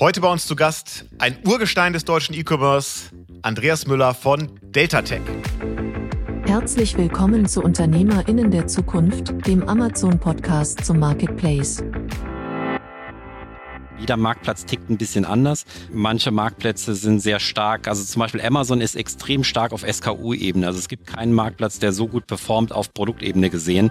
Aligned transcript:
Heute 0.00 0.22
bei 0.22 0.32
uns 0.32 0.46
zu 0.46 0.56
Gast 0.56 1.04
ein 1.18 1.36
Urgestein 1.46 1.92
des 1.92 2.04
deutschen 2.06 2.34
E-Commerce, 2.34 3.10
Andreas 3.42 3.86
Müller 3.86 4.14
von 4.14 4.58
DeltaTech. 4.62 5.20
Herzlich 6.46 6.96
willkommen 6.96 7.46
zu 7.46 7.62
UnternehmerInnen 7.62 8.50
der 8.50 8.66
Zukunft, 8.66 9.46
dem 9.46 9.68
Amazon-Podcast 9.68 10.84
zum 10.84 10.98
Marketplace. 10.98 11.84
Jeder 13.98 14.16
Marktplatz 14.16 14.64
tickt 14.64 14.88
ein 14.88 14.96
bisschen 14.96 15.26
anders. 15.26 15.66
Manche 15.92 16.30
Marktplätze 16.30 16.94
sind 16.94 17.20
sehr 17.20 17.38
stark. 17.38 17.86
Also 17.86 18.02
zum 18.02 18.20
Beispiel 18.20 18.40
Amazon 18.40 18.80
ist 18.80 18.96
extrem 18.96 19.44
stark 19.44 19.72
auf 19.72 19.84
SKU-Ebene. 19.88 20.66
Also 20.66 20.78
es 20.78 20.88
gibt 20.88 21.06
keinen 21.06 21.34
Marktplatz, 21.34 21.78
der 21.78 21.92
so 21.92 22.08
gut 22.08 22.26
performt 22.26 22.72
auf 22.72 22.92
Produktebene 22.94 23.50
gesehen. 23.50 23.90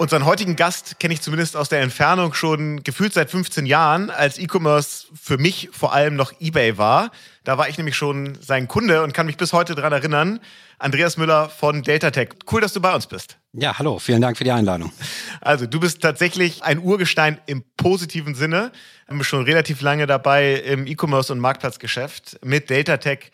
Unseren 0.00 0.24
heutigen 0.24 0.56
Gast 0.56 0.98
kenne 0.98 1.12
ich 1.12 1.20
zumindest 1.20 1.58
aus 1.58 1.68
der 1.68 1.82
Entfernung 1.82 2.32
schon 2.32 2.82
gefühlt 2.84 3.12
seit 3.12 3.30
15 3.30 3.66
Jahren, 3.66 4.08
als 4.08 4.38
E-Commerce 4.38 5.08
für 5.12 5.36
mich 5.36 5.68
vor 5.72 5.92
allem 5.92 6.16
noch 6.16 6.32
eBay 6.40 6.78
war. 6.78 7.10
Da 7.44 7.58
war 7.58 7.68
ich 7.68 7.76
nämlich 7.76 7.96
schon 7.96 8.38
sein 8.40 8.66
Kunde 8.66 9.02
und 9.02 9.12
kann 9.12 9.26
mich 9.26 9.36
bis 9.36 9.52
heute 9.52 9.74
daran 9.74 9.92
erinnern. 9.92 10.40
Andreas 10.78 11.18
Müller 11.18 11.50
von 11.50 11.82
DeltaTech. 11.82 12.30
Cool, 12.50 12.62
dass 12.62 12.72
du 12.72 12.80
bei 12.80 12.94
uns 12.94 13.08
bist. 13.08 13.36
Ja, 13.52 13.78
hallo, 13.78 13.98
vielen 13.98 14.22
Dank 14.22 14.38
für 14.38 14.44
die 14.44 14.52
Einladung. 14.52 14.90
Also, 15.42 15.66
du 15.66 15.78
bist 15.78 16.00
tatsächlich 16.00 16.62
ein 16.64 16.78
Urgestein 16.78 17.38
im 17.44 17.62
positiven 17.76 18.34
Sinne. 18.34 18.72
Schon 19.20 19.44
relativ 19.44 19.82
lange 19.82 20.06
dabei 20.06 20.54
im 20.54 20.86
E-Commerce 20.86 21.30
und 21.30 21.40
Marktplatzgeschäft 21.40 22.38
mit 22.42 22.70
DeltaTech. 22.70 23.30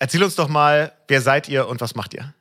Erzähl 0.00 0.24
uns 0.24 0.34
doch 0.34 0.48
mal, 0.48 0.92
wer 1.06 1.20
seid 1.20 1.48
ihr 1.48 1.68
und 1.68 1.80
was 1.80 1.94
macht 1.94 2.14
ihr? 2.14 2.34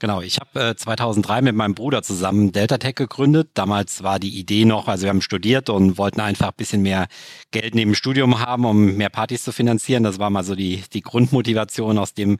Genau, 0.00 0.22
ich 0.22 0.38
habe 0.40 0.70
äh, 0.70 0.74
2003 0.74 1.42
mit 1.42 1.54
meinem 1.54 1.74
Bruder 1.74 2.02
zusammen 2.02 2.52
Delta 2.52 2.78
Tech 2.78 2.94
gegründet. 2.94 3.50
Damals 3.52 4.02
war 4.02 4.18
die 4.18 4.38
Idee 4.38 4.64
noch, 4.64 4.88
also 4.88 5.02
wir 5.02 5.10
haben 5.10 5.20
studiert 5.20 5.68
und 5.68 5.98
wollten 5.98 6.20
einfach 6.20 6.48
ein 6.48 6.56
bisschen 6.56 6.80
mehr 6.80 7.06
Geld 7.50 7.74
neben 7.74 7.90
dem 7.90 7.94
Studium 7.94 8.40
haben, 8.40 8.64
um 8.64 8.96
mehr 8.96 9.10
Partys 9.10 9.44
zu 9.44 9.52
finanzieren. 9.52 10.02
Das 10.02 10.18
war 10.18 10.30
mal 10.30 10.42
so 10.42 10.54
die, 10.54 10.82
die 10.94 11.02
Grundmotivation. 11.02 11.98
Aus 11.98 12.14
dem 12.14 12.38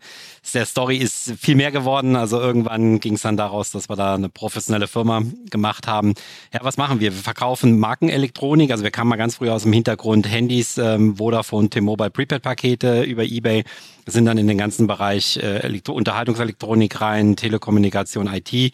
der 0.55 0.65
Story 0.65 0.97
ist 0.97 1.35
viel 1.39 1.55
mehr 1.55 1.71
geworden. 1.71 2.17
Also 2.17 2.41
irgendwann 2.41 2.99
ging 2.99 3.15
es 3.15 3.23
dann 3.23 3.37
daraus, 3.37 3.73
dass 3.73 3.91
wir 3.91 3.97
da 3.97 4.15
eine 4.15 4.31
professionelle 4.31 4.89
Firma 4.89 5.23
gemacht 5.51 5.87
haben. 5.87 6.15
Ja, 6.55 6.61
was 6.63 6.79
machen 6.79 7.01
wir? 7.01 7.13
Wir 7.13 7.23
verkaufen 7.23 7.79
Markenelektronik. 7.79 8.71
Also 8.71 8.85
wir 8.85 8.91
kamen 8.91 9.11
mal 9.11 9.17
ganz 9.17 9.37
früh 9.37 9.51
aus 9.51 9.65
dem 9.65 9.75
Hintergrund 9.75 10.27
Handys, 10.27 10.79
ähm, 10.79 11.17
Vodafone, 11.17 11.69
T-Mobile 11.69 12.11
Prepaid-Pakete 12.11 13.03
über 13.03 13.25
Ebay 13.25 13.65
sind 14.11 14.27
dann 14.27 14.39
in 14.39 14.47
den 14.47 14.59
ganzen 14.59 14.87
Bereich 14.87 15.37
äh, 15.39 15.81
Unterhaltungselektronik 15.89 17.01
rein, 17.01 17.37
Telekommunikation, 17.37 18.27
IT. 18.27 18.73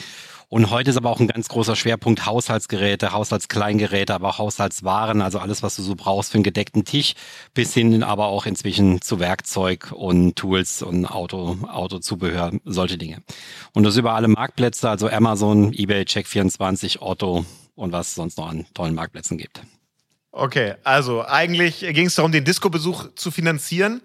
Und 0.49 0.71
heute 0.71 0.91
ist 0.91 0.97
aber 0.97 1.11
auch 1.11 1.19
ein 1.19 1.27
ganz 1.27 1.49
großer 1.49 1.75
Schwerpunkt 1.75 2.25
Haushaltsgeräte, 2.25 3.11
Haushaltskleingeräte, 3.11 4.15
aber 4.15 4.29
auch 4.29 4.39
Haushaltswaren, 4.39 5.21
also 5.21 5.41
alles, 5.41 5.65
was 5.65 5.75
du 5.75 5.83
so 5.83 5.97
brauchst 5.97 6.31
für 6.31 6.37
einen 6.37 6.45
gedeckten 6.45 6.85
Tisch, 6.85 7.15
bis 7.53 7.75
hin 7.75 8.05
aber 8.05 8.27
auch 8.27 8.47
inzwischen 8.47 9.03
zu 9.03 9.19
Werkzeug 9.19 9.91
und 9.93 10.37
Tools 10.37 10.83
und 10.83 11.05
Auto, 11.05 11.59
Autozubehör, 11.67 12.53
solche 12.65 12.97
Dinge. 12.97 13.23
Und 13.73 13.83
das 13.83 13.97
über 13.97 14.15
alle 14.15 14.29
Marktplätze, 14.29 14.89
also 14.89 15.09
Amazon, 15.09 15.73
eBay, 15.73 16.03
Check24, 16.03 17.01
Otto 17.01 17.45
und 17.75 17.91
was 17.91 18.09
es 18.09 18.15
sonst 18.15 18.39
noch 18.39 18.49
an 18.49 18.67
tollen 18.73 18.95
Marktplätzen 18.95 19.39
gibt. 19.39 19.63
Okay, 20.31 20.75
also 20.85 21.25
eigentlich 21.25 21.81
ging 21.81 22.07
es 22.07 22.15
darum, 22.15 22.31
den 22.31 22.45
Disco-Besuch 22.45 23.15
zu 23.15 23.31
finanzieren 23.31 24.03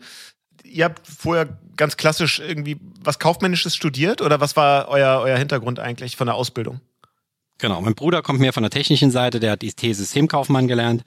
ihr 0.71 0.85
habt 0.85 1.05
vorher 1.07 1.57
ganz 1.77 1.97
klassisch 1.97 2.39
irgendwie 2.39 2.77
was 3.03 3.19
Kaufmännisches 3.19 3.75
studiert 3.75 4.21
oder 4.21 4.39
was 4.39 4.55
war 4.55 4.87
euer, 4.87 5.21
euer 5.21 5.37
Hintergrund 5.37 5.79
eigentlich 5.79 6.15
von 6.15 6.27
der 6.27 6.35
Ausbildung? 6.35 6.79
Genau, 7.57 7.79
mein 7.81 7.93
Bruder 7.93 8.23
kommt 8.23 8.39
mehr 8.39 8.53
von 8.53 8.63
der 8.63 8.71
technischen 8.71 9.11
Seite, 9.11 9.39
der 9.39 9.51
hat 9.51 9.63
IT-Systemkaufmann 9.63 10.67
gelernt. 10.67 11.03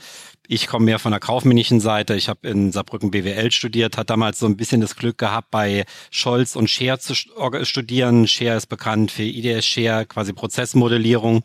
Ich 0.46 0.66
komme 0.66 0.84
mehr 0.84 0.98
von 0.98 1.12
der 1.12 1.20
kaufmännischen 1.20 1.80
Seite. 1.80 2.14
Ich 2.14 2.28
habe 2.28 2.46
in 2.46 2.70
Saarbrücken 2.70 3.10
BWL 3.10 3.50
studiert, 3.50 3.96
hat 3.96 4.10
damals 4.10 4.38
so 4.38 4.46
ein 4.46 4.58
bisschen 4.58 4.82
das 4.82 4.94
Glück 4.94 5.16
gehabt, 5.16 5.50
bei 5.50 5.86
Scholz 6.10 6.54
und 6.54 6.68
Share 6.68 6.98
zu 6.98 7.14
studieren. 7.14 8.28
Share 8.28 8.56
ist 8.58 8.66
bekannt 8.66 9.10
für 9.10 9.22
IDS 9.22 9.64
Share, 9.64 10.04
quasi 10.04 10.34
Prozessmodellierung 10.34 11.42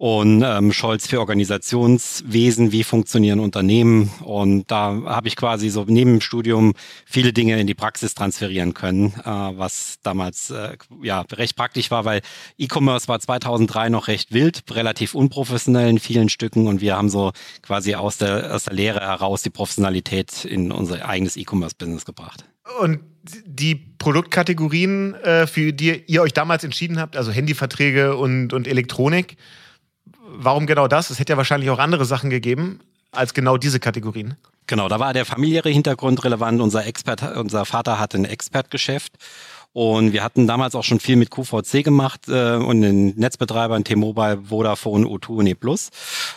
und 0.00 0.42
ähm, 0.42 0.72
Scholz 0.72 1.06
für 1.06 1.20
Organisationswesen, 1.20 2.72
wie 2.72 2.84
funktionieren 2.84 3.38
Unternehmen. 3.38 4.10
Und 4.24 4.70
da 4.70 4.98
habe 5.04 5.28
ich 5.28 5.36
quasi 5.36 5.68
so 5.68 5.84
neben 5.86 6.12
dem 6.12 6.20
Studium 6.22 6.72
viele 7.04 7.34
Dinge 7.34 7.60
in 7.60 7.66
die 7.66 7.74
Praxis 7.74 8.14
transferieren 8.14 8.72
können, 8.72 9.12
äh, 9.22 9.28
was 9.28 9.98
damals 10.02 10.48
äh, 10.48 10.78
ja 11.02 11.20
recht 11.32 11.54
praktisch 11.54 11.90
war, 11.90 12.06
weil 12.06 12.22
E-Commerce 12.56 13.08
war 13.08 13.20
2003 13.20 13.90
noch 13.90 14.08
recht 14.08 14.32
wild, 14.32 14.62
relativ 14.70 15.14
unprofessionell 15.14 15.90
in 15.90 15.98
vielen 15.98 16.30
Stücken 16.30 16.66
und 16.66 16.80
wir 16.80 16.96
haben 16.96 17.10
so 17.10 17.32
quasi 17.60 17.94
aus 17.94 18.16
der, 18.16 18.39
aus 18.42 18.64
der 18.64 18.74
Lehre 18.74 19.00
heraus 19.00 19.42
die 19.42 19.50
Professionalität 19.50 20.44
in 20.44 20.72
unser 20.72 21.08
eigenes 21.08 21.36
E-Commerce-Business 21.36 22.04
gebracht. 22.04 22.44
Und 22.80 23.00
die 23.44 23.74
Produktkategorien, 23.74 25.14
äh, 25.14 25.46
für 25.46 25.72
die 25.72 26.02
ihr 26.06 26.22
euch 26.22 26.32
damals 26.32 26.64
entschieden 26.64 26.98
habt, 26.98 27.16
also 27.16 27.30
Handyverträge 27.32 28.16
und, 28.16 28.52
und 28.52 28.66
Elektronik, 28.66 29.36
warum 30.22 30.66
genau 30.66 30.88
das? 30.88 31.10
Es 31.10 31.18
hätte 31.18 31.32
ja 31.32 31.36
wahrscheinlich 31.36 31.70
auch 31.70 31.78
andere 31.78 32.04
Sachen 32.04 32.30
gegeben 32.30 32.80
als 33.12 33.34
genau 33.34 33.56
diese 33.56 33.80
Kategorien. 33.80 34.36
Genau, 34.66 34.88
da 34.88 35.00
war 35.00 35.12
der 35.12 35.24
familiäre 35.24 35.68
Hintergrund 35.68 36.24
relevant. 36.24 36.60
Unser 36.60 36.86
Expert, 36.86 37.36
unser 37.36 37.64
Vater 37.64 37.98
hatte 37.98 38.18
ein 38.18 38.24
Expertgeschäft 38.24 39.14
und 39.72 40.12
wir 40.12 40.24
hatten 40.24 40.48
damals 40.48 40.74
auch 40.74 40.82
schon 40.82 40.98
viel 40.98 41.14
mit 41.14 41.30
QVC 41.30 41.84
gemacht 41.84 42.22
äh, 42.28 42.56
und 42.56 42.80
den 42.80 43.14
Netzbetreibern 43.16 43.84
T-Mobile, 43.84 44.42
Vodafone, 44.48 45.06
O2 45.06 45.28
und 45.28 45.46
E+. 45.46 45.56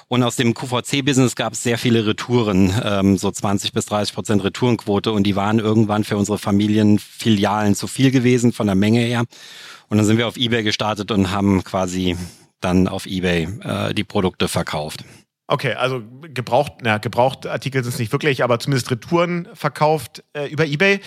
Und 0.08 0.24
aus 0.24 0.36
dem 0.36 0.54
QVC-Business 0.54 1.36
gab 1.36 1.54
es 1.54 1.64
sehr 1.64 1.80
viele 1.80 2.06
Retouren, 2.06 2.74
ähm, 2.84 3.18
so 3.18 3.32
20 3.32 3.74
bis 3.74 3.86
30 3.88 4.14
Prozent 4.14 4.44
Retourenquote 4.44 5.12
und 5.12 5.24
die 5.24 5.36
waren 5.36 5.58
irgendwann 5.58 6.04
für 6.04 6.16
unsere 6.16 6.38
Familienfilialen 6.38 7.74
zu 7.74 7.88
viel 7.88 8.12
gewesen 8.12 8.54
von 8.54 8.68
der 8.68 8.76
Menge 8.76 9.00
her. 9.00 9.24
Und 9.90 9.98
dann 9.98 10.06
sind 10.06 10.18
wir 10.18 10.28
auf 10.28 10.38
eBay 10.38 10.64
gestartet 10.64 11.10
und 11.10 11.32
haben 11.32 11.64
quasi 11.64 12.16
dann 12.62 12.88
auf 12.88 13.08
eBay 13.08 13.48
äh, 13.64 13.94
die 13.96 14.04
Produkte 14.04 14.48
verkauft. 14.48 15.04
Okay, 15.48 15.74
also 15.74 16.02
gebraucht, 16.22 16.74
na, 16.84 17.00
gebraucht 17.00 17.48
Artikel 17.48 17.84
sind 17.84 17.94
es 17.94 18.00
nicht 18.00 18.12
wirklich, 18.12 18.44
aber 18.44 18.60
zumindest 18.60 18.92
Retouren 18.92 19.48
verkauft 19.54 20.24
äh, 20.34 20.48
über 20.48 20.66
eBay. 20.66 21.00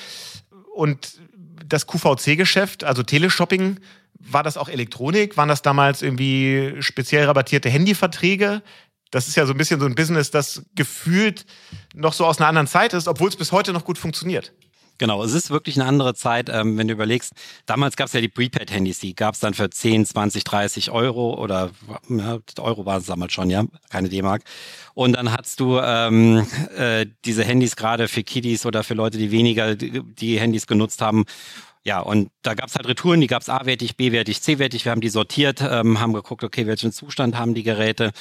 Und 0.75 1.19
das 1.65 1.87
QVC-Geschäft, 1.87 2.84
also 2.84 3.03
Teleshopping, 3.03 3.78
war 4.19 4.43
das 4.43 4.56
auch 4.56 4.69
Elektronik? 4.69 5.37
Waren 5.37 5.49
das 5.49 5.62
damals 5.62 6.03
irgendwie 6.03 6.75
speziell 6.81 7.27
rabattierte 7.27 7.69
Handyverträge? 7.69 8.62
Das 9.11 9.28
ist 9.28 9.37
ja 9.37 9.47
so 9.47 9.53
ein 9.53 9.59
bisschen 9.59 9.81
so 9.81 9.87
ein 9.87 9.95
Business, 9.95 10.31
das 10.31 10.65
gefühlt 10.75 11.47
noch 11.95 12.12
so 12.12 12.27
aus 12.27 12.39
einer 12.39 12.49
anderen 12.49 12.66
Zeit 12.66 12.93
ist, 12.93 13.09
obwohl 13.09 13.28
es 13.28 13.37
bis 13.37 13.53
heute 13.53 13.72
noch 13.72 13.84
gut 13.84 13.99
funktioniert. 13.99 14.53
Genau, 14.99 15.23
es 15.23 15.33
ist 15.33 15.51
wirklich 15.51 15.79
eine 15.79 15.89
andere 15.89 16.15
Zeit, 16.15 16.49
ähm, 16.49 16.79
wenn 16.79 16.89
du 16.89 16.95
überlegst, 16.95 17.33
damals 17.67 17.97
gab 17.97 18.07
es 18.07 18.12
ja 18.15 18.21
die 18.21 18.29
Prepaid-Handys, 18.29 18.99
die 18.99 19.15
gab 19.15 19.34
es 19.34 19.41
dann 19.41 19.55
für 19.55 19.69
10, 19.69 20.07
20, 20.07 20.45
30 20.45 20.91
Euro 20.91 21.34
oder 21.34 21.71
ja, 22.09 22.39
Euro 22.61 22.87
war 22.87 22.99
es 22.99 23.07
damals 23.07 23.33
schon, 23.33 23.51
ja, 23.51 23.65
keine 23.91 24.09
D-Mark. 24.09 24.43
Und 24.95 25.17
dann 25.17 25.33
hast 25.33 25.61
du 25.61 25.79
ähm, 25.79 26.47
äh, 26.77 27.07
diese 27.25 27.45
Handys 27.45 27.77
gerade 27.77 28.09
für 28.09 28.23
Kiddies 28.23 28.65
oder 28.65 28.83
für 28.83 28.95
Leute, 28.95 29.19
die 29.19 29.31
weniger 29.31 29.75
die, 29.75 30.03
die 30.03 30.41
Handys 30.41 30.67
genutzt 30.67 31.03
haben. 31.03 31.25
Ja, 31.84 32.01
und 32.01 32.31
da 32.43 32.55
gab 32.55 32.69
es 32.69 32.75
halt 32.75 32.89
Retouren, 32.89 33.21
die 33.21 33.28
gab 33.28 33.42
es 33.42 33.49
A-wertig, 33.49 33.97
B-wertig, 33.97 34.42
C-wertig. 34.42 34.84
Wir 34.84 34.92
haben 34.92 35.01
die 35.01 35.09
sortiert, 35.09 35.60
ähm, 35.60 36.01
haben 36.01 36.15
geguckt, 36.15 36.42
okay, 36.42 36.66
welchen 36.66 36.91
Zustand 36.91 37.39
haben 37.39 37.54
die 37.54 37.63
Geräte 37.63 38.13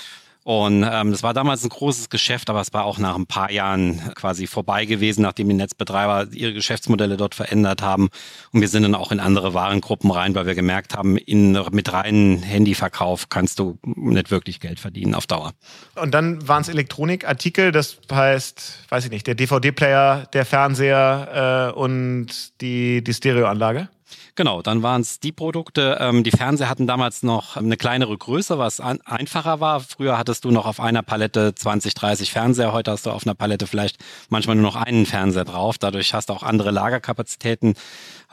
und 0.46 0.88
ähm, 0.88 1.10
das 1.10 1.24
war 1.24 1.34
damals 1.34 1.64
ein 1.64 1.70
großes 1.70 2.12
Geschäft, 2.12 2.52
aber 2.52 2.62
es 2.62 2.72
war 2.72 2.86
auch 2.86 3.00
nach 3.00 3.16
ein 3.16 3.26
paar 3.26 3.50
Jahren 3.50 4.00
quasi 4.14 4.46
vorbei 4.46 4.86
gewesen, 4.86 5.24
nachdem 5.24 5.50
die 5.50 5.56
Netzbetreiber 5.56 6.28
ihre 6.34 6.54
Geschäftsmodelle 6.54 7.18
dort 7.18 7.34
verändert 7.34 7.82
haben. 7.82 8.10
Und 8.52 8.62
wir 8.62 8.68
sind 8.68 8.84
dann 8.84 8.94
auch 8.94 9.12
in 9.12 9.20
andere 9.20 9.56
Warengruppen 9.56 10.12
rein, 10.12 10.36
weil 10.36 10.46
wir 10.46 10.54
gemerkt 10.54 10.94
haben, 10.94 11.18
in, 11.18 11.60
mit 11.72 11.92
reinen 11.92 12.44
Handyverkauf 12.44 13.30
kannst 13.30 13.58
du 13.58 13.80
nicht 13.84 14.30
wirklich 14.30 14.60
Geld 14.60 14.80
verdienen 14.80 15.16
auf 15.16 15.26
Dauer. 15.26 15.54
Und 15.96 16.14
dann 16.14 16.48
waren 16.48 16.62
es 16.62 16.70
Elektronikartikel, 16.70 17.72
das 17.72 17.98
heißt, 18.12 18.84
weiß 18.90 19.06
ich 19.06 19.10
nicht, 19.10 19.26
der 19.26 19.34
DVD-Player, 19.34 20.28
der 20.32 20.46
Fernseher 20.46 21.72
äh, 21.74 21.80
und 21.80 22.62
die, 22.62 23.04
die 23.04 23.14
Stereoanlage? 23.16 23.90
Genau, 24.38 24.62
dann 24.62 24.84
waren 24.84 25.00
es 25.00 25.22
die 25.22 25.32
Produkte. 25.32 25.98
Ähm, 26.02 26.26
die 26.26 26.32
Fernseher 26.32 26.70
hatten 26.70 26.88
damals 26.88 27.24
noch 27.24 27.56
eine 27.56 27.78
kleinere 27.78 28.18
Größe, 28.18 28.58
was 28.60 28.82
an, 28.82 29.00
einfacher 29.06 29.62
war. 29.62 29.80
Früher 29.80 30.18
hattest 30.18 30.44
du 30.44 30.52
noch 30.52 30.66
auf 30.66 30.82
einer 30.82 31.04
Palette 31.04 31.56
20, 31.56 31.94
30 31.94 32.32
Fernseher. 32.32 32.74
Heute 32.74 32.92
hast 32.92 33.06
du 33.06 33.12
auf 33.12 33.26
einer 33.26 33.34
Palette 33.34 33.66
vielleicht 33.66 33.98
manchmal 34.28 34.58
nur 34.58 34.66
noch 34.66 34.76
einen 34.76 35.06
Fernseher 35.06 35.46
drauf. 35.46 35.78
Dadurch 35.78 36.14
hast 36.14 36.28
du 36.28 36.34
auch 36.34 36.44
andere 36.44 36.72
Lagerkapazitäten 36.72 37.76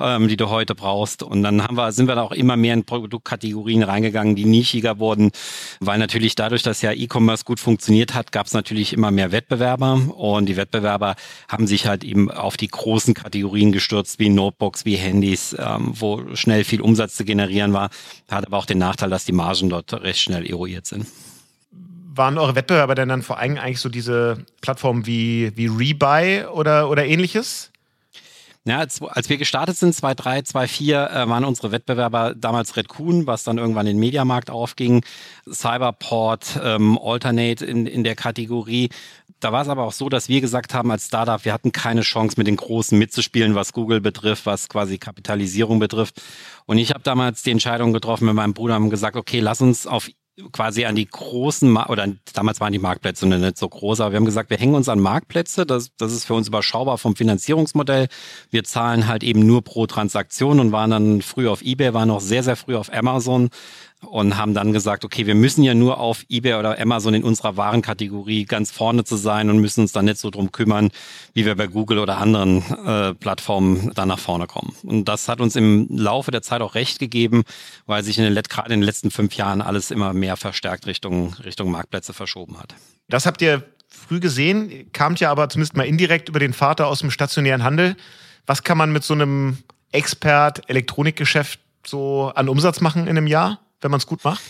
ähm, 0.00 0.28
die 0.28 0.36
du 0.36 0.48
heute 0.50 0.74
brauchst. 0.74 1.22
Und 1.22 1.42
dann 1.42 1.62
haben 1.62 1.76
wir, 1.76 1.92
sind 1.92 2.08
wir 2.08 2.14
da 2.14 2.22
auch 2.22 2.32
immer 2.32 2.56
mehr 2.56 2.74
in 2.74 2.84
Produktkategorien 2.84 3.82
reingegangen, 3.82 4.36
die 4.36 4.44
nischiger 4.44 4.98
wurden, 4.98 5.30
weil 5.80 5.98
natürlich 5.98 6.34
dadurch, 6.34 6.62
dass 6.62 6.82
ja 6.82 6.92
E-Commerce 6.92 7.44
gut 7.44 7.60
funktioniert 7.60 8.14
hat, 8.14 8.32
gab 8.32 8.46
es 8.46 8.52
natürlich 8.52 8.92
immer 8.92 9.10
mehr 9.10 9.32
Wettbewerber 9.32 10.00
und 10.16 10.46
die 10.46 10.56
Wettbewerber 10.56 11.14
haben 11.48 11.66
sich 11.66 11.86
halt 11.86 12.04
eben 12.04 12.30
auf 12.30 12.56
die 12.56 12.68
großen 12.68 13.14
Kategorien 13.14 13.72
gestürzt, 13.72 14.18
wie 14.18 14.28
Notebooks, 14.28 14.84
wie 14.84 14.96
Handys, 14.96 15.56
ähm, 15.58 15.91
wo 16.00 16.34
schnell 16.34 16.64
viel 16.64 16.80
Umsatz 16.80 17.16
zu 17.16 17.24
generieren 17.24 17.72
war, 17.72 17.90
hat 18.30 18.46
aber 18.46 18.58
auch 18.58 18.66
den 18.66 18.78
Nachteil, 18.78 19.10
dass 19.10 19.24
die 19.24 19.32
Margen 19.32 19.68
dort 19.68 19.92
recht 19.92 20.20
schnell 20.20 20.48
eruiert 20.48 20.86
sind 20.86 21.06
waren 22.14 22.38
eure 22.38 22.54
Wettbewerber 22.54 22.94
denn 22.94 23.08
dann 23.08 23.22
vor 23.22 23.38
allem 23.38 23.56
eigentlich 23.56 23.80
so 23.80 23.88
diese 23.88 24.44
Plattformen 24.60 25.06
wie, 25.06 25.52
wie 25.56 25.66
Rebuy 25.66 26.44
oder, 26.44 26.88
oder 26.90 27.06
ähnliches? 27.06 27.71
Ja, 28.64 28.78
als, 28.78 29.00
wir 29.00 29.38
gestartet 29.38 29.76
sind, 29.76 29.92
2.3, 29.92 30.52
2.4, 30.52 31.24
äh, 31.24 31.28
waren 31.28 31.44
unsere 31.44 31.72
Wettbewerber 31.72 32.32
damals 32.36 32.76
Red 32.76 32.86
Kuhn, 32.86 33.26
was 33.26 33.42
dann 33.42 33.58
irgendwann 33.58 33.88
in 33.88 33.96
den 33.96 34.00
Mediamarkt 34.00 34.50
aufging, 34.50 35.04
Cyberport, 35.50 36.60
ähm, 36.62 36.96
Alternate 37.02 37.64
in, 37.66 37.86
in 37.86 38.04
der 38.04 38.14
Kategorie. 38.14 38.90
Da 39.40 39.50
war 39.50 39.62
es 39.62 39.68
aber 39.68 39.82
auch 39.82 39.92
so, 39.92 40.08
dass 40.08 40.28
wir 40.28 40.40
gesagt 40.40 40.74
haben 40.74 40.92
als 40.92 41.06
Startup, 41.06 41.44
wir 41.44 41.52
hatten 41.52 41.72
keine 41.72 42.02
Chance 42.02 42.36
mit 42.38 42.46
den 42.46 42.54
Großen 42.54 42.96
mitzuspielen, 42.96 43.56
was 43.56 43.72
Google 43.72 44.00
betrifft, 44.00 44.46
was 44.46 44.68
quasi 44.68 44.98
Kapitalisierung 44.98 45.80
betrifft. 45.80 46.22
Und 46.64 46.78
ich 46.78 46.90
habe 46.90 47.00
damals 47.02 47.42
die 47.42 47.50
Entscheidung 47.50 47.92
getroffen 47.92 48.26
mit 48.26 48.34
meinem 48.34 48.54
Bruder, 48.54 48.74
haben 48.74 48.90
gesagt, 48.90 49.16
okay, 49.16 49.40
lass 49.40 49.60
uns 49.60 49.88
auf 49.88 50.08
quasi 50.52 50.84
an 50.86 50.94
die 50.94 51.06
großen, 51.06 51.76
oder 51.76 52.08
damals 52.32 52.60
waren 52.60 52.72
die 52.72 52.78
Marktplätze 52.78 53.26
nicht 53.26 53.58
so 53.58 53.68
groß, 53.68 54.00
aber 54.00 54.12
wir 54.12 54.16
haben 54.16 54.24
gesagt, 54.24 54.50
wir 54.50 54.56
hängen 54.56 54.74
uns 54.74 54.88
an 54.88 54.98
Marktplätze, 54.98 55.66
das, 55.66 55.90
das 55.96 56.12
ist 56.12 56.24
für 56.24 56.34
uns 56.34 56.48
überschaubar 56.48 56.96
vom 56.98 57.16
Finanzierungsmodell. 57.16 58.08
Wir 58.50 58.64
zahlen 58.64 59.08
halt 59.08 59.22
eben 59.22 59.46
nur 59.46 59.62
pro 59.62 59.86
Transaktion 59.86 60.58
und 60.58 60.72
waren 60.72 60.90
dann 60.90 61.22
früh 61.22 61.48
auf 61.48 61.62
Ebay, 61.62 61.92
waren 61.92 62.08
noch 62.08 62.20
sehr, 62.20 62.42
sehr 62.42 62.56
früh 62.56 62.76
auf 62.76 62.92
Amazon, 62.92 63.50
und 64.02 64.36
haben 64.36 64.52
dann 64.52 64.72
gesagt, 64.72 65.04
okay, 65.04 65.26
wir 65.26 65.34
müssen 65.34 65.62
ja 65.62 65.74
nur 65.74 65.98
auf 65.98 66.24
eBay 66.28 66.54
oder 66.54 66.78
Amazon 66.78 67.14
in 67.14 67.24
unserer 67.24 67.56
Warenkategorie 67.56 68.44
ganz 68.44 68.70
vorne 68.70 69.04
zu 69.04 69.16
sein 69.16 69.48
und 69.48 69.58
müssen 69.58 69.82
uns 69.82 69.92
dann 69.92 70.06
nicht 70.06 70.18
so 70.18 70.30
drum 70.30 70.52
kümmern, 70.52 70.90
wie 71.34 71.46
wir 71.46 71.54
bei 71.54 71.66
Google 71.66 71.98
oder 71.98 72.18
anderen 72.18 72.62
äh, 72.84 73.14
Plattformen 73.14 73.92
dann 73.94 74.08
nach 74.08 74.18
vorne 74.18 74.46
kommen. 74.46 74.74
Und 74.82 75.06
das 75.06 75.28
hat 75.28 75.40
uns 75.40 75.56
im 75.56 75.86
Laufe 75.90 76.30
der 76.30 76.42
Zeit 76.42 76.60
auch 76.62 76.74
recht 76.74 76.98
gegeben, 76.98 77.44
weil 77.86 78.02
sich 78.02 78.18
in 78.18 78.24
den, 78.24 78.34
gerade 78.34 78.72
in 78.72 78.80
den 78.80 78.86
letzten 78.86 79.10
fünf 79.10 79.34
Jahren 79.34 79.62
alles 79.62 79.90
immer 79.90 80.12
mehr 80.12 80.36
verstärkt 80.36 80.86
Richtung, 80.86 81.34
Richtung 81.44 81.70
Marktplätze 81.70 82.12
verschoben 82.12 82.58
hat. 82.58 82.74
Das 83.08 83.24
habt 83.24 83.40
ihr 83.40 83.62
früh 83.88 84.20
gesehen, 84.20 84.90
kamt 84.92 85.20
ja 85.20 85.30
aber 85.30 85.48
zumindest 85.48 85.76
mal 85.76 85.84
indirekt 85.84 86.28
über 86.28 86.40
den 86.40 86.52
Vater 86.52 86.88
aus 86.88 87.00
dem 87.00 87.10
stationären 87.10 87.62
Handel. 87.62 87.96
Was 88.46 88.64
kann 88.64 88.78
man 88.78 88.92
mit 88.92 89.04
so 89.04 89.14
einem 89.14 89.58
Expert 89.92 90.68
Elektronikgeschäft 90.68 91.60
so 91.86 92.32
an 92.34 92.48
Umsatz 92.48 92.80
machen 92.80 93.02
in 93.02 93.10
einem 93.10 93.26
Jahr? 93.26 93.60
Wenn 93.82 93.90
man 93.90 93.98
es 93.98 94.06
gut 94.06 94.24
macht? 94.24 94.42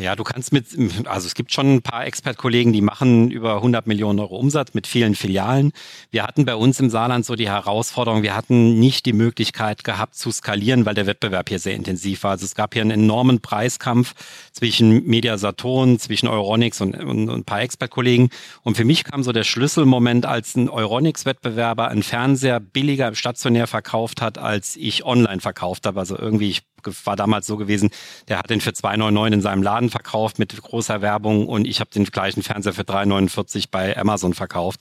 Ja, 0.00 0.16
du 0.16 0.24
kannst 0.24 0.52
mit, 0.52 0.66
also 1.06 1.26
es 1.26 1.34
gibt 1.34 1.52
schon 1.52 1.76
ein 1.76 1.82
paar 1.82 2.06
Expertkollegen, 2.06 2.72
die 2.72 2.80
machen 2.80 3.30
über 3.30 3.56
100 3.56 3.86
Millionen 3.86 4.18
Euro 4.20 4.36
Umsatz 4.36 4.74
mit 4.74 4.86
vielen 4.86 5.14
Filialen. 5.14 5.72
Wir 6.10 6.22
hatten 6.22 6.44
bei 6.44 6.54
uns 6.54 6.80
im 6.80 6.90
Saarland 6.90 7.24
so 7.26 7.34
die 7.34 7.48
Herausforderung, 7.48 8.22
wir 8.22 8.34
hatten 8.34 8.78
nicht 8.78 9.06
die 9.06 9.12
Möglichkeit 9.12 9.84
gehabt 9.84 10.14
zu 10.14 10.30
skalieren, 10.30 10.86
weil 10.86 10.94
der 10.94 11.06
Wettbewerb 11.06 11.48
hier 11.48 11.58
sehr 11.58 11.74
intensiv 11.74 12.22
war. 12.22 12.32
Also 12.32 12.44
es 12.44 12.54
gab 12.54 12.74
hier 12.74 12.82
einen 12.82 12.92
enormen 12.92 13.40
Preiskampf 13.40 14.14
zwischen 14.52 15.04
Media 15.06 15.36
Saturn, 15.38 15.98
zwischen 15.98 16.28
Euronics 16.28 16.80
und, 16.80 16.96
und, 16.96 17.28
und 17.28 17.30
ein 17.30 17.44
paar 17.44 17.60
Expertkollegen. 17.60 18.30
Und 18.62 18.76
für 18.76 18.84
mich 18.84 19.04
kam 19.04 19.22
so 19.22 19.32
der 19.32 19.44
Schlüsselmoment, 19.44 20.26
als 20.26 20.56
ein 20.56 20.68
Euronics-Wettbewerber 20.68 21.88
einen 21.88 22.02
Fernseher 22.02 22.60
billiger 22.60 23.14
stationär 23.14 23.66
verkauft 23.66 24.22
hat, 24.22 24.38
als 24.38 24.76
ich 24.76 25.04
online 25.04 25.40
verkauft 25.40 25.86
habe. 25.86 26.00
Also 26.00 26.16
irgendwie, 26.18 26.48
ich 26.48 26.62
war 27.04 27.16
damals 27.16 27.46
so 27.46 27.56
gewesen, 27.56 27.90
der 28.28 28.38
hat 28.38 28.50
den 28.50 28.60
für 28.60 28.70
2,99 28.70 29.32
in 29.32 29.40
seinem 29.40 29.62
Laden 29.62 29.90
verkauft 29.90 30.38
mit 30.38 30.60
großer 30.60 31.02
Werbung 31.02 31.46
und 31.46 31.66
ich 31.66 31.80
habe 31.80 31.90
den 31.90 32.04
gleichen 32.04 32.42
Fernseher 32.42 32.72
für 32.72 32.82
3,49 32.82 33.66
bei 33.70 33.96
Amazon 33.96 34.34
verkauft. 34.34 34.80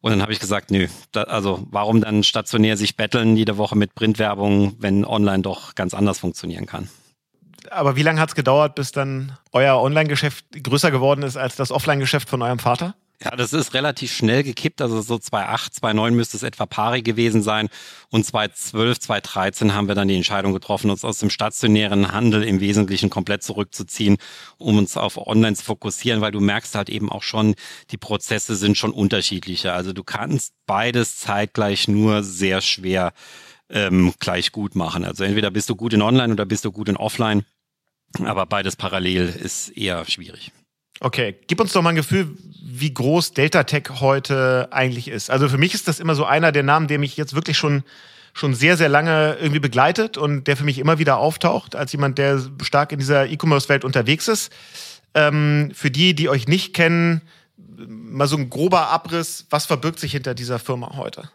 Und 0.00 0.10
dann 0.10 0.22
habe 0.22 0.32
ich 0.32 0.40
gesagt, 0.40 0.70
nö, 0.70 0.88
da, 1.12 1.22
also 1.24 1.64
warum 1.70 2.00
dann 2.00 2.24
stationär 2.24 2.76
sich 2.76 2.96
betteln 2.96 3.36
jede 3.36 3.56
Woche 3.56 3.76
mit 3.76 3.94
Printwerbung, 3.94 4.74
wenn 4.78 5.04
online 5.04 5.42
doch 5.42 5.74
ganz 5.74 5.94
anders 5.94 6.18
funktionieren 6.18 6.66
kann. 6.66 6.88
Aber 7.70 7.96
wie 7.96 8.02
lange 8.02 8.20
hat 8.20 8.30
es 8.30 8.34
gedauert, 8.34 8.74
bis 8.74 8.92
dann 8.92 9.38
euer 9.52 9.80
Online-Geschäft 9.80 10.44
größer 10.62 10.90
geworden 10.90 11.22
ist 11.22 11.36
als 11.36 11.54
das 11.56 11.70
Offline-Geschäft 11.70 12.28
von 12.28 12.42
eurem 12.42 12.58
Vater? 12.58 12.94
Ja, 13.24 13.36
das 13.36 13.52
ist 13.52 13.74
relativ 13.74 14.12
schnell 14.12 14.42
gekippt. 14.42 14.82
Also 14.82 15.00
so 15.00 15.16
2008, 15.16 15.74
2009 15.74 16.14
müsste 16.14 16.36
es 16.36 16.42
etwa 16.42 16.66
pari 16.66 17.02
gewesen 17.02 17.42
sein. 17.42 17.68
Und 18.10 18.26
2012, 18.26 18.98
2013 18.98 19.74
haben 19.74 19.86
wir 19.86 19.94
dann 19.94 20.08
die 20.08 20.16
Entscheidung 20.16 20.52
getroffen, 20.52 20.90
uns 20.90 21.04
aus 21.04 21.18
dem 21.18 21.30
stationären 21.30 22.10
Handel 22.10 22.42
im 22.42 22.58
Wesentlichen 22.60 23.10
komplett 23.10 23.44
zurückzuziehen, 23.44 24.16
um 24.58 24.78
uns 24.78 24.96
auf 24.96 25.18
Online 25.18 25.54
zu 25.54 25.64
fokussieren, 25.64 26.20
weil 26.20 26.32
du 26.32 26.40
merkst 26.40 26.74
halt 26.74 26.88
eben 26.88 27.12
auch 27.12 27.22
schon, 27.22 27.54
die 27.90 27.96
Prozesse 27.96 28.56
sind 28.56 28.76
schon 28.76 28.90
unterschiedlicher. 28.90 29.72
Also 29.72 29.92
du 29.92 30.02
kannst 30.02 30.54
beides 30.66 31.18
zeitgleich 31.18 31.86
nur 31.86 32.24
sehr 32.24 32.60
schwer 32.60 33.12
ähm, 33.70 34.14
gleich 34.18 34.50
gut 34.50 34.74
machen. 34.74 35.04
Also 35.04 35.22
entweder 35.22 35.52
bist 35.52 35.70
du 35.70 35.76
gut 35.76 35.92
in 35.92 36.02
Online 36.02 36.32
oder 36.32 36.44
bist 36.44 36.64
du 36.64 36.72
gut 36.72 36.88
in 36.88 36.96
Offline. 36.96 37.44
Aber 38.24 38.46
beides 38.46 38.74
parallel 38.76 39.28
ist 39.28 39.68
eher 39.70 40.04
schwierig. 40.06 40.52
Okay, 41.04 41.34
gib 41.48 41.60
uns 41.60 41.72
doch 41.72 41.82
mal 41.82 41.90
ein 41.90 41.96
Gefühl, 41.96 42.36
wie 42.62 42.94
groß 42.94 43.32
Delta 43.32 43.64
Tech 43.64 43.88
heute 44.00 44.68
eigentlich 44.70 45.08
ist. 45.08 45.30
Also 45.30 45.48
für 45.48 45.58
mich 45.58 45.74
ist 45.74 45.88
das 45.88 45.98
immer 45.98 46.14
so 46.14 46.24
einer 46.24 46.52
der 46.52 46.62
Namen, 46.62 46.86
der 46.86 47.00
mich 47.00 47.16
jetzt 47.16 47.34
wirklich 47.34 47.58
schon 47.58 47.82
schon 48.34 48.54
sehr, 48.54 48.76
sehr 48.76 48.88
lange 48.88 49.36
irgendwie 49.40 49.60
begleitet 49.60 50.16
und 50.16 50.46
der 50.46 50.56
für 50.56 50.64
mich 50.64 50.78
immer 50.78 50.98
wieder 50.98 51.18
auftaucht, 51.18 51.76
als 51.76 51.92
jemand, 51.92 52.16
der 52.16 52.40
stark 52.62 52.92
in 52.92 52.98
dieser 52.98 53.26
E-Commerce-Welt 53.26 53.84
unterwegs 53.84 54.26
ist. 54.26 54.50
Ähm, 55.12 55.70
für 55.74 55.90
die, 55.90 56.14
die 56.14 56.30
euch 56.30 56.48
nicht 56.48 56.72
kennen, 56.72 57.20
mal 57.76 58.26
so 58.26 58.36
ein 58.36 58.48
grober 58.48 58.88
Abriss, 58.88 59.44
was 59.50 59.66
verbirgt 59.66 59.98
sich 59.98 60.12
hinter 60.12 60.34
dieser 60.34 60.58
Firma 60.58 60.96
heute? 60.96 61.30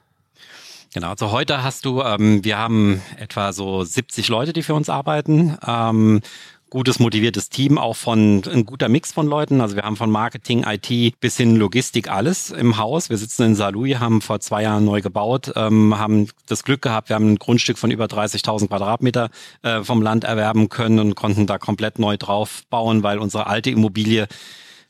Genau, 0.94 1.10
also 1.10 1.31
heute 1.31 1.64
hast 1.64 1.86
du, 1.86 2.02
ähm, 2.02 2.44
wir 2.44 2.58
haben 2.58 3.02
etwa 3.18 3.54
so 3.54 3.84
70 3.84 4.30
Leute, 4.30 4.54
die 4.54 4.64
für 4.64 4.74
uns 4.74 4.90
arbeiten. 4.90 5.56
Ähm, 5.68 6.22
gutes, 6.69 7.00
motiviertes 7.00 7.50
Team, 7.50 7.78
auch 7.78 7.96
von 7.96 8.42
ein 8.46 8.66
guter 8.66 8.90
Mix 8.90 9.14
von 9.14 9.28
Leuten. 9.28 9.62
Also 9.62 9.75
wir 9.75 9.84
haben 9.84 9.96
von 9.96 10.12
Marketing, 10.12 10.66
IT 10.68 11.19
bis 11.19 11.38
hin 11.38 11.56
Logistik 11.56 12.10
alles 12.10 12.52
im 12.52 12.78
Haus. 12.78 13.10
Wir 13.10 13.18
sitzen 13.18 13.44
in 13.44 13.56
Saarlouis, 13.56 14.00
haben 14.00 14.22
vor 14.22 14.40
zwei 14.40 14.64
Jahren 14.64 14.86
neu 14.86 15.02
gebaut, 15.02 15.52
ähm, 15.56 15.98
haben 15.98 16.28
das 16.48 16.64
Glück 16.64 16.81
gehabt, 16.81 17.10
wir 17.10 17.16
haben 17.16 17.34
ein 17.34 17.38
Grundstück 17.38 17.78
von 17.78 17.92
über 17.92 18.06
30.000 18.06 18.68
Quadratmeter 18.68 19.30
äh, 19.64 19.84
vom 19.84 20.02
Land 20.02 20.24
erwerben 20.24 20.69
können 20.69 21.00
und 21.00 21.16
konnten 21.16 21.47
da 21.47 21.57
komplett 21.57 22.00
neu 22.00 22.18
drauf 22.18 22.64
bauen, 22.69 23.04
weil 23.04 23.19
unsere 23.19 23.47
alte 23.47 23.69
Immobilie 23.69 24.28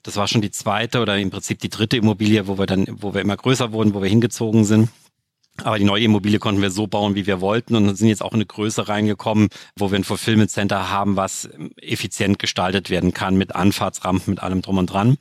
das 0.04 0.16
war 0.16 0.28
schon 0.30 0.42
die 0.42 0.52
zweite 0.52 1.02
oder 1.02 1.18
im 1.18 1.32
Prinzip 1.32 1.60
die 1.60 1.68
dritte 1.68 1.98
Immobilie, 1.98 2.48
wo 2.48 2.58
wir 2.58 2.66
dann, 2.66 2.86
wo 2.90 3.14
wir 3.14 3.20
immer 3.20 3.36
größer 3.36 3.74
wurden, 3.74 3.94
wo 3.94 4.02
wir 4.02 4.08
hingezogen 4.08 4.64
sind. 4.64 4.88
Aber 5.64 5.78
die 5.78 5.86
neue 5.86 6.04
Immobilie 6.04 6.40
konnten 6.40 6.62
wir 6.62 6.72
so 6.72 6.88
bauen, 6.88 7.16
wie 7.16 7.28
wir 7.28 7.42
wollten 7.42 7.76
und 7.76 7.96
sind 7.96 8.08
jetzt 8.08 8.22
auch 8.22 8.32
in 8.32 8.38
eine 8.38 8.46
Größe 8.46 8.88
reingekommen, 8.88 9.50
wo 9.76 9.92
wir 9.92 9.98
ein 9.98 10.04
Fulfillment 10.04 10.52
Center 10.52 10.90
haben, 10.90 11.16
was 11.16 11.50
effizient 11.82 12.40
gestaltet 12.40 12.90
werden 12.90 13.14
kann 13.14 13.38
mit 13.38 13.56
Anfahrtsrampen, 13.56 14.32
mit 14.32 14.44
allem 14.44 14.62
drum 14.62 14.78
und 14.78 14.88
dran. 14.88 15.18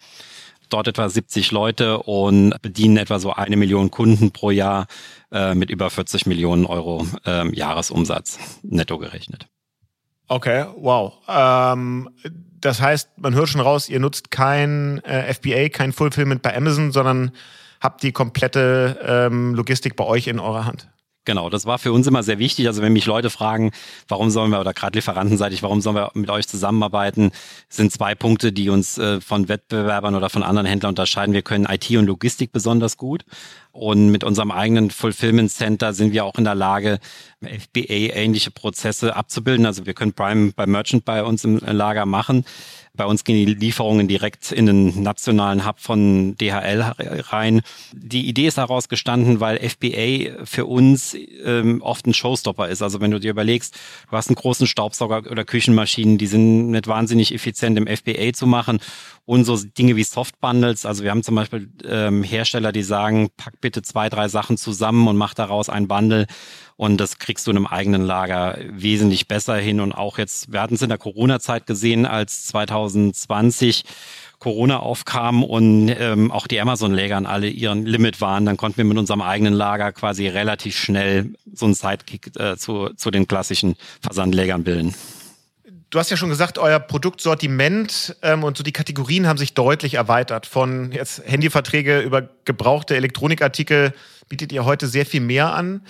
Dort 0.69 0.89
etwa 0.89 1.09
70 1.09 1.53
Leute 1.53 1.99
und 1.99 2.55
bedienen 2.61 2.97
etwa 2.97 3.19
so 3.19 3.33
eine 3.33 3.57
Million 3.57 3.91
Kunden 3.91 4.33
pro 4.33 4.51
Jahr 4.51 4.87
äh, 5.31 5.55
mit 5.55 5.71
über 5.71 5.91
40 5.91 6.27
Millionen 6.27 6.67
Euro 6.67 7.07
äh, 7.25 7.49
Jahresumsatz 7.55 8.39
netto 8.63 8.99
gerechnet. 8.99 9.47
Okay, 10.29 10.67
wow. 10.77 11.15
Ähm, 11.29 12.11
das 12.61 12.81
heißt, 12.81 13.11
man 13.19 13.35
hört 13.35 13.49
schon 13.49 13.61
raus, 13.61 13.89
ihr 13.89 14.01
nutzt 14.01 14.33
kein 14.33 14.99
äh, 15.05 15.33
FBA, 15.33 15.69
kein 15.69 15.93
Fulfillment 15.93 16.43
bei 16.43 16.57
Amazon, 16.57 16.91
sondern 16.91 17.31
habt 17.81 18.03
die 18.03 18.13
komplette 18.13 18.99
ähm, 19.03 19.55
Logistik 19.55 19.97
bei 19.97 20.05
euch 20.05 20.27
in 20.27 20.39
eurer 20.39 20.67
Hand. 20.67 20.89
Genau, 21.27 21.51
das 21.51 21.67
war 21.67 21.79
für 21.79 21.93
uns 21.93 22.07
immer 22.07 22.23
sehr 22.23 22.39
wichtig. 22.39 22.69
Also 22.69 22.83
wenn 22.83 22.93
mich 22.93 23.05
Leute 23.05 23.31
fragen, 23.31 23.73
warum 24.07 24.31
sollen 24.31 24.53
wir, 24.53 24.61
oder 24.61 24.73
gerade 24.73 24.97
lieferantenseitig, 24.97 25.61
warum 25.65 25.81
sollen 25.81 25.97
wir 25.97 26.13
mit 26.15 26.31
euch 26.31 26.47
zusammenarbeiten, 26.47 27.33
sind 27.69 27.91
zwei 27.91 28.15
Punkte, 28.15 28.53
die 28.53 28.71
uns 28.71 28.97
äh, 28.97 29.21
von 29.21 29.49
Wettbewerbern 29.49 30.15
oder 30.15 30.31
von 30.31 30.45
anderen 30.45 30.67
Händlern 30.69 30.91
unterscheiden. 30.91 31.35
Wir 31.35 31.43
können 31.43 31.67
IT 31.69 31.91
und 31.91 32.07
Logistik 32.07 32.53
besonders 32.53 32.97
gut. 32.97 33.25
Und 33.73 34.11
mit 34.11 34.23
unserem 34.23 34.53
eigenen 34.53 34.91
Fulfillment 34.91 35.51
Center 35.51 35.93
sind 35.93 36.13
wir 36.13 36.25
auch 36.25 36.37
in 36.37 36.45
der 36.45 36.55
Lage, 36.55 37.01
FBA-ähnliche 37.43 38.53
Prozesse 38.53 39.17
abzubilden. 39.17 39.67
Also 39.67 39.85
wir 39.85 39.95
können 39.95 40.13
Prime 40.13 40.53
bei 40.53 40.67
Merchant 40.67 41.05
bei 41.05 41.25
uns 41.25 41.45
im 41.45 41.59
Lager 41.59 42.07
machen 42.07 42.45
Bei 42.97 43.05
uns 43.05 43.25
gehen 43.25 43.37
die 43.37 43.55
Lieferungen 43.55 44.09
direkt 44.09 44.53
in 44.53 44.67
den 44.67 45.03
nationalen 45.03 45.67
Hub 45.67 45.81
von 45.81 46.37
DHL 46.37 46.81
rein. 47.31 47.63
Die 47.93 48.27
Idee 48.27 48.47
ist 48.47 48.59
daraus 48.59 48.89
gestanden, 48.89 49.41
weil 49.41 49.59
FBA 49.59 50.45
für 50.45 50.67
uns 50.67 51.17
ähm, 51.45 51.83
oft 51.83 52.07
ein 52.07 52.15
Showstopper 52.15 52.69
ist. 52.69 52.83
Also 52.83 53.01
wenn 53.01 53.11
du 53.11 53.21
dir 53.21 53.31
überlegst, 53.31 53.75
du 54.11 54.17
hast 54.17 54.29
einen 54.29 54.37
großen 54.37 54.67
Staubsauger 54.67 55.31
oder 55.31 55.45
Küchenmaschinen, 55.45 56.19
die 56.19 56.27
sind 56.27 56.71
nicht 56.71 56.89
wahnsinnig 56.89 57.35
effizient 57.35 57.79
im 57.79 57.87
FBA 57.87 58.33
zu 58.33 58.47
machen 58.47 58.81
und 59.27 59.45
so 59.45 59.57
Dinge 59.57 59.97
wie 59.97 60.05
Softbundles. 60.05 60.87
Also 60.87 61.03
wir 61.03 61.11
haben 61.11 61.23
zum 61.23 61.35
Beispiel 61.35 61.69
ähm, 61.85 62.23
Hersteller, 62.23 62.73
die 62.73 62.83
sagen, 62.83 63.29
pack 63.37 63.61
bitte 63.61 63.83
zwei, 63.83 64.09
drei 64.09 64.29
Sachen 64.29 64.57
zusammen 64.57 65.09
und 65.09 65.17
mach 65.17 65.35
daraus 65.35 65.69
ein 65.69 65.89
Bundle. 65.89 66.27
Und 66.77 66.99
das 66.99 67.19
kriegst 67.19 67.47
du 67.47 67.51
in 67.51 67.57
einem 67.57 67.67
eigenen 67.67 68.03
Lager 68.03 68.59
wesentlich 68.69 69.29
besser 69.29 69.57
hin. 69.57 69.81
Und 69.81 69.93
auch 69.93 70.19
jetzt, 70.19 70.53
wir 70.53 70.61
hatten 70.61 70.75
es 70.75 70.83
in 70.83 70.91
der 70.91 70.99
Corona-Zeit 70.99 71.67
gesehen, 71.67 72.05
als 72.05 72.45
2020 72.89 73.85
Corona 74.39 74.81
aufkam 74.81 75.43
und 75.43 75.89
ähm, 75.89 76.31
auch 76.31 76.47
die 76.47 76.61
Amazon-Lager 76.61 77.17
an 77.17 77.27
alle 77.27 77.49
ihren 77.49 77.87
Limit 77.87 78.21
waren, 78.21 78.45
dann 78.45 78.57
konnten 78.57 78.79
wir 78.79 78.85
mit 78.85 78.99
unserem 78.99 79.23
eigenen 79.23 79.55
Lager 79.55 79.93
quasi 79.93 80.29
relativ 80.29 80.77
schnell 80.77 81.33
so 81.53 81.65
einen 81.65 81.75
Sidekick 81.75 82.39
äh, 82.39 82.57
zu, 82.57 82.91
zu 82.97 83.11
den 83.11 83.27
klassischen 83.27 83.77
Versandlägern 84.03 84.63
bilden. 84.63 84.95
Du 85.91 85.99
hast 85.99 86.11
ja 86.11 86.17
schon 86.17 86.29
gesagt, 86.29 86.59
euer 86.59 86.79
Produktsortiment 86.79 88.17
ähm, 88.23 88.45
und 88.45 88.57
so 88.57 88.63
die 88.63 88.73
Kategorien 88.73 89.27
haben 89.27 89.39
sich 89.39 89.55
deutlich 89.55 89.95
erweitert. 89.95 90.47
Von 90.47 90.93
jetzt 90.93 91.23
Handyverträge 91.25 92.01
über 92.01 92.29
gebrauchte 92.45 92.97
Elektronikartikel 92.97 93.95
bietet 94.29 94.53
ihr 94.53 94.65
heute 94.65 94.89
sehr 94.89 95.07
viel 95.07 95.21
mehr 95.21 95.55
an. 95.55 95.83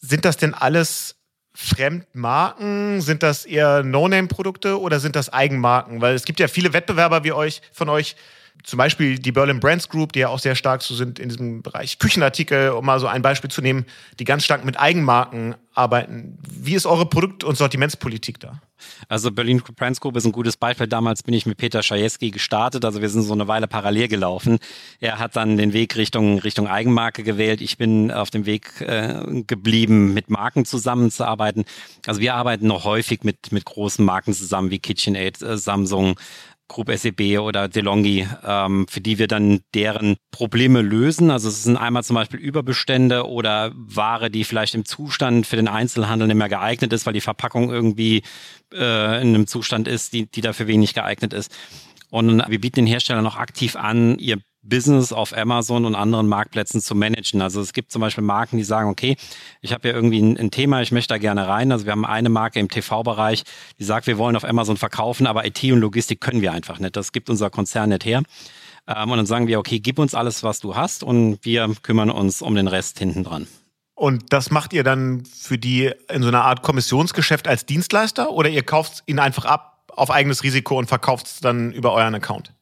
Sind 0.00 0.24
das 0.24 0.36
denn 0.36 0.52
alles 0.52 1.17
Fremdmarken? 1.60 3.00
Sind 3.00 3.24
das 3.24 3.44
eher 3.44 3.82
No-Name-Produkte 3.82 4.80
oder 4.80 5.00
sind 5.00 5.16
das 5.16 5.32
Eigenmarken? 5.32 6.00
Weil 6.00 6.14
es 6.14 6.24
gibt 6.24 6.38
ja 6.38 6.46
viele 6.46 6.72
Wettbewerber 6.72 7.24
wie 7.24 7.32
euch 7.32 7.62
von 7.72 7.88
euch, 7.88 8.14
zum 8.64 8.76
Beispiel 8.76 9.18
die 9.18 9.32
Berlin 9.32 9.60
Brands 9.60 9.88
Group, 9.88 10.12
die 10.12 10.20
ja 10.20 10.28
auch 10.28 10.38
sehr 10.38 10.54
stark 10.54 10.82
so 10.82 10.94
sind 10.94 11.18
in 11.18 11.28
diesem 11.28 11.62
Bereich 11.62 11.98
Küchenartikel, 11.98 12.70
um 12.70 12.84
mal 12.84 13.00
so 13.00 13.06
ein 13.06 13.22
Beispiel 13.22 13.50
zu 13.50 13.62
nehmen, 13.62 13.86
die 14.18 14.24
ganz 14.24 14.44
stark 14.44 14.64
mit 14.64 14.78
Eigenmarken 14.78 15.54
arbeiten. 15.74 16.38
Wie 16.48 16.74
ist 16.74 16.86
eure 16.86 17.06
Produkt- 17.06 17.44
und 17.44 17.56
Sortimentspolitik 17.56 18.40
da? 18.40 18.60
Also 19.08 19.30
Berlin 19.30 19.62
Brands 19.76 20.00
Group 20.00 20.16
ist 20.16 20.24
ein 20.24 20.32
gutes 20.32 20.56
Beispiel. 20.56 20.86
Damals 20.86 21.22
bin 21.22 21.34
ich 21.34 21.46
mit 21.46 21.56
Peter 21.56 21.82
Schajewski 21.82 22.30
gestartet. 22.30 22.84
Also 22.84 23.00
wir 23.00 23.08
sind 23.08 23.22
so 23.22 23.32
eine 23.32 23.48
Weile 23.48 23.68
parallel 23.68 24.08
gelaufen. 24.08 24.58
Er 25.00 25.18
hat 25.18 25.36
dann 25.36 25.56
den 25.56 25.72
Weg 25.72 25.96
Richtung, 25.96 26.38
Richtung 26.38 26.68
Eigenmarke 26.68 27.22
gewählt. 27.22 27.60
Ich 27.60 27.76
bin 27.76 28.10
auf 28.10 28.30
dem 28.30 28.46
Weg 28.46 28.80
äh, 28.80 29.42
geblieben, 29.46 30.14
mit 30.14 30.30
Marken 30.30 30.64
zusammenzuarbeiten. 30.64 31.64
Also 32.06 32.20
wir 32.20 32.34
arbeiten 32.34 32.66
noch 32.66 32.84
häufig 32.84 33.22
mit, 33.22 33.52
mit 33.52 33.64
großen 33.64 34.04
Marken 34.04 34.32
zusammen 34.32 34.70
wie 34.70 34.78
KitchenAid, 34.78 35.42
äh, 35.42 35.56
Samsung, 35.58 36.16
Group 36.68 36.90
SEB 36.94 37.40
oder 37.40 37.68
DeLonghi, 37.68 38.28
ähm, 38.44 38.86
für 38.88 39.00
die 39.00 39.18
wir 39.18 39.26
dann 39.26 39.60
deren 39.74 40.16
Probleme 40.30 40.82
lösen. 40.82 41.30
Also 41.30 41.48
es 41.48 41.64
sind 41.64 41.76
einmal 41.76 42.04
zum 42.04 42.14
Beispiel 42.14 42.38
Überbestände 42.38 43.26
oder 43.26 43.72
Ware, 43.74 44.30
die 44.30 44.44
vielleicht 44.44 44.74
im 44.74 44.84
Zustand 44.84 45.46
für 45.46 45.56
den 45.56 45.68
Einzelhandel 45.68 46.28
nicht 46.28 46.36
mehr 46.36 46.48
geeignet 46.48 46.92
ist, 46.92 47.06
weil 47.06 47.14
die 47.14 47.20
Verpackung 47.20 47.70
irgendwie 47.70 48.22
äh, 48.72 49.22
in 49.22 49.28
einem 49.28 49.46
Zustand 49.46 49.88
ist, 49.88 50.12
die, 50.12 50.30
die 50.30 50.42
dafür 50.42 50.66
wenig 50.66 50.94
geeignet 50.94 51.32
ist. 51.32 51.50
Und 52.10 52.42
wir 52.48 52.60
bieten 52.60 52.76
den 52.76 52.86
Herstellern 52.86 53.24
noch 53.24 53.36
aktiv 53.36 53.76
an, 53.76 54.18
ihr 54.18 54.38
Business 54.62 55.12
auf 55.12 55.36
Amazon 55.36 55.84
und 55.84 55.94
anderen 55.94 56.28
Marktplätzen 56.28 56.80
zu 56.80 56.94
managen. 56.94 57.40
Also 57.40 57.60
es 57.60 57.72
gibt 57.72 57.92
zum 57.92 58.00
Beispiel 58.00 58.24
Marken, 58.24 58.58
die 58.58 58.64
sagen, 58.64 58.90
okay, 58.90 59.16
ich 59.60 59.72
habe 59.72 59.88
ja 59.88 59.94
irgendwie 59.94 60.20
ein, 60.20 60.36
ein, 60.36 60.50
Thema, 60.50 60.82
ich 60.82 60.92
möchte 60.92 61.14
da 61.14 61.18
gerne 61.18 61.46
rein. 61.46 61.72
Also 61.72 61.84
wir 61.84 61.92
haben 61.92 62.04
eine 62.04 62.28
Marke 62.28 62.58
im 62.58 62.68
TV-Bereich, 62.68 63.44
die 63.78 63.84
sagt, 63.84 64.06
wir 64.06 64.18
wollen 64.18 64.36
auf 64.36 64.44
Amazon 64.44 64.76
verkaufen, 64.76 65.26
aber 65.26 65.46
IT 65.46 65.62
und 65.64 65.80
Logistik 65.80 66.20
können 66.20 66.42
wir 66.42 66.52
einfach 66.52 66.78
nicht. 66.78 66.96
Das 66.96 67.12
gibt 67.12 67.30
unser 67.30 67.50
Konzern 67.50 67.90
nicht 67.90 68.04
her. 68.04 68.22
Ähm, 68.86 69.10
und 69.10 69.16
dann 69.16 69.26
sagen 69.26 69.46
wir, 69.46 69.58
okay, 69.58 69.80
gib 69.80 69.98
uns 69.98 70.14
alles, 70.14 70.42
was 70.42 70.60
du 70.60 70.74
hast 70.74 71.02
und 71.02 71.38
wir 71.42 71.72
kümmern 71.82 72.10
uns 72.10 72.42
um 72.42 72.54
den 72.54 72.68
Rest 72.68 72.98
hinten 72.98 73.24
dran. 73.24 73.46
Und 73.94 74.32
das 74.32 74.50
macht 74.50 74.72
ihr 74.72 74.84
dann 74.84 75.24
für 75.24 75.58
die 75.58 75.90
in 76.08 76.22
so 76.22 76.28
einer 76.28 76.44
Art 76.44 76.62
Kommissionsgeschäft 76.62 77.48
als 77.48 77.66
Dienstleister 77.66 78.30
oder 78.30 78.48
ihr 78.48 78.62
kauft 78.62 79.02
ihn 79.06 79.18
einfach 79.18 79.44
ab 79.44 79.78
auf 79.88 80.10
eigenes 80.10 80.44
Risiko 80.44 80.78
und 80.78 80.86
verkauft 80.86 81.26
es 81.26 81.40
dann 81.40 81.72
über 81.72 81.92
euren 81.92 82.14
Account? 82.14 82.52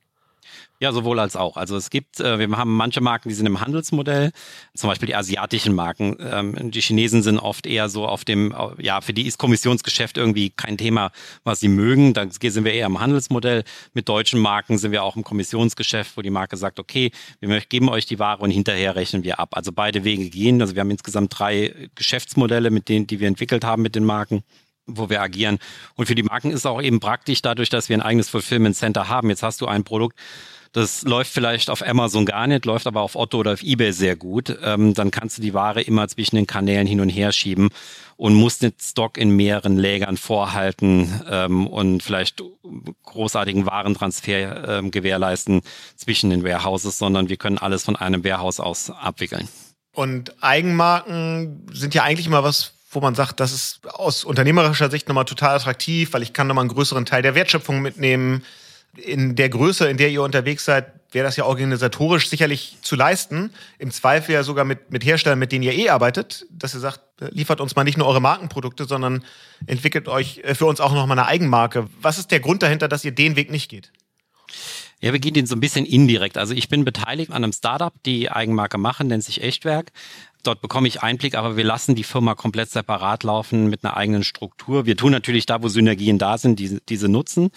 Ja, 0.79 0.93
sowohl 0.93 1.19
als 1.21 1.37
auch. 1.37 1.57
Also 1.57 1.75
es 1.77 1.89
gibt, 1.89 2.21
äh, 2.21 2.39
wir 2.39 2.55
haben 2.57 2.77
manche 2.77 3.01
Marken, 3.01 3.31
die 3.31 3.35
sind 3.35 3.47
im 3.47 3.61
Handelsmodell, 3.61 4.31
zum 4.75 4.91
Beispiel 4.91 5.07
die 5.07 5.15
asiatischen 5.15 5.75
Marken. 5.75 6.19
Ähm, 6.21 6.71
die 6.71 6.83
Chinesen 6.83 7.23
sind 7.23 7.39
oft 7.39 7.67
eher 7.67 7.89
so 7.89 8.07
auf 8.07 8.27
dem, 8.27 8.55
ja, 8.79 9.01
für 9.01 9.15
die 9.15 9.27
ist 9.27 9.39
Kommissionsgeschäft 9.39 10.19
irgendwie 10.19 10.51
kein 10.51 10.77
Thema, 10.77 11.13
was 11.45 11.61
sie 11.61 11.69
mögen. 11.69 12.13
Da 12.13 12.27
sind 12.31 12.65
wir 12.65 12.75
eher 12.75 12.87
im 12.87 13.01
Handelsmodell. 13.01 13.65
Mit 13.95 14.07
deutschen 14.11 14.39
Marken 14.39 14.77
sind 14.77 14.93
wir 14.93 15.03
auch 15.03 15.17
im 15.17 15.25
Kommissionsgeschäft, 15.25 16.15
wo 16.19 16.21
die 16.21 16.31
Marke 16.31 16.59
sagt, 16.59 16.79
okay, 16.79 17.11
wir 17.41 17.59
geben 17.61 17.89
euch 17.89 18.05
die 18.05 18.19
Ware 18.19 18.43
und 18.43 18.51
hinterher 18.51 18.97
rechnen 18.97 19.25
wir 19.25 19.41
ab. 19.41 19.57
Also 19.57 19.73
beide 19.73 20.05
Wege 20.05 20.29
gehen. 20.29 20.61
Also 20.61 20.75
wir 20.75 20.81
haben 20.81 20.91
insgesamt 20.91 21.39
drei 21.39 21.89
Geschäftsmodelle, 21.95 22.71
mit 22.71 22.91
denen, 22.91 23.07
die 23.07 23.19
wir 23.19 23.29
entwickelt 23.29 23.65
haben 23.65 23.81
mit 23.81 23.95
den 23.95 24.05
Marken 24.05 24.45
wo 24.87 25.11
wir 25.11 25.21
agieren. 25.21 25.59
Und 25.95 26.07
für 26.07 26.15
die 26.15 26.23
Marken 26.23 26.51
ist 26.51 26.61
es 26.61 26.67
auch 26.67 26.81
eben 26.81 27.01
praktisch, 27.01 27.43
dadurch, 27.43 27.69
dass 27.69 27.89
wir 27.89 27.97
ein 27.97 28.03
eigenes 28.03 28.29
Fulfillment 28.29 28.77
Center 28.77 29.09
haben. 29.09 29.31
Jetzt 29.31 29.43
hast 29.43 29.61
du 29.61 29.67
ein 29.67 29.85
Produkt, 29.85 30.17
das 30.77 31.05
läuft 31.05 31.33
vielleicht 31.33 31.71
auf 31.71 31.81
Amazon 31.81 32.27
gar 32.27 32.47
nicht, 32.47 32.67
läuft 32.67 32.87
aber 32.87 33.01
auf 33.01 33.17
Otto 33.17 33.39
oder 33.39 33.55
auf 33.55 33.63
eBay 33.63 33.93
sehr 33.93 34.15
gut. 34.15 34.55
Ähm, 34.63 34.93
dann 34.93 35.11
kannst 35.11 35.39
du 35.39 35.43
die 35.43 35.55
Ware 35.55 35.81
immer 35.81 36.07
zwischen 36.07 36.37
den 36.37 36.47
Kanälen 36.47 36.87
hin 36.87 37.01
und 37.01 37.09
her 37.09 37.33
schieben 37.33 37.71
und 38.19 38.35
musst 38.35 38.61
nicht 38.61 38.83
Stock 38.83 39.17
in 39.17 39.31
mehreren 39.31 39.79
Lägern 39.79 40.19
vorhalten 40.19 41.23
ähm, 41.31 41.67
und 41.67 42.03
vielleicht 42.03 42.43
großartigen 43.05 43.65
Warentransfer 43.65 44.69
ähm, 44.69 44.91
gewährleisten 44.91 45.63
zwischen 45.97 46.29
den 46.29 46.45
Warehouses, 46.45 46.99
sondern 46.99 47.31
wir 47.31 47.39
können 47.39 47.57
alles 47.57 47.83
von 47.83 47.97
einem 47.97 48.23
Warehouse 48.23 48.61
aus 48.61 48.91
abwickeln. 48.91 49.49
Und 49.95 50.43
Eigenmarken 50.43 51.67
sind 51.73 51.95
ja 51.95 52.03
eigentlich 52.03 52.27
immer 52.27 52.45
was, 52.45 52.76
wo 52.97 53.01
man 53.01 53.15
sagt, 53.15 53.39
das 53.39 53.53
ist 53.53 53.81
aus 53.87 54.25
unternehmerischer 54.25 54.91
Sicht 54.91 55.07
nochmal 55.07 55.27
total 55.27 55.57
attraktiv, 55.57 56.13
weil 56.13 56.23
ich 56.23 56.33
kann 56.33 56.49
nochmal 56.49 56.63
einen 56.63 56.73
größeren 56.73 57.07
Teil 57.07 57.23
der 57.23 57.37
Wertschöpfung 57.37 57.81
mitnehmen 57.81 58.43
in 58.97 59.37
der 59.37 59.49
Größe, 59.49 59.89
in 59.89 59.99
der 59.99 60.11
ihr 60.11 60.23
unterwegs 60.23 60.65
seid, 60.65 60.93
wäre 61.13 61.27
das 61.27 61.37
ja 61.37 61.45
organisatorisch 61.45 62.29
sicherlich 62.29 62.79
zu 62.83 62.97
leisten. 62.97 63.51
Im 63.79 63.91
Zweifel 63.91 64.33
ja 64.33 64.43
sogar 64.43 64.65
mit, 64.65 64.91
mit 64.91 65.05
Herstellern, 65.05 65.39
mit 65.39 65.53
denen 65.53 65.63
ihr 65.63 65.75
eh 65.75 65.91
arbeitet, 65.91 66.47
dass 66.51 66.75
ihr 66.75 66.81
sagt, 66.81 67.01
liefert 67.21 67.61
uns 67.61 67.77
mal 67.77 67.85
nicht 67.85 67.99
nur 67.99 68.07
eure 68.07 68.21
Markenprodukte, 68.21 68.87
sondern 68.87 69.25
entwickelt 69.67 70.09
euch 70.09 70.39
äh, 70.39 70.55
für 70.55 70.67
uns 70.67 70.81
auch 70.81 70.93
noch 70.93 71.07
mal 71.07 71.19
eine 71.19 71.27
Eigenmarke. 71.27 71.89
Was 72.01 72.19
ist 72.19 72.31
der 72.31 72.41
Grund 72.41 72.63
dahinter, 72.63 72.89
dass 72.89 73.05
ihr 73.05 73.13
den 73.13 73.37
Weg 73.37 73.51
nicht 73.51 73.71
geht? 73.71 73.93
Ja, 75.01 75.13
wir 75.13 75.21
gehen 75.21 75.35
den 75.35 75.47
so 75.47 75.55
ein 75.55 75.61
bisschen 75.61 75.85
indirekt. 75.85 76.39
Also 76.39 76.55
ich 76.55 76.69
bin 76.69 76.85
beteiligt 76.85 77.31
an 77.31 77.45
einem 77.45 77.53
Startup, 77.53 77.93
die 78.05 78.31
Eigenmarke 78.31 78.79
machen, 78.79 79.09
nennt 79.09 79.25
sich 79.25 79.43
Echtwerk. 79.43 79.93
Dort 80.47 80.61
bekomme 80.61 80.87
ich 80.87 81.03
Einblick, 81.03 81.35
aber 81.35 81.57
wir 81.57 81.65
lassen 81.65 81.97
die 81.97 82.05
Firma 82.05 82.37
komplett 82.37 82.71
separat 82.71 83.25
laufen 83.25 83.67
mit 83.67 83.85
einer 83.85 83.97
eigenen 83.97 84.23
Struktur. 84.23 84.87
Wir 84.87 84.97
tun 84.97 85.11
natürlich 85.11 85.45
da, 85.45 85.61
wo 85.63 85.69
Synergien 85.69 86.19
da 86.19 86.39
sind, 86.39 86.61
diese, 86.61 86.81
diese 86.89 87.09
nutzen. 87.09 87.51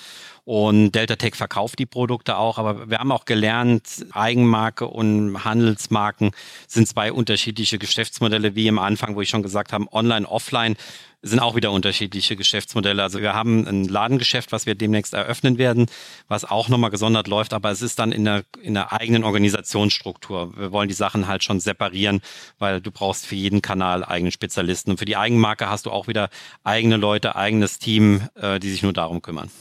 Und 0.50 0.94
Delta 0.94 1.15
Tech 1.15 1.36
verkauft 1.36 1.77
die 1.77 1.86
Produkte 1.86 2.36
auch, 2.36 2.58
aber 2.58 2.89
wir 2.89 2.98
haben 2.98 3.12
auch 3.12 3.25
gelernt, 3.25 4.03
Eigenmarke 4.13 4.88
und 4.88 5.46
Handelsmarken 5.46 6.32
sind 6.65 6.88
zwei 6.88 7.13
unterschiedliche 7.13 7.77
Geschäftsmodelle, 7.77 8.56
wie 8.56 8.65
im 8.65 8.79
Anfang, 8.79 9.15
wo 9.15 9.22
ich 9.22 9.29
schon 9.29 9.44
gesagt 9.44 9.74
habe, 9.74 9.86
online, 9.91 10.27
offline 10.27 10.75
sind 11.22 11.39
auch 11.39 11.56
wieder 11.56 11.72
unterschiedliche 11.72 12.36
Geschäftsmodelle. 12.36 13.03
Also 13.03 13.22
wir 13.22 13.36
haben 13.36 13.68
ein 13.68 13.84
Ladengeschäft, 13.84 14.51
was 14.51 14.65
wir 14.65 14.74
demnächst 14.74 15.13
eröffnen 15.13 15.60
werden, 15.60 15.86
was 16.27 16.46
auch 16.46 16.68
nochmal 16.68 16.89
gesondert 16.89 17.27
läuft, 17.27 17.53
aber 17.53 17.70
es 17.70 17.84
ist 17.84 18.00
dann 18.00 18.12
in 18.12 18.25
der, 18.25 18.44
in 18.60 18.74
der 18.74 18.91
eigenen 18.91 19.24
Organisationsstruktur. 19.24 20.58
Wir 20.58 20.72
wollen 20.72 20.89
die 20.89 20.96
Sachen 20.96 21.27
halt 21.27 21.44
schon 21.44 21.60
separieren, 21.60 22.22
weil 22.58 22.82
du 22.82 22.89
brauchst 22.89 23.27
für 23.27 23.36
jeden 23.36 23.62
Kanal 23.62 24.03
eigene 24.03 24.32
Spezialisten. 24.32 24.89
Und 24.89 24.98
für 24.98 25.06
die 25.06 25.15
Eigenmarke 25.15 25.70
hast 25.70 25.86
du 25.86 25.91
auch 25.91 26.08
wieder 26.08 26.32
eigene 26.63 26.98
Leute, 26.98 27.36
eigenes 27.36 27.77
Team, 27.77 28.27
äh, 28.34 28.60
die 28.60 28.72
sich 28.72 28.82
nur 28.82 28.94
darum 28.94 29.22
kümmern. 29.22 29.51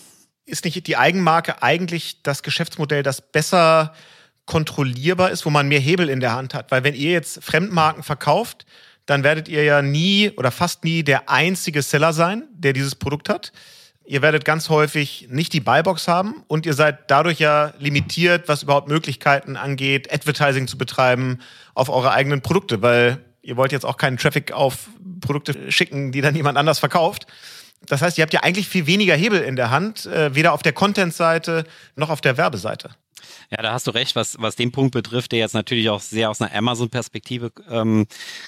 Ist 0.48 0.64
nicht 0.64 0.86
die 0.86 0.96
Eigenmarke 0.96 1.62
eigentlich 1.62 2.22
das 2.22 2.42
Geschäftsmodell, 2.42 3.02
das 3.02 3.20
besser 3.20 3.92
kontrollierbar 4.46 5.30
ist, 5.30 5.44
wo 5.44 5.50
man 5.50 5.68
mehr 5.68 5.78
Hebel 5.78 6.08
in 6.08 6.20
der 6.20 6.32
Hand 6.32 6.54
hat? 6.54 6.70
Weil 6.70 6.84
wenn 6.84 6.94
ihr 6.94 7.12
jetzt 7.12 7.44
Fremdmarken 7.44 8.02
verkauft, 8.02 8.64
dann 9.04 9.24
werdet 9.24 9.48
ihr 9.48 9.62
ja 9.64 9.82
nie 9.82 10.30
oder 10.38 10.50
fast 10.50 10.84
nie 10.84 11.02
der 11.02 11.28
einzige 11.28 11.82
Seller 11.82 12.14
sein, 12.14 12.44
der 12.54 12.72
dieses 12.72 12.94
Produkt 12.94 13.28
hat. 13.28 13.52
Ihr 14.06 14.22
werdet 14.22 14.46
ganz 14.46 14.70
häufig 14.70 15.28
nicht 15.30 15.52
die 15.52 15.60
Buybox 15.60 16.08
haben 16.08 16.42
und 16.46 16.64
ihr 16.64 16.72
seid 16.72 17.10
dadurch 17.10 17.38
ja 17.40 17.74
limitiert, 17.78 18.48
was 18.48 18.62
überhaupt 18.62 18.88
Möglichkeiten 18.88 19.54
angeht, 19.56 20.10
Advertising 20.10 20.66
zu 20.66 20.78
betreiben 20.78 21.40
auf 21.74 21.90
eure 21.90 22.12
eigenen 22.12 22.40
Produkte, 22.40 22.80
weil 22.80 23.22
ihr 23.42 23.58
wollt 23.58 23.72
jetzt 23.72 23.84
auch 23.84 23.98
keinen 23.98 24.16
Traffic 24.16 24.52
auf 24.52 24.88
Produkte 25.20 25.70
schicken, 25.70 26.10
die 26.10 26.22
dann 26.22 26.34
jemand 26.34 26.56
anders 26.56 26.78
verkauft. 26.78 27.26
Das 27.86 28.02
heißt, 28.02 28.18
ihr 28.18 28.22
habt 28.22 28.34
ja 28.34 28.40
eigentlich 28.42 28.68
viel 28.68 28.86
weniger 28.86 29.14
Hebel 29.14 29.40
in 29.40 29.56
der 29.56 29.70
Hand, 29.70 30.06
äh, 30.06 30.34
weder 30.34 30.52
auf 30.52 30.62
der 30.62 30.72
Content-Seite 30.72 31.64
noch 31.96 32.10
auf 32.10 32.20
der 32.20 32.36
Werbeseite. 32.36 32.90
Ja, 33.50 33.62
da 33.62 33.72
hast 33.72 33.86
du 33.86 33.92
recht, 33.92 34.14
was, 34.14 34.36
was 34.40 34.56
den 34.56 34.72
Punkt 34.72 34.92
betrifft, 34.92 35.32
der 35.32 35.38
jetzt 35.38 35.54
natürlich 35.54 35.88
auch 35.88 36.00
sehr 36.00 36.30
aus 36.30 36.40
einer 36.40 36.54
Amazon-Perspektive 36.54 37.50
ähm, 37.70 38.06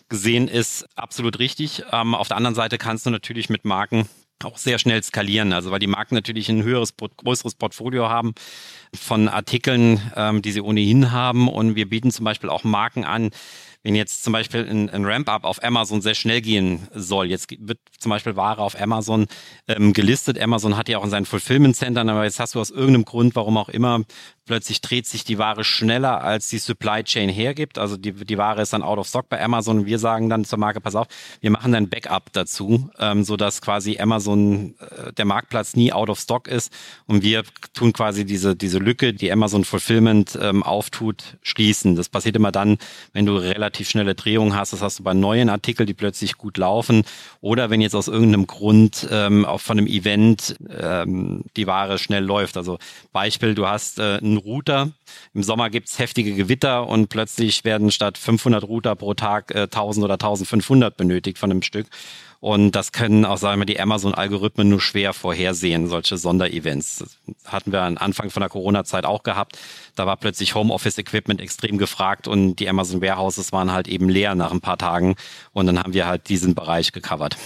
gesehen 0.08 0.46
ist, 0.48 0.86
absolut 0.94 1.38
richtig. 1.38 1.82
Ähm, 1.90 2.14
auf 2.14 2.28
der 2.28 2.36
anderen 2.36 2.54
Seite 2.54 2.76
kannst 2.76 3.06
du 3.06 3.10
natürlich 3.10 3.48
mit 3.48 3.64
Marken 3.64 4.08
auch 4.44 4.58
sehr 4.58 4.78
schnell 4.78 5.02
skalieren. 5.02 5.52
Also 5.52 5.70
weil 5.70 5.78
die 5.78 5.86
Marken 5.86 6.14
natürlich 6.14 6.48
ein 6.48 6.62
höheres, 6.62 6.94
größeres 6.96 7.54
Portfolio 7.54 8.08
haben 8.08 8.34
von 8.94 9.28
Artikeln, 9.28 10.00
ähm, 10.16 10.42
die 10.42 10.52
sie 10.52 10.60
ohnehin 10.60 11.12
haben. 11.12 11.48
Und 11.48 11.74
wir 11.76 11.88
bieten 11.88 12.10
zum 12.10 12.24
Beispiel 12.24 12.50
auch 12.50 12.64
Marken 12.64 13.04
an, 13.04 13.30
wenn 13.82 13.94
jetzt 13.94 14.22
zum 14.22 14.32
Beispiel 14.32 14.68
ein, 14.68 14.90
ein 14.90 15.06
Ramp-up 15.06 15.44
auf 15.44 15.62
Amazon 15.64 16.02
sehr 16.02 16.14
schnell 16.14 16.42
gehen 16.42 16.88
soll, 16.94 17.30
jetzt 17.30 17.50
wird 17.58 17.78
zum 17.98 18.10
Beispiel 18.10 18.36
Ware 18.36 18.60
auf 18.60 18.78
Amazon 18.78 19.26
ähm, 19.68 19.94
gelistet. 19.94 20.38
Amazon 20.38 20.76
hat 20.76 20.88
ja 20.88 20.98
auch 20.98 21.04
in 21.04 21.10
seinen 21.10 21.24
Fulfillment-Centern, 21.24 22.08
aber 22.10 22.24
jetzt 22.24 22.40
hast 22.40 22.54
du 22.54 22.60
aus 22.60 22.70
irgendeinem 22.70 23.06
Grund, 23.06 23.34
warum 23.36 23.56
auch 23.56 23.70
immer, 23.70 24.02
plötzlich 24.44 24.80
dreht 24.80 25.06
sich 25.06 25.22
die 25.22 25.38
Ware 25.38 25.62
schneller, 25.62 26.22
als 26.22 26.48
die 26.48 26.58
Supply 26.58 27.04
Chain 27.04 27.30
hergibt. 27.30 27.78
Also 27.78 27.96
die, 27.96 28.12
die 28.12 28.36
Ware 28.36 28.60
ist 28.60 28.72
dann 28.72 28.82
out 28.82 28.98
of 28.98 29.06
stock 29.06 29.28
bei 29.28 29.40
Amazon. 29.40 29.86
Wir 29.86 30.00
sagen 30.00 30.28
dann 30.28 30.44
zur 30.44 30.58
Marke, 30.58 30.80
pass 30.80 30.96
auf, 30.96 31.06
wir 31.40 31.50
machen 31.50 31.72
dann 31.72 31.88
Backup 31.88 32.32
dazu, 32.32 32.90
ähm, 32.98 33.22
sodass 33.22 33.62
quasi 33.62 33.98
Amazon, 33.98 34.74
äh, 34.80 35.12
der 35.12 35.24
Marktplatz 35.24 35.76
nie 35.76 35.92
out 35.92 36.10
of 36.10 36.18
stock 36.18 36.48
ist. 36.48 36.72
Und 37.06 37.22
wir 37.22 37.44
tun 37.72 37.92
quasi 37.92 38.24
diese, 38.24 38.56
diese 38.56 38.79
Lücke, 38.80 39.12
die 39.12 39.30
Amazon 39.30 39.64
Fulfillment 39.64 40.38
ähm, 40.40 40.62
auftut, 40.62 41.36
schließen. 41.42 41.96
Das 41.96 42.08
passiert 42.08 42.36
immer 42.36 42.52
dann, 42.52 42.78
wenn 43.12 43.26
du 43.26 43.36
relativ 43.36 43.88
schnelle 43.88 44.14
Drehungen 44.14 44.56
hast. 44.56 44.72
Das 44.72 44.82
hast 44.82 44.98
du 44.98 45.02
bei 45.02 45.14
neuen 45.14 45.48
Artikeln, 45.48 45.86
die 45.86 45.94
plötzlich 45.94 46.38
gut 46.38 46.58
laufen. 46.58 47.04
Oder 47.40 47.70
wenn 47.70 47.80
jetzt 47.80 47.94
aus 47.94 48.08
irgendeinem 48.08 48.46
Grund 48.46 49.06
ähm, 49.10 49.44
auch 49.44 49.60
von 49.60 49.78
einem 49.78 49.86
Event 49.86 50.56
ähm, 50.78 51.44
die 51.56 51.66
Ware 51.66 51.98
schnell 51.98 52.24
läuft. 52.24 52.56
Also 52.56 52.78
Beispiel, 53.12 53.54
du 53.54 53.66
hast 53.66 53.98
äh, 53.98 54.18
einen 54.18 54.36
Router. 54.36 54.90
Im 55.34 55.42
Sommer 55.42 55.70
gibt's 55.70 55.98
heftige 55.98 56.34
Gewitter 56.34 56.86
und 56.88 57.08
plötzlich 57.08 57.64
werden 57.64 57.90
statt 57.90 58.18
500 58.18 58.64
Router 58.64 58.96
pro 58.96 59.14
Tag 59.14 59.54
äh, 59.54 59.62
1000 59.62 60.04
oder 60.04 60.14
1500 60.14 60.96
benötigt 60.96 61.38
von 61.38 61.50
einem 61.50 61.62
Stück. 61.62 61.86
Und 62.40 62.72
das 62.72 62.92
können 62.92 63.26
auch, 63.26 63.36
sagen 63.36 63.60
wir, 63.60 63.66
die 63.66 63.78
Amazon-Algorithmen 63.78 64.66
nur 64.68 64.80
schwer 64.80 65.12
vorhersehen, 65.12 65.88
solche 65.88 66.16
Sonderevents. 66.16 66.96
Das 66.96 67.52
hatten 67.52 67.70
wir 67.70 67.82
am 67.82 67.98
Anfang 67.98 68.30
von 68.30 68.40
der 68.40 68.48
Corona-Zeit 68.48 69.04
auch 69.04 69.22
gehabt. 69.22 69.58
Da 69.94 70.06
war 70.06 70.16
plötzlich 70.16 70.54
Homeoffice-Equipment 70.54 71.38
extrem 71.40 71.76
gefragt 71.76 72.26
und 72.26 72.56
die 72.56 72.68
Amazon 72.68 73.02
Warehouses 73.02 73.52
waren 73.52 73.70
halt 73.70 73.88
eben 73.88 74.08
leer 74.08 74.34
nach 74.34 74.52
ein 74.52 74.62
paar 74.62 74.78
Tagen. 74.78 75.16
Und 75.52 75.66
dann 75.66 75.78
haben 75.78 75.92
wir 75.92 76.06
halt 76.06 76.30
diesen 76.30 76.54
Bereich 76.54 76.92
gecovert. 76.92 77.36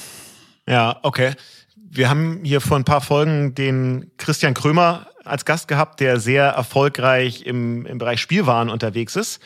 Ja, 0.68 1.00
okay. 1.02 1.32
Wir 1.76 2.08
haben 2.08 2.40
hier 2.44 2.60
vor 2.60 2.76
ein 2.76 2.84
paar 2.84 3.00
Folgen 3.00 3.54
den 3.56 4.12
Christian 4.16 4.54
Krömer 4.54 5.08
als 5.24 5.44
Gast 5.44 5.66
gehabt, 5.66 5.98
der 5.98 6.20
sehr 6.20 6.44
erfolgreich 6.44 7.42
im, 7.46 7.84
im 7.86 7.98
Bereich 7.98 8.20
Spielwaren 8.20 8.70
unterwegs 8.70 9.16
ist. 9.16 9.40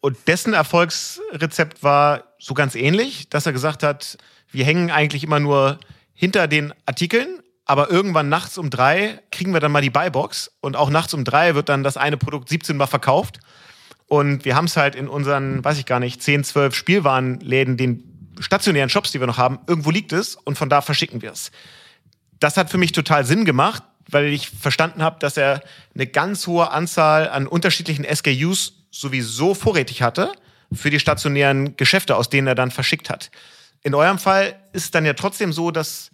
Und 0.00 0.18
dessen 0.26 0.52
Erfolgsrezept 0.52 1.82
war 1.82 2.24
so 2.38 2.52
ganz 2.52 2.74
ähnlich, 2.74 3.30
dass 3.30 3.46
er 3.46 3.52
gesagt 3.52 3.82
hat, 3.82 4.18
wir 4.54 4.64
hängen 4.64 4.90
eigentlich 4.90 5.24
immer 5.24 5.40
nur 5.40 5.78
hinter 6.14 6.46
den 6.46 6.72
Artikeln, 6.86 7.40
aber 7.64 7.90
irgendwann 7.90 8.28
nachts 8.28 8.58
um 8.58 8.70
drei 8.70 9.20
kriegen 9.30 9.52
wir 9.52 9.60
dann 9.60 9.72
mal 9.72 9.82
die 9.82 9.90
Buybox 9.90 10.52
und 10.60 10.76
auch 10.76 10.90
nachts 10.90 11.14
um 11.14 11.24
drei 11.24 11.54
wird 11.54 11.68
dann 11.68 11.82
das 11.82 11.96
eine 11.96 12.16
Produkt 12.16 12.48
17 12.48 12.76
Mal 12.76 12.86
verkauft. 12.86 13.40
Und 14.06 14.44
wir 14.44 14.54
haben 14.54 14.66
es 14.66 14.76
halt 14.76 14.94
in 14.94 15.08
unseren, 15.08 15.64
weiß 15.64 15.78
ich 15.78 15.86
gar 15.86 15.98
nicht, 15.98 16.22
10, 16.22 16.44
12 16.44 16.74
Spielwarenläden, 16.74 17.76
den 17.76 18.30
stationären 18.38 18.90
Shops, 18.90 19.12
die 19.12 19.20
wir 19.20 19.26
noch 19.26 19.38
haben, 19.38 19.60
irgendwo 19.66 19.90
liegt 19.90 20.12
es 20.12 20.36
und 20.36 20.58
von 20.58 20.68
da 20.68 20.82
verschicken 20.82 21.22
wir 21.22 21.32
es. 21.32 21.50
Das 22.38 22.56
hat 22.56 22.70
für 22.70 22.78
mich 22.78 22.92
total 22.92 23.24
Sinn 23.24 23.44
gemacht, 23.44 23.82
weil 24.10 24.26
ich 24.26 24.50
verstanden 24.50 25.02
habe, 25.02 25.18
dass 25.18 25.36
er 25.36 25.62
eine 25.94 26.06
ganz 26.06 26.46
hohe 26.46 26.70
Anzahl 26.70 27.28
an 27.28 27.46
unterschiedlichen 27.46 28.04
SKUs 28.04 28.84
sowieso 28.90 29.54
vorrätig 29.54 30.02
hatte 30.02 30.32
für 30.72 30.90
die 30.90 31.00
stationären 31.00 31.76
Geschäfte, 31.76 32.16
aus 32.16 32.28
denen 32.28 32.46
er 32.46 32.54
dann 32.54 32.70
verschickt 32.70 33.08
hat. 33.08 33.30
In 33.84 33.94
eurem 33.94 34.18
Fall 34.18 34.56
ist 34.72 34.84
es 34.84 34.90
dann 34.90 35.04
ja 35.04 35.12
trotzdem 35.12 35.52
so, 35.52 35.70
dass 35.70 36.10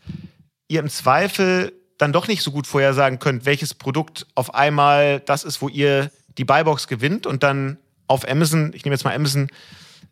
ihr 0.69 0.81
im 0.81 0.91
Zweifel 0.91 1.73
dann 1.99 2.13
doch 2.13 2.27
nicht 2.29 2.43
so 2.43 2.51
gut 2.51 2.67
vorhersagen 2.67 3.19
könnt, 3.19 3.45
welches 3.45 3.75
Produkt 3.75 4.27
auf 4.35 4.55
einmal 4.55 5.21
das 5.21 5.45
ist, 5.45 5.63
wo 5.63 5.69
ihr 5.69 6.11
die 6.37 6.45
Buybox 6.45 6.89
gewinnt 6.89 7.27
und 7.27 7.43
dann 7.43 7.79
auf 8.09 8.29
Amazon, 8.29 8.73
ich 8.75 8.85
nehme 8.85 8.95
jetzt 8.95 9.05
mal 9.05 9.15
Amazon, 9.15 9.49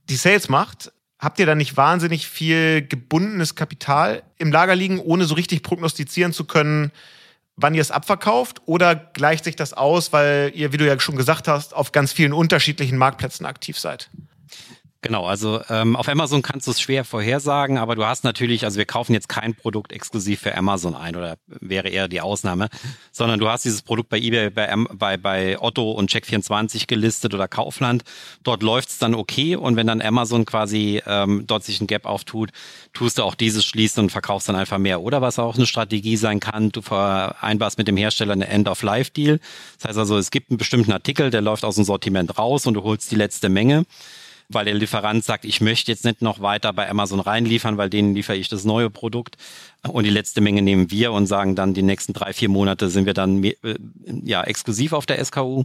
die 0.09 0.17
Sales 0.17 0.49
macht. 0.49 0.93
Habt 1.19 1.41
ihr 1.41 1.47
dann 1.47 1.59
nicht 1.59 1.77
wahnsinnig 1.77 2.29
viel 2.29 2.87
gebundenes 2.87 3.57
Kapital 3.57 4.23
im 4.37 4.53
Lager 4.53 4.77
liegen, 4.77 5.00
ohne 5.00 5.25
so 5.25 5.35
richtig 5.35 5.65
prognostizieren 5.65 6.33
zu 6.33 6.45
können, 6.45 6.93
wann 7.57 7.75
ihr 7.75 7.81
es 7.81 7.91
abverkauft 7.91 8.62
oder 8.67 8.95
gleicht 8.95 9.43
sich 9.43 9.57
das 9.57 9.73
aus, 9.73 10.12
weil 10.12 10.53
ihr, 10.55 10.73
wie 10.73 10.77
du 10.77 10.87
ja 10.87 10.99
schon 11.00 11.17
gesagt 11.17 11.49
hast, 11.49 11.75
auf 11.75 11.91
ganz 11.91 12.12
vielen 12.12 12.33
unterschiedlichen 12.33 12.99
Marktplätzen 12.99 13.47
aktiv 13.47 13.77
seid? 13.77 14.11
Genau, 15.00 15.26
also 15.26 15.61
ähm, 15.71 15.95
auf 15.95 16.09
Amazon 16.09 16.43
kannst 16.43 16.67
du 16.67 16.73
es 16.73 16.81
schwer 16.81 17.05
vorhersagen, 17.05 17.78
aber 17.78 17.95
du 17.95 18.05
hast 18.05 18.25
natürlich, 18.25 18.64
also 18.64 18.78
wir 18.78 18.85
kaufen 18.85 19.12
jetzt 19.12 19.28
kein 19.28 19.55
Produkt 19.55 19.93
exklusiv 19.93 20.40
für 20.40 20.57
Amazon 20.57 20.97
ein 20.97 21.14
oder 21.14 21.37
wäre 21.47 21.88
eher 21.88 22.09
die 22.09 22.21
Ausnahme, 22.21 22.69
sondern 23.12 23.38
du 23.38 23.49
hast 23.49 23.65
dieses 23.65 23.82
Produkt 23.82 24.08
bei 24.08 24.19
eBay, 24.19 24.50
bei, 24.50 24.75
bei, 24.95 25.17
bei 25.17 25.56
Otto 25.61 25.93
und 25.93 26.11
Check24 26.11 26.89
gelistet 26.89 27.32
oder 27.32 27.47
Kaufland. 27.47 28.02
Dort 28.43 28.65
läuft's 28.65 28.99
dann 28.99 29.15
okay 29.15 29.54
und 29.54 29.76
wenn 29.76 29.87
dann 29.87 30.02
Amazon 30.02 30.45
quasi 30.45 31.00
ähm, 31.06 31.45
dort 31.47 31.63
sich 31.63 31.80
ein 31.80 31.87
Gap 31.87 32.04
auftut, 32.04 32.50
tust 32.93 33.19
du 33.19 33.23
auch 33.23 33.37
dieses 33.37 33.65
schließen 33.65 34.02
und 34.02 34.11
verkaufst 34.11 34.49
dann 34.49 34.56
einfach 34.56 34.78
mehr. 34.78 35.00
Oder 35.00 35.23
was 35.23 35.39
auch 35.39 35.54
eine 35.54 35.67
Strategie 35.67 36.17
sein 36.17 36.41
kann, 36.41 36.71
du 36.71 36.82
vereinbarst 36.82 37.78
mit 37.78 37.87
dem 37.87 37.97
Hersteller 37.97 38.32
eine 38.32 38.49
End-of-Life-Deal. 38.49 39.39
Das 39.76 39.91
heißt 39.91 39.99
also, 39.99 40.19
es 40.19 40.32
gibt 40.32 40.50
einen 40.50 40.58
bestimmten 40.58 40.91
Artikel, 40.91 41.30
der 41.30 41.41
läuft 41.41 41.65
aus 41.65 41.76
dem 41.76 41.84
Sortiment 41.84 42.37
raus 42.37 42.67
und 42.67 42.75
du 42.75 42.82
holst 42.82 43.13
die 43.13 43.17
letzte 43.17 43.49
Menge 43.49 43.87
weil 44.49 44.65
der 44.65 44.75
Lieferant 44.75 45.25
sagt, 45.25 45.45
ich 45.45 45.61
möchte 45.61 45.93
jetzt 45.93 46.04
nicht 46.04 46.23
noch 46.23 46.41
weiter 46.41 46.73
bei 46.73 46.89
Amazon 46.89 47.21
reinliefern, 47.21 47.76
weil 47.76 47.91
denen 47.91 48.15
liefere 48.15 48.37
ich 48.37 48.49
das 48.49 48.65
neue 48.65 48.91
Produkt. 48.91 49.37
Und 49.87 50.04
die 50.04 50.11
letzte 50.11 50.41
Menge 50.41 50.63
nehmen 50.63 50.91
wir 50.91 51.13
und 51.13 51.26
sagen 51.26 51.54
dann, 51.54 51.75
die 51.75 51.82
nächsten 51.82 52.13
drei, 52.13 52.32
vier 52.32 52.49
Monate 52.49 52.89
sind 52.89 53.06
wir 53.06 53.15
dann 53.15 53.45
äh, 53.45 53.54
ja 54.25 54.43
exklusiv 54.43 54.93
auf 54.93 55.06
der 55.06 55.23
SKU. 55.25 55.65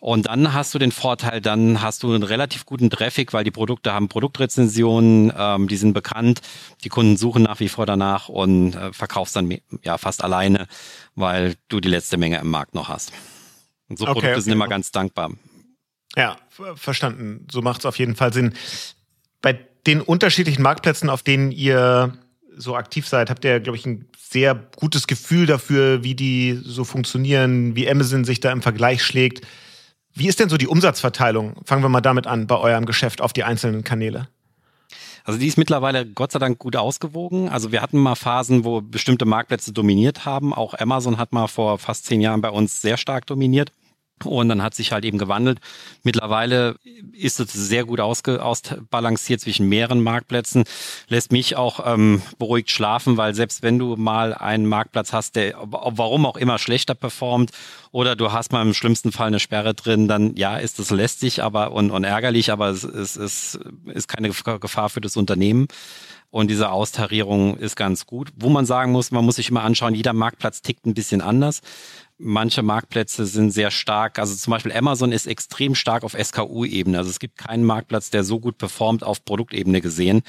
Und 0.00 0.26
dann 0.26 0.52
hast 0.52 0.74
du 0.74 0.78
den 0.78 0.92
Vorteil, 0.92 1.40
dann 1.40 1.82
hast 1.82 2.04
du 2.04 2.12
einen 2.12 2.22
relativ 2.22 2.66
guten 2.66 2.88
Traffic, 2.88 3.32
weil 3.32 3.42
die 3.42 3.50
Produkte 3.50 3.92
haben 3.92 4.08
Produktrezensionen, 4.08 5.32
ähm, 5.36 5.66
die 5.66 5.76
sind 5.76 5.92
bekannt, 5.92 6.40
die 6.84 6.88
Kunden 6.88 7.16
suchen 7.16 7.42
nach 7.42 7.58
wie 7.58 7.68
vor 7.68 7.84
danach 7.84 8.28
und 8.28 8.74
äh, 8.74 8.92
verkaufst 8.92 9.34
dann 9.34 9.52
ja 9.82 9.98
fast 9.98 10.22
alleine, 10.22 10.68
weil 11.16 11.56
du 11.68 11.80
die 11.80 11.88
letzte 11.88 12.16
Menge 12.16 12.38
im 12.38 12.48
Markt 12.48 12.74
noch 12.74 12.88
hast. 12.88 13.12
Und 13.88 13.98
so 13.98 14.04
okay, 14.04 14.12
Produkte 14.12 14.32
okay. 14.32 14.40
sind 14.40 14.52
immer 14.52 14.68
ganz 14.68 14.92
dankbar. 14.92 15.30
Ja, 16.18 16.36
verstanden. 16.74 17.46
So 17.48 17.62
macht 17.62 17.80
es 17.80 17.86
auf 17.86 17.96
jeden 18.00 18.16
Fall 18.16 18.32
Sinn. 18.32 18.52
Bei 19.40 19.56
den 19.86 20.00
unterschiedlichen 20.00 20.62
Marktplätzen, 20.62 21.10
auf 21.10 21.22
denen 21.22 21.52
ihr 21.52 22.18
so 22.56 22.74
aktiv 22.74 23.06
seid, 23.06 23.30
habt 23.30 23.44
ihr, 23.44 23.60
glaube 23.60 23.78
ich, 23.78 23.86
ein 23.86 24.08
sehr 24.18 24.56
gutes 24.76 25.06
Gefühl 25.06 25.46
dafür, 25.46 26.02
wie 26.02 26.16
die 26.16 26.60
so 26.60 26.82
funktionieren, 26.82 27.76
wie 27.76 27.88
Amazon 27.88 28.24
sich 28.24 28.40
da 28.40 28.50
im 28.50 28.62
Vergleich 28.62 29.04
schlägt. 29.04 29.46
Wie 30.12 30.26
ist 30.26 30.40
denn 30.40 30.48
so 30.48 30.56
die 30.56 30.66
Umsatzverteilung? 30.66 31.54
Fangen 31.64 31.84
wir 31.84 31.88
mal 31.88 32.00
damit 32.00 32.26
an, 32.26 32.48
bei 32.48 32.56
eurem 32.56 32.84
Geschäft 32.84 33.20
auf 33.20 33.32
die 33.32 33.44
einzelnen 33.44 33.84
Kanäle. 33.84 34.26
Also 35.22 35.38
die 35.38 35.46
ist 35.46 35.56
mittlerweile 35.56 36.04
Gott 36.04 36.32
sei 36.32 36.40
Dank 36.40 36.58
gut 36.58 36.74
ausgewogen. 36.74 37.48
Also 37.48 37.70
wir 37.70 37.80
hatten 37.80 37.98
mal 37.98 38.16
Phasen, 38.16 38.64
wo 38.64 38.80
bestimmte 38.80 39.24
Marktplätze 39.24 39.72
dominiert 39.72 40.24
haben. 40.24 40.52
Auch 40.52 40.74
Amazon 40.74 41.16
hat 41.16 41.32
mal 41.32 41.46
vor 41.46 41.78
fast 41.78 42.06
zehn 42.06 42.20
Jahren 42.20 42.40
bei 42.40 42.50
uns 42.50 42.82
sehr 42.82 42.96
stark 42.96 43.26
dominiert. 43.26 43.70
Und 44.26 44.48
dann 44.48 44.62
hat 44.62 44.74
sich 44.74 44.92
halt 44.92 45.04
eben 45.04 45.18
gewandelt. 45.18 45.58
Mittlerweile 46.02 46.76
ist 47.12 47.40
es 47.40 47.52
sehr 47.52 47.84
gut 47.84 48.00
ausge, 48.00 48.42
ausbalanciert 48.42 49.40
zwischen 49.40 49.68
mehreren 49.68 50.02
Marktplätzen. 50.02 50.64
Lässt 51.08 51.32
mich 51.32 51.56
auch 51.56 51.80
ähm, 51.84 52.22
beruhigt 52.38 52.70
schlafen, 52.70 53.16
weil 53.16 53.34
selbst 53.34 53.62
wenn 53.62 53.78
du 53.78 53.96
mal 53.96 54.34
einen 54.34 54.66
Marktplatz 54.66 55.12
hast, 55.12 55.36
der 55.36 55.54
warum 55.58 56.26
auch 56.26 56.36
immer 56.36 56.58
schlechter 56.58 56.94
performt 56.94 57.50
oder 57.90 58.16
du 58.16 58.32
hast 58.32 58.52
mal 58.52 58.62
im 58.62 58.74
schlimmsten 58.74 59.12
Fall 59.12 59.28
eine 59.28 59.40
Sperre 59.40 59.74
drin, 59.74 60.08
dann 60.08 60.36
ja, 60.36 60.56
ist 60.56 60.78
das 60.78 60.90
lästig 60.90 61.42
aber 61.42 61.72
und, 61.72 61.90
und 61.90 62.04
ärgerlich, 62.04 62.52
aber 62.52 62.68
es, 62.68 62.84
es, 62.84 63.16
es 63.16 63.58
ist 63.86 64.08
keine 64.08 64.30
Gefahr 64.30 64.88
für 64.88 65.00
das 65.00 65.16
Unternehmen. 65.16 65.68
Und 66.30 66.50
diese 66.50 66.70
Austarierung 66.70 67.56
ist 67.56 67.74
ganz 67.74 68.04
gut. 68.04 68.30
Wo 68.36 68.50
man 68.50 68.66
sagen 68.66 68.92
muss, 68.92 69.10
man 69.10 69.24
muss 69.24 69.36
sich 69.36 69.48
immer 69.48 69.62
anschauen, 69.62 69.94
jeder 69.94 70.12
Marktplatz 70.12 70.60
tickt 70.60 70.84
ein 70.84 70.92
bisschen 70.92 71.22
anders 71.22 71.62
manche 72.18 72.62
Marktplätze 72.62 73.26
sind 73.26 73.52
sehr 73.52 73.70
stark. 73.70 74.18
Also 74.18 74.34
zum 74.34 74.50
Beispiel 74.50 74.72
Amazon 74.72 75.12
ist 75.12 75.26
extrem 75.26 75.74
stark 75.74 76.02
auf 76.02 76.16
SKU-Ebene. 76.20 76.98
Also 76.98 77.10
es 77.10 77.18
gibt 77.18 77.38
keinen 77.38 77.64
Marktplatz, 77.64 78.10
der 78.10 78.24
so 78.24 78.40
gut 78.40 78.58
performt 78.58 79.04
auf 79.04 79.24
Produktebene 79.24 79.80
gesehen. 79.80 80.22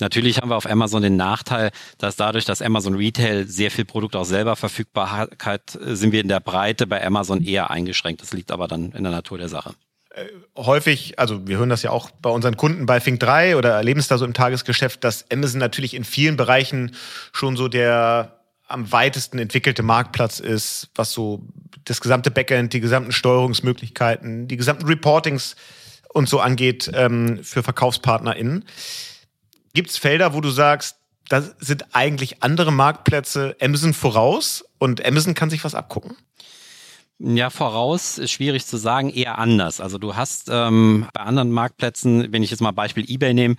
Natürlich 0.00 0.38
haben 0.38 0.48
wir 0.48 0.56
auf 0.56 0.68
Amazon 0.68 1.02
den 1.02 1.16
Nachteil, 1.16 1.70
dass 1.98 2.16
dadurch, 2.16 2.44
dass 2.46 2.62
Amazon 2.62 2.94
Retail 2.94 3.46
sehr 3.46 3.70
viel 3.70 3.84
Produkt 3.84 4.16
auch 4.16 4.24
selber 4.24 4.56
verfügbar 4.56 5.28
hat, 5.38 5.78
sind 5.80 6.12
wir 6.12 6.20
in 6.20 6.28
der 6.28 6.40
Breite 6.40 6.86
bei 6.86 7.04
Amazon 7.04 7.44
eher 7.44 7.70
eingeschränkt. 7.70 8.22
Das 8.22 8.32
liegt 8.32 8.50
aber 8.50 8.66
dann 8.66 8.92
in 8.92 9.04
der 9.04 9.12
Natur 9.12 9.38
der 9.38 9.48
Sache 9.48 9.74
äh, 10.14 10.26
häufig, 10.56 11.18
also 11.18 11.46
wir 11.46 11.58
hören 11.58 11.68
das 11.68 11.82
ja 11.82 11.90
auch 11.90 12.10
bei 12.10 12.30
unseren 12.30 12.56
Kunden 12.56 12.86
bei 12.86 13.00
Fink 13.00 13.18
3 13.20 13.56
oder 13.56 13.70
erleben 13.70 13.98
es 13.98 14.06
da 14.06 14.16
so 14.16 14.24
im 14.24 14.32
Tagesgeschäft, 14.32 15.02
dass 15.02 15.28
Amazon 15.30 15.58
natürlich 15.58 15.94
in 15.94 16.04
vielen 16.04 16.36
Bereichen 16.36 16.94
schon 17.32 17.56
so 17.56 17.66
der 17.66 18.43
am 18.74 18.92
weitesten 18.92 19.38
entwickelte 19.38 19.82
Marktplatz 19.82 20.40
ist, 20.40 20.90
was 20.94 21.12
so 21.12 21.46
das 21.84 22.00
gesamte 22.00 22.30
Backend, 22.30 22.72
die 22.72 22.80
gesamten 22.80 23.12
Steuerungsmöglichkeiten, 23.12 24.48
die 24.48 24.56
gesamten 24.56 24.86
Reportings 24.86 25.56
und 26.12 26.28
so 26.28 26.40
angeht 26.40 26.90
ähm, 26.92 27.42
für 27.42 27.62
VerkaufspartnerInnen. 27.62 28.64
Gibt 29.74 29.90
es 29.90 29.98
Felder, 29.98 30.34
wo 30.34 30.40
du 30.40 30.50
sagst, 30.50 30.96
da 31.28 31.42
sind 31.58 31.94
eigentlich 31.94 32.42
andere 32.42 32.72
Marktplätze 32.72 33.56
Amazon 33.60 33.94
voraus 33.94 34.64
und 34.78 35.04
Amazon 35.06 35.34
kann 35.34 35.50
sich 35.50 35.64
was 35.64 35.74
abgucken. 35.74 36.16
Ja, 37.18 37.48
voraus 37.50 38.18
ist 38.18 38.32
schwierig 38.32 38.66
zu 38.66 38.76
sagen, 38.76 39.08
eher 39.08 39.38
anders. 39.38 39.80
Also 39.80 39.98
du 39.98 40.16
hast 40.16 40.48
ähm, 40.50 41.06
bei 41.12 41.20
anderen 41.20 41.52
Marktplätzen, 41.52 42.32
wenn 42.32 42.42
ich 42.42 42.50
jetzt 42.50 42.60
mal 42.60 42.72
Beispiel 42.72 43.08
eBay 43.08 43.34
nehme, 43.34 43.56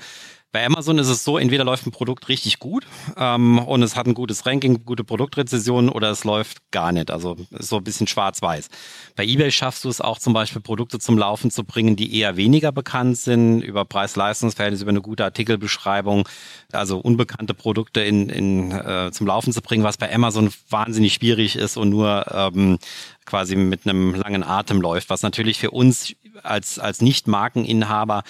bei 0.56 0.66
Amazon 0.66 0.98
ist 1.00 1.10
es 1.10 1.26
so, 1.26 1.38
entweder 1.38 1.66
läuft 1.66 1.86
ein 1.86 1.92
Produkt 1.92 2.30
richtig 2.30 2.60
gut 2.60 2.88
ähm, 3.18 3.60
und 3.60 3.84
es 3.84 3.98
hat 3.98 4.08
ein 4.08 4.14
gutes 4.14 4.46
Ranking, 4.46 4.86
gute 4.86 5.04
Produktrezession 5.04 5.90
oder 5.90 6.12
es 6.12 6.24
läuft 6.24 6.72
gar 6.72 6.94
nicht. 6.94 7.12
Also 7.12 7.36
so 7.52 7.76
ein 7.76 7.84
bisschen 7.84 8.08
schwarz-weiß. 8.08 8.70
Bei 9.18 9.26
eBay 9.26 9.52
schaffst 9.52 9.84
du 9.84 9.90
es 9.90 10.00
auch 10.00 10.18
zum 10.18 10.32
Beispiel 10.32 10.62
Produkte 10.62 10.98
zum 10.98 11.18
Laufen 11.18 11.52
zu 11.52 11.66
bringen, 11.66 11.98
die 11.98 12.18
eher 12.18 12.38
weniger 12.38 12.72
bekannt 12.72 13.18
sind, 13.18 13.64
über 13.64 13.84
Preis-Leistungs-Verhältnis, 13.84 14.82
über 14.82 14.92
eine 14.92 15.02
gute 15.02 15.26
Artikelbeschreibung, 15.26 16.26
also 16.72 17.00
unbekannte 17.00 17.54
Produkte 17.54 18.00
in, 18.00 18.30
in, 18.30 18.72
äh, 18.72 19.12
zum 19.12 19.28
Laufen 19.28 19.52
zu 19.52 19.62
bringen, 19.62 19.84
was 19.84 19.98
bei 19.98 20.10
Amazon 20.16 20.54
wahnsinnig 20.70 21.16
schwierig 21.16 21.58
ist 21.58 21.76
und 21.76 21.90
nur 21.90 22.28
ähm, 22.34 22.80
quasi 23.26 23.58
mit 23.58 23.86
einem 23.86 24.16
langen 24.16 24.44
Atem 24.44 24.80
läuft, 24.80 25.10
was 25.10 25.22
natürlich 25.22 25.60
für 25.60 25.72
uns 25.72 26.16
als, 26.44 26.80
als 26.80 27.02
Nicht-Markeninhaber 27.02 28.24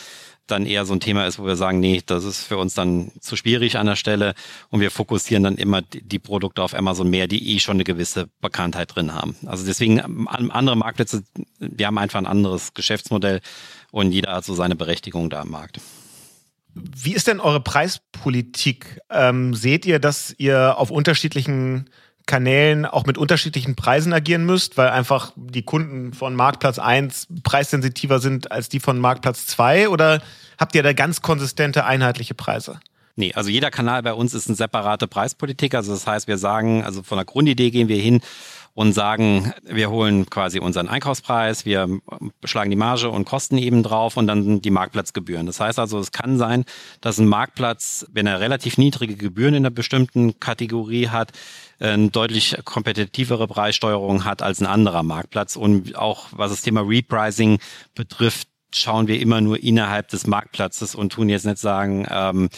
dann 0.47 0.65
eher 0.65 0.85
so 0.85 0.93
ein 0.93 0.99
Thema 0.99 1.25
ist, 1.25 1.39
wo 1.39 1.45
wir 1.45 1.55
sagen, 1.55 1.79
nee, 1.79 2.01
das 2.05 2.23
ist 2.23 2.43
für 2.43 2.57
uns 2.57 2.73
dann 2.73 3.11
zu 3.19 3.35
schwierig 3.35 3.77
an 3.77 3.87
der 3.87 3.95
Stelle 3.95 4.33
und 4.69 4.79
wir 4.79 4.91
fokussieren 4.91 5.43
dann 5.43 5.55
immer 5.55 5.81
die, 5.81 6.19
Produkte 6.19 6.63
auf 6.63 6.73
Amazon 6.73 7.09
mehr, 7.09 7.27
die 7.27 7.55
eh 7.55 7.59
schon 7.59 7.77
eine 7.77 7.83
gewisse 7.83 8.27
Bekanntheit 8.41 8.95
drin 8.95 9.13
haben. 9.13 9.35
Also 9.45 9.65
deswegen 9.65 9.99
ähm, 9.99 10.27
andere 10.27 10.75
Marktplätze, 10.75 11.23
wir 11.59 11.87
haben 11.87 11.97
einfach 11.97 12.19
ein 12.19 12.25
anderes 12.25 12.73
Geschäftsmodell 12.73 13.41
und 13.91 14.11
jeder 14.11 14.33
hat 14.33 14.45
so 14.45 14.53
seine 14.53 14.75
Berechtigung 14.75 15.29
da 15.29 15.41
am 15.41 15.49
Markt. 15.49 15.79
Wie 16.73 17.13
ist 17.13 17.27
denn 17.27 17.39
eure 17.39 17.61
Preispolitik? 17.61 18.99
Ähm, 19.09 19.53
seht 19.53 19.85
ihr, 19.85 19.99
dass 19.99 20.35
ihr 20.37 20.77
auf 20.77 20.91
unterschiedlichen 20.91 21.89
Kanälen 22.25 22.85
auch 22.85 23.05
mit 23.05 23.17
unterschiedlichen 23.17 23.75
Preisen 23.75 24.13
agieren 24.13 24.45
müsst, 24.45 24.77
weil 24.77 24.89
einfach 24.89 25.31
die 25.35 25.63
Kunden 25.63 26.13
von 26.13 26.35
Marktplatz 26.35 26.79
1 26.79 27.27
preissensitiver 27.43 28.19
sind 28.19 28.51
als 28.51 28.69
die 28.69 28.79
von 28.79 28.99
Marktplatz 28.99 29.45
2? 29.47 29.89
Oder 29.89 30.21
habt 30.57 30.75
ihr 30.75 30.83
da 30.83 30.93
ganz 30.93 31.21
konsistente, 31.21 31.85
einheitliche 31.85 32.33
Preise? 32.33 32.79
Nee, 33.17 33.33
also 33.33 33.49
jeder 33.49 33.71
Kanal 33.71 34.03
bei 34.03 34.13
uns 34.13 34.33
ist 34.33 34.47
eine 34.47 34.57
separate 34.57 35.07
Preispolitik. 35.07 35.73
Also 35.73 35.93
das 35.93 36.05
heißt, 36.05 36.27
wir 36.27 36.37
sagen, 36.37 36.83
also 36.83 37.01
von 37.01 37.17
der 37.17 37.25
Grundidee 37.25 37.71
gehen 37.71 37.87
wir 37.87 37.97
hin 37.97 38.21
und 38.73 38.91
sagen, 38.91 39.53
wir 39.63 39.89
holen 39.89 40.29
quasi 40.29 40.59
unseren 40.59 40.89
Einkaufspreis, 40.89 41.65
wir 41.65 41.87
schlagen 42.43 42.69
die 42.69 42.75
Marge 42.75 43.09
und 43.09 43.23
Kosten 43.23 43.57
eben 43.57 43.83
drauf 43.83 44.17
und 44.17 44.27
dann 44.27 44.61
die 44.61 44.69
Marktplatzgebühren. 44.69 45.45
Das 45.45 45.61
heißt 45.61 45.79
also, 45.79 45.97
es 45.97 46.11
kann 46.11 46.37
sein, 46.37 46.65
dass 46.99 47.17
ein 47.17 47.27
Marktplatz, 47.27 48.05
wenn 48.11 48.27
er 48.27 48.41
relativ 48.41 48.77
niedrige 48.77 49.15
Gebühren 49.15 49.53
in 49.53 49.65
einer 49.65 49.73
bestimmten 49.73 50.41
Kategorie 50.41 51.07
hat, 51.07 51.31
eine 51.79 52.09
deutlich 52.09 52.57
kompetitivere 52.65 53.47
Preissteuerung 53.47 54.25
hat 54.25 54.41
als 54.41 54.59
ein 54.59 54.67
anderer 54.67 55.03
Marktplatz. 55.03 55.55
Und 55.55 55.95
auch 55.95 56.27
was 56.31 56.51
das 56.51 56.61
Thema 56.61 56.81
Repricing 56.81 57.59
betrifft, 57.95 58.49
schauen 58.73 59.07
wir 59.07 59.21
immer 59.21 59.39
nur 59.39 59.63
innerhalb 59.63 60.09
des 60.09 60.27
Marktplatzes 60.27 60.95
und 60.95 61.13
tun 61.13 61.29
jetzt 61.29 61.45
nicht 61.45 61.59
sagen, 61.59 62.05
ähm, 62.09 62.49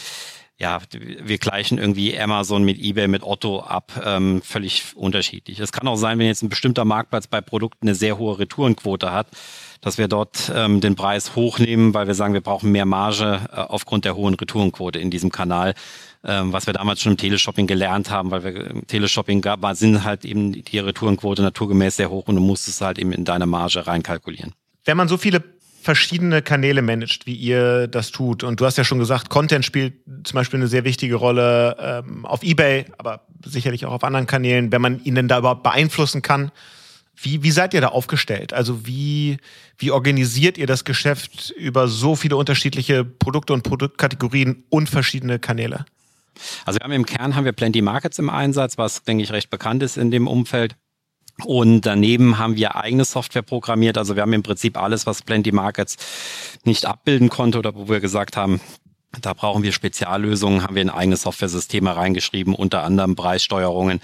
ja, 0.60 0.80
wir 0.92 1.38
gleichen 1.38 1.78
irgendwie 1.78 2.20
Amazon 2.20 2.64
mit 2.64 2.80
eBay, 2.80 3.08
mit 3.08 3.22
Otto 3.22 3.60
ab, 3.60 3.92
ähm, 4.04 4.42
völlig 4.42 4.96
unterschiedlich. 4.96 5.60
Es 5.60 5.72
kann 5.72 5.88
auch 5.88 5.98
sein, 5.98 6.18
wenn 6.18 6.26
jetzt 6.26 6.42
ein 6.42 6.50
bestimmter 6.50 6.84
Marktplatz 6.84 7.28
bei 7.28 7.42
Produkten 7.42 7.88
eine 7.88 7.96
sehr 7.96 8.18
hohe 8.18 8.40
Retourenquote 8.40 9.12
hat, 9.12 9.28
dass 9.82 10.00
wir 10.00 10.08
dort 10.08 10.52
ähm, 10.54 10.82
den 10.82 10.96
Preis 10.96 11.36
hochnehmen, 11.36 11.94
weil 11.94 12.08
wir 12.08 12.16
sagen, 12.16 12.34
wir 12.34 12.42
brauchen 12.42 12.72
mehr 12.72 12.88
Marge 12.88 13.42
äh, 13.52 13.56
aufgrund 13.56 14.06
der 14.06 14.16
hohen 14.16 14.34
Retourenquote 14.34 14.98
in 14.98 15.12
diesem 15.12 15.32
Kanal, 15.32 15.76
ähm, 16.24 16.52
was 16.54 16.66
wir 16.66 16.74
damals 16.74 17.02
schon 17.02 17.12
im 17.12 17.18
Teleshopping 17.20 17.68
gelernt 17.68 18.10
haben, 18.10 18.32
weil 18.32 18.44
wir 18.44 18.72
im 18.72 18.88
Teleshopping 18.88 19.42
gab, 19.42 19.64
sind 19.76 20.04
halt 20.04 20.26
eben 20.26 20.54
die 20.54 20.80
Retourenquote 20.80 21.44
naturgemäß 21.44 21.98
sehr 21.98 22.10
hoch 22.10 22.28
und 22.28 22.36
du 22.36 22.42
musst 22.42 22.68
es 22.68 22.82
halt 22.82 22.98
eben 22.98 23.12
in 23.12 23.26
deine 23.26 23.46
Marge 23.46 23.86
reinkalkulieren. 23.86 24.54
Wenn 24.86 24.98
man 24.98 25.08
so 25.08 25.18
viele 25.18 25.44
verschiedene 25.88 26.42
Kanäle 26.42 26.82
managt, 26.82 27.28
wie 27.28 27.34
ihr 27.34 27.88
das 27.88 28.12
tut. 28.12 28.44
Und 28.44 28.60
du 28.60 28.66
hast 28.66 28.78
ja 28.78 28.84
schon 28.84 29.00
gesagt, 29.00 29.30
Content 29.30 29.64
spielt 29.64 29.94
zum 30.26 30.36
Beispiel 30.36 30.60
eine 30.60 30.68
sehr 30.68 30.84
wichtige 30.84 31.16
Rolle 31.16 31.78
ähm, 31.80 32.26
auf 32.26 32.44
eBay, 32.44 32.88
aber 32.98 33.22
sicherlich 33.46 33.86
auch 33.86 33.94
auf 33.94 34.04
anderen 34.04 34.28
Kanälen, 34.28 34.74
wenn 34.74 34.82
man 34.82 35.02
ihn 35.06 35.16
denn 35.16 35.30
da 35.30 35.38
überhaupt 35.40 35.64
beeinflussen 35.64 36.22
kann. 36.22 36.52
Wie, 37.16 37.42
wie 37.42 37.52
seid 37.52 37.74
ihr 37.74 37.80
da 37.80 37.88
aufgestellt? 37.88 38.52
Also 38.52 38.86
wie, 38.86 39.38
wie 39.78 39.92
organisiert 39.92 40.58
ihr 40.58 40.68
das 40.68 40.84
Geschäft 40.84 41.52
über 41.52 41.88
so 41.88 42.18
viele 42.18 42.36
unterschiedliche 42.36 43.06
Produkte 43.06 43.54
und 43.54 43.64
Produktkategorien 43.64 44.66
und 44.68 44.90
verschiedene 44.90 45.40
Kanäle? 45.40 45.86
Also 46.66 46.82
wir 46.82 46.84
haben 46.84 46.92
im 46.92 47.06
Kern 47.06 47.34
haben 47.34 47.46
wir 47.46 47.54
Plenty 47.54 47.82
Markets 47.82 48.20
im 48.20 48.30
Einsatz, 48.30 48.78
was 48.78 49.04
denke 49.04 49.24
ich 49.24 49.32
recht 49.32 49.50
bekannt 49.50 49.84
ist 49.84 49.96
in 49.96 50.12
dem 50.12 50.28
Umfeld. 50.28 50.76
Und 51.44 51.82
daneben 51.82 52.40
haben 52.40 52.56
wir 52.56 52.76
eigene 52.76 53.06
Software 53.06 53.44
programmiert. 53.44 53.98
Also 53.98 54.16
wir 54.16 54.24
haben 54.24 54.34
im 54.34 54.44
Prinzip 54.44 54.78
alles, 54.78 55.06
was 55.06 55.22
Plenty 55.22 55.52
Markets 55.52 55.98
nicht 56.64 56.86
abbilden 56.86 57.30
konnte 57.30 57.60
oder 57.60 57.76
wo 57.76 57.88
wir 57.90 58.00
gesagt 58.00 58.36
haben, 58.36 58.60
da 59.22 59.34
brauchen 59.34 59.64
wir 59.64 59.72
Speziallösungen, 59.72 60.64
haben 60.64 60.76
wir 60.76 60.82
in 60.82 60.90
eigene 60.90 61.16
Software-Systeme 61.16 61.96
reingeschrieben, 61.96 62.54
unter 62.54 62.84
anderem 62.84 63.16
Preissteuerungen 63.16 64.02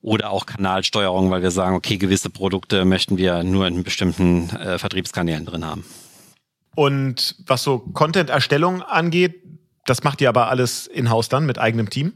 oder 0.00 0.30
auch 0.30 0.46
Kanalsteuerung, 0.46 1.30
weil 1.30 1.42
wir 1.42 1.50
sagen, 1.50 1.76
okay, 1.76 1.96
gewisse 1.96 2.30
Produkte 2.30 2.84
möchten 2.84 3.16
wir 3.16 3.42
nur 3.42 3.66
in 3.66 3.84
bestimmten 3.84 4.50
äh, 4.50 4.78
Vertriebskanälen 4.78 5.46
drin 5.46 5.64
haben. 5.64 5.84
Und 6.74 7.36
was 7.46 7.62
so 7.62 7.78
Content-Erstellung 7.78 8.82
angeht, 8.82 9.40
das 9.86 10.02
macht 10.02 10.20
ihr 10.20 10.28
aber 10.28 10.48
alles 10.48 10.86
in-house 10.86 11.28
dann 11.28 11.46
mit 11.46 11.58
eigenem 11.58 11.88
Team? 11.88 12.12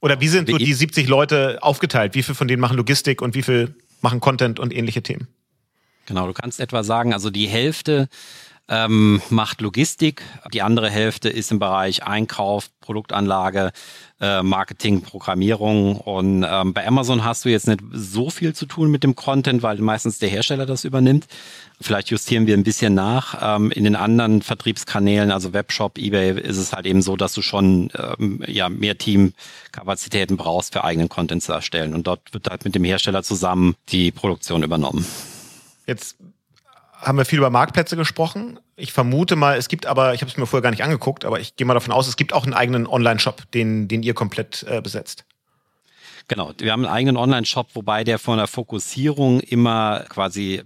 Oder 0.00 0.20
wie 0.20 0.28
sind 0.28 0.48
so 0.48 0.58
die 0.58 0.72
70 0.72 1.08
Leute 1.08 1.58
aufgeteilt? 1.62 2.14
Wie 2.14 2.22
viel 2.22 2.34
von 2.34 2.48
denen 2.48 2.60
machen 2.60 2.76
Logistik 2.76 3.22
und 3.22 3.34
wie 3.34 3.42
viel 3.42 3.74
machen 4.02 4.20
Content 4.20 4.58
und 4.58 4.74
ähnliche 4.74 5.02
Themen? 5.02 5.28
Genau, 6.06 6.26
du 6.26 6.32
kannst 6.32 6.60
etwa 6.60 6.84
sagen, 6.84 7.12
also 7.12 7.30
die 7.30 7.48
Hälfte 7.48 8.08
ähm, 8.68 9.22
macht 9.30 9.60
Logistik, 9.60 10.22
die 10.52 10.62
andere 10.62 10.90
Hälfte 10.90 11.28
ist 11.28 11.52
im 11.52 11.58
Bereich 11.58 12.02
Einkauf, 12.02 12.68
Produktanlage, 12.80 13.72
äh, 14.20 14.42
Marketing, 14.42 15.02
Programmierung. 15.02 15.96
Und 15.96 16.44
ähm, 16.48 16.72
bei 16.72 16.86
Amazon 16.86 17.24
hast 17.24 17.44
du 17.44 17.48
jetzt 17.48 17.68
nicht 17.68 17.80
so 17.92 18.30
viel 18.30 18.54
zu 18.54 18.66
tun 18.66 18.90
mit 18.90 19.04
dem 19.04 19.14
Content, 19.14 19.62
weil 19.62 19.78
meistens 19.78 20.18
der 20.18 20.28
Hersteller 20.28 20.66
das 20.66 20.84
übernimmt. 20.84 21.26
Vielleicht 21.80 22.10
justieren 22.10 22.46
wir 22.46 22.56
ein 22.56 22.64
bisschen 22.64 22.94
nach. 22.94 23.38
Ähm, 23.40 23.70
in 23.70 23.84
den 23.84 23.94
anderen 23.94 24.42
Vertriebskanälen, 24.42 25.30
also 25.30 25.52
Webshop, 25.52 25.98
eBay, 25.98 26.40
ist 26.40 26.56
es 26.56 26.72
halt 26.72 26.86
eben 26.86 27.02
so, 27.02 27.16
dass 27.16 27.34
du 27.34 27.42
schon 27.42 27.90
ähm, 28.18 28.42
ja 28.46 28.68
mehr 28.68 28.98
Teamkapazitäten 28.98 30.36
brauchst 30.36 30.72
für 30.72 30.82
eigenen 30.82 31.08
Content 31.08 31.42
zu 31.42 31.52
erstellen. 31.52 31.94
Und 31.94 32.06
dort 32.06 32.32
wird 32.32 32.48
halt 32.48 32.64
mit 32.64 32.74
dem 32.74 32.84
Hersteller 32.84 33.22
zusammen 33.22 33.76
die 33.90 34.10
Produktion 34.10 34.64
übernommen. 34.64 35.06
Jetzt 35.86 36.16
haben 37.00 37.18
wir 37.18 37.24
viel 37.24 37.38
über 37.38 37.50
Marktplätze 37.50 37.96
gesprochen. 37.96 38.58
Ich 38.76 38.92
vermute 38.92 39.36
mal, 39.36 39.56
es 39.56 39.68
gibt 39.68 39.86
aber, 39.86 40.14
ich 40.14 40.20
habe 40.20 40.30
es 40.30 40.36
mir 40.36 40.46
vorher 40.46 40.62
gar 40.62 40.70
nicht 40.70 40.82
angeguckt, 40.82 41.24
aber 41.24 41.40
ich 41.40 41.56
gehe 41.56 41.66
mal 41.66 41.74
davon 41.74 41.92
aus, 41.92 42.08
es 42.08 42.16
gibt 42.16 42.32
auch 42.32 42.44
einen 42.44 42.54
eigenen 42.54 42.86
Online-Shop, 42.86 43.50
den, 43.52 43.88
den 43.88 44.02
ihr 44.02 44.14
komplett 44.14 44.64
äh, 44.68 44.80
besetzt. 44.80 45.24
Genau, 46.28 46.52
wir 46.58 46.72
haben 46.72 46.84
einen 46.84 46.92
eigenen 46.92 47.16
Online-Shop, 47.16 47.68
wobei 47.74 48.02
der 48.02 48.18
von 48.18 48.38
der 48.38 48.48
Fokussierung 48.48 49.38
immer 49.38 50.04
quasi 50.08 50.64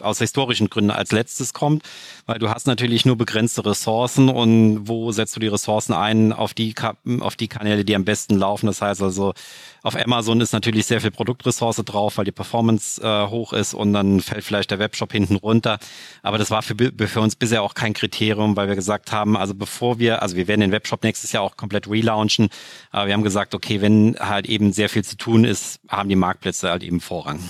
aus 0.00 0.18
historischen 0.18 0.70
Gründen 0.70 0.90
als 0.90 1.12
letztes 1.12 1.52
kommt, 1.52 1.82
weil 2.24 2.38
du 2.38 2.48
hast 2.48 2.66
natürlich 2.66 3.04
nur 3.04 3.16
begrenzte 3.16 3.64
Ressourcen 3.64 4.30
und 4.30 4.88
wo 4.88 5.12
setzt 5.12 5.36
du 5.36 5.40
die 5.40 5.48
Ressourcen 5.48 5.92
ein 5.92 6.32
auf 6.32 6.54
die, 6.54 6.74
auf 7.20 7.36
die 7.36 7.48
Kanäle, 7.48 7.84
die 7.84 7.94
am 7.94 8.06
besten 8.06 8.38
laufen. 8.38 8.66
Das 8.66 8.80
heißt 8.80 9.02
also, 9.02 9.34
auf 9.82 9.96
Amazon 9.96 10.40
ist 10.40 10.52
natürlich 10.52 10.86
sehr 10.86 11.00
viel 11.00 11.10
Produktressource 11.10 11.82
drauf, 11.84 12.16
weil 12.16 12.24
die 12.24 12.32
Performance 12.32 13.02
äh, 13.02 13.28
hoch 13.28 13.52
ist 13.52 13.74
und 13.74 13.92
dann 13.92 14.20
fällt 14.20 14.44
vielleicht 14.44 14.70
der 14.70 14.78
Webshop 14.78 15.12
hinten 15.12 15.36
runter. 15.36 15.78
Aber 16.22 16.38
das 16.38 16.50
war 16.50 16.62
für, 16.62 16.74
für 16.76 17.20
uns 17.20 17.36
bisher 17.36 17.62
auch 17.62 17.74
kein 17.74 17.92
Kriterium, 17.92 18.56
weil 18.56 18.68
wir 18.68 18.76
gesagt 18.76 19.12
haben, 19.12 19.36
also 19.36 19.54
bevor 19.54 19.98
wir, 19.98 20.22
also 20.22 20.36
wir 20.36 20.48
werden 20.48 20.60
den 20.60 20.72
Webshop 20.72 21.02
nächstes 21.02 21.32
Jahr 21.32 21.42
auch 21.42 21.56
komplett 21.56 21.88
relaunchen, 21.88 22.48
aber 22.90 23.08
wir 23.08 23.14
haben 23.14 23.24
gesagt, 23.24 23.54
okay, 23.54 23.80
wenn 23.80 24.16
halt 24.18 24.46
eben 24.46 24.72
sehr 24.72 24.88
viel 24.88 25.01
zu 25.02 25.16
tun 25.16 25.44
ist, 25.44 25.80
haben 25.88 26.08
die 26.08 26.16
Marktplätze 26.16 26.70
halt 26.70 26.82
eben 26.82 27.00
Vorrang. 27.00 27.40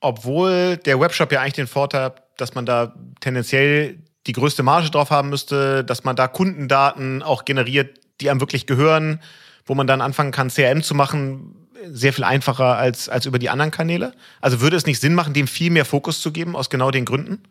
Obwohl 0.00 0.76
der 0.78 1.00
Webshop 1.00 1.32
ja 1.32 1.40
eigentlich 1.40 1.54
den 1.54 1.66
Vorteil 1.66 2.04
hat, 2.04 2.22
dass 2.36 2.54
man 2.54 2.66
da 2.66 2.94
tendenziell 3.20 4.02
die 4.26 4.32
größte 4.32 4.62
Marge 4.62 4.90
drauf 4.90 5.10
haben 5.10 5.30
müsste, 5.30 5.84
dass 5.84 6.04
man 6.04 6.16
da 6.16 6.28
Kundendaten 6.28 7.22
auch 7.22 7.44
generiert, 7.44 8.00
die 8.20 8.30
einem 8.30 8.40
wirklich 8.40 8.66
gehören 8.66 9.20
wo 9.66 9.74
man 9.74 9.86
dann 9.86 10.00
anfangen 10.00 10.32
kann, 10.32 10.48
CRM 10.48 10.82
zu 10.82 10.94
machen, 10.94 11.68
sehr 11.86 12.12
viel 12.12 12.24
einfacher 12.24 12.76
als, 12.76 13.08
als 13.08 13.26
über 13.26 13.38
die 13.38 13.50
anderen 13.50 13.70
Kanäle? 13.70 14.12
Also 14.40 14.60
würde 14.60 14.76
es 14.76 14.86
nicht 14.86 15.00
Sinn 15.00 15.14
machen, 15.14 15.34
dem 15.34 15.46
viel 15.46 15.70
mehr 15.70 15.84
Fokus 15.84 16.20
zu 16.20 16.32
geben, 16.32 16.56
aus 16.56 16.70
genau 16.70 16.90
den 16.90 17.04
Gründen? 17.04 17.42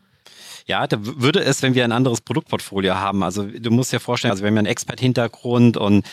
Ja, 0.65 0.87
da 0.87 0.97
würde 1.01 1.43
es, 1.43 1.61
wenn 1.61 1.75
wir 1.75 1.83
ein 1.83 1.91
anderes 1.91 2.21
Produktportfolio 2.21 2.95
haben. 2.95 3.21
Also 3.21 3.43
du 3.43 3.69
musst 3.69 3.91
dir 3.91 3.99
vorstellen, 3.99 4.31
also 4.31 4.43
wir 4.43 4.47
haben 4.47 4.55
ja 4.55 4.59
einen 4.59 4.67
Expert-Hintergrund 4.67 5.75
und 5.75 6.05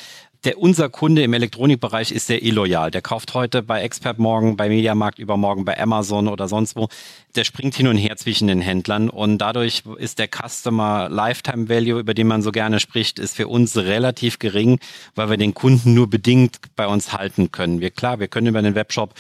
der, 0.45 0.59
unser 0.59 0.89
Kunde 0.89 1.23
im 1.23 1.35
Elektronikbereich 1.35 2.13
ist 2.13 2.27
sehr 2.27 2.43
illoyal. 2.43 2.91
Der 2.91 3.03
kauft 3.03 3.35
heute 3.35 3.63
bei 3.63 3.83
Expert 3.83 4.19
morgen, 4.19 4.57
bei 4.57 4.69
Mediamarkt 4.69 5.19
übermorgen, 5.19 5.65
bei 5.65 5.79
Amazon 5.79 6.29
oder 6.29 6.49
sonst 6.49 6.77
wo. 6.77 6.89
Der 7.37 7.45
springt 7.45 7.75
hin 7.75 7.87
und 7.89 7.97
her 7.97 8.17
zwischen 8.17 8.49
den 8.49 8.61
Händlern 8.61 9.11
und 9.11 9.39
dadurch 9.39 9.83
ist 9.99 10.19
der 10.19 10.29
Customer 10.29 11.09
Lifetime 11.11 11.69
Value, 11.69 12.01
über 12.01 12.15
den 12.15 12.27
man 12.27 12.43
so 12.43 12.53
gerne 12.53 12.81
spricht, 12.81 13.19
ist 13.19 13.37
für 13.37 13.49
uns 13.49 13.77
relativ 13.77 14.39
gering, 14.39 14.81
weil 15.15 15.31
wir 15.31 15.37
den 15.37 15.55
Kunden 15.55 15.95
nur 15.95 16.09
bedingt 16.09 16.59
bei 16.75 16.87
uns 16.87 17.13
halten 17.13 17.53
können. 17.53 17.81
Wir 17.81 17.91
klar, 17.91 18.19
wir 18.19 18.29
können 18.29 18.47
über 18.47 18.63
den 18.63 18.75
Webshop 18.75 19.15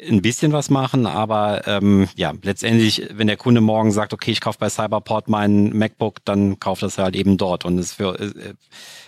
ein 0.00 0.22
bisschen 0.22 0.52
was 0.52 0.70
machen, 0.70 1.06
aber 1.06 1.66
ähm, 1.66 2.08
ja, 2.16 2.32
letztendlich, 2.42 3.08
wenn 3.12 3.28
der 3.28 3.36
Kunde 3.36 3.60
morgen 3.60 3.92
sagt, 3.92 4.12
okay, 4.12 4.32
ich 4.32 4.40
kaufe 4.40 4.58
bei 4.58 4.68
Cyberport 4.68 5.28
mein 5.28 5.70
MacBook, 5.70 6.24
dann 6.24 6.58
kauft 6.58 6.82
das 6.82 6.98
halt 6.98 7.14
eben 7.14 7.36
dort 7.36 7.64
und 7.64 7.78
es 7.78 7.92
für 7.92 8.18
äh, 8.18 8.54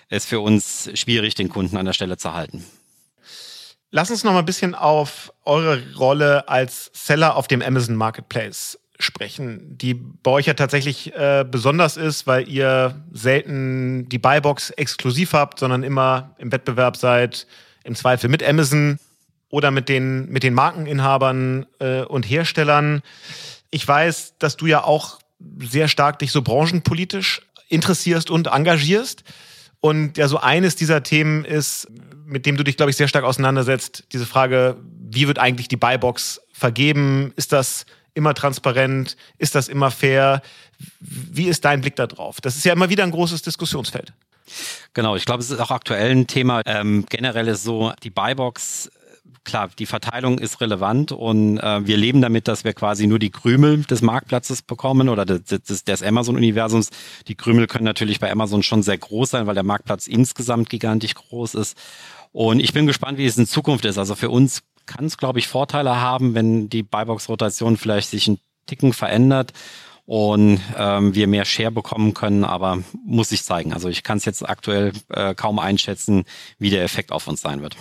ist 0.09 0.29
für 0.29 0.41
uns 0.41 0.89
schwierig, 0.95 1.35
den 1.35 1.49
Kunden 1.49 1.77
an 1.77 1.87
der 1.87 1.93
Stelle 1.93 2.17
zu 2.17 2.33
halten. 2.33 2.65
Lass 3.91 4.11
uns 4.11 4.23
noch 4.25 4.33
mal 4.33 4.41
ein 4.41 4.45
bisschen 4.45 4.75
auf 4.75 5.33
eure 5.45 5.83
Rolle 5.97 6.49
als 6.49 6.91
Seller 6.93 7.37
auf 7.37 7.49
dem 7.49 7.63
Amazon 7.63 7.97
Marketplace 7.97 8.79
sprechen, 8.99 9.77
die 9.77 9.95
bei 9.95 10.31
euch 10.31 10.47
ja 10.47 10.55
tatsächlich 10.55 11.15
äh, 11.15 11.45
besonders 11.49 11.97
ist, 11.97 12.27
weil 12.27 12.49
ihr 12.49 13.05
selten 13.13 14.09
die 14.09 14.19
Buybox 14.19 14.71
exklusiv 14.71 15.33
habt, 15.33 15.59
sondern 15.59 15.83
immer 15.83 16.35
im 16.39 16.53
Wettbewerb 16.53 16.97
seid, 16.97 17.47
im 17.85 17.95
Zweifel 17.95 18.31
mit 18.31 18.43
Amazon 18.47 18.99
oder 19.57 19.71
mit 19.71 19.89
den, 19.89 20.29
mit 20.29 20.43
den 20.43 20.53
Markeninhabern 20.53 21.65
äh, 21.79 22.03
und 22.03 22.25
Herstellern. 22.25 23.01
Ich 23.71 23.89
weiß, 23.89 24.35
dass 24.39 24.59
du 24.59 24.67
ja 24.67 24.85
auch 24.85 25.19
sehr 25.63 25.89
stark 25.89 26.19
dich 26.19 26.31
so 26.31 26.43
branchenpolitisch 26.43 27.41
interessierst 27.71 28.31
und 28.31 28.49
engagierst. 28.49 29.25
Und 29.81 30.19
ja, 30.19 30.29
so 30.29 30.37
eines 30.37 30.77
dieser 30.77 31.03
Themen 31.03 31.47
ist, 31.47 31.89
mit 32.27 32.45
dem 32.45 32.59
du 32.59 32.65
dich, 32.65 32.77
glaube 32.77 32.91
ich, 32.91 32.99
sehr 32.99 33.09
stark 33.09 33.25
auseinandersetzt, 33.25 34.05
diese 34.13 34.27
Frage, 34.27 34.77
wie 35.01 35.27
wird 35.27 35.39
eigentlich 35.39 35.69
die 35.69 35.79
Buybox 35.79 36.43
vergeben? 36.53 37.33
Ist 37.37 37.53
das 37.53 37.87
immer 38.13 38.35
transparent? 38.35 39.17
Ist 39.39 39.55
das 39.55 39.69
immer 39.69 39.91
fair? 39.91 40.43
Wie 41.01 41.49
ist 41.49 41.65
dein 41.65 41.81
Blick 41.81 41.97
da 41.97 42.07
drauf? 42.07 42.43
Das 42.43 42.57
ist 42.57 42.65
ja 42.67 42.75
immer 42.75 42.91
wieder 42.91 43.05
ein 43.05 43.11
großes 43.11 43.41
Diskussionsfeld. 43.41 44.13
Genau, 44.93 45.17
ich 45.17 45.25
glaube, 45.25 45.43
es 45.43 45.51
ist 45.51 45.61
auch 45.61 45.71
aktuell 45.71 46.11
ein 46.11 46.27
Thema. 46.27 46.61
Ähm, 46.67 47.07
generell 47.09 47.49
ist 47.49 47.63
so, 47.63 47.95
die 48.03 48.11
Buybox 48.11 48.91
klar, 49.47 49.71
die 49.79 49.87
Verteilung 49.87 50.39
ist 50.39 50.61
relevant 50.61 51.13
und 51.13 51.59
äh, 51.59 51.87
wir 51.87 51.97
leben 51.97 52.21
damit, 52.21 52.49
dass 52.49 52.65
wir 52.65 52.75
quasi 52.75 53.07
nur 53.07 53.19
die 53.19 53.31
Krümel 53.31 53.85
des 53.85 54.03
Marktplatzes 54.03 54.61
bekommen 54.61 55.09
oder 55.09 55.25
des, 55.25 55.63
des, 55.63 55.85
des 55.85 56.03
Amazon-Universums. 56.03 56.91
Die 57.29 57.35
Krümel 57.35 57.67
können 57.67 57.85
natürlich 57.85 58.21
bei 58.21 58.31
Amazon 58.31 58.63
schon 58.63 58.83
sehr 58.83 58.99
groß 58.99 59.31
sein, 59.31 59.47
weil 59.47 59.55
der 59.55 59.63
Marktplatz 59.63 60.07
insgesamt 60.07 60.69
gigantisch 60.69 61.15
groß 61.15 61.55
ist. 61.55 61.79
Und 62.33 62.61
ich 62.61 62.75
bin 62.75 62.87
gespannt, 62.87 63.17
wie 63.17 63.25
es 63.25 63.39
in 63.39 63.47
Zukunft 63.47 63.87
ist. 63.87 63.97
Also 63.97 64.15
für 64.15 64.29
uns 64.29 64.63
kann 64.85 65.07
es, 65.07 65.17
glaube 65.17 65.39
ich, 65.39 65.49
Vorteile 65.49 66.01
haben, 66.01 66.35
wenn 66.35 66.69
die 66.69 66.83
Buybox-Rotation 66.83 67.79
vielleicht 67.79 68.11
sich 68.11 68.29
ein 68.29 68.39
Ticken 68.67 68.93
verändert 68.93 69.53
und 70.05 70.61
ähm, 70.77 71.15
wir 71.15 71.29
mehr 71.29 71.45
Share 71.45 71.71
bekommen 71.71 72.15
können, 72.15 72.45
aber 72.45 72.83
muss 73.05 73.31
sich 73.31 73.45
zeigen. 73.45 73.73
Also 73.73 73.89
ich 73.89 74.03
kann 74.03 74.19
es 74.19 74.25
jetzt 74.25 74.47
aktuell 74.47 74.93
äh, 75.09 75.35
kaum 75.35 75.59
einschätzen, 75.59 76.25
wie 76.59 76.71
der 76.71 76.83
Effekt 76.83 77.13
auf 77.13 77.27
uns 77.27 77.41
sein 77.41 77.63
wird 77.63 77.77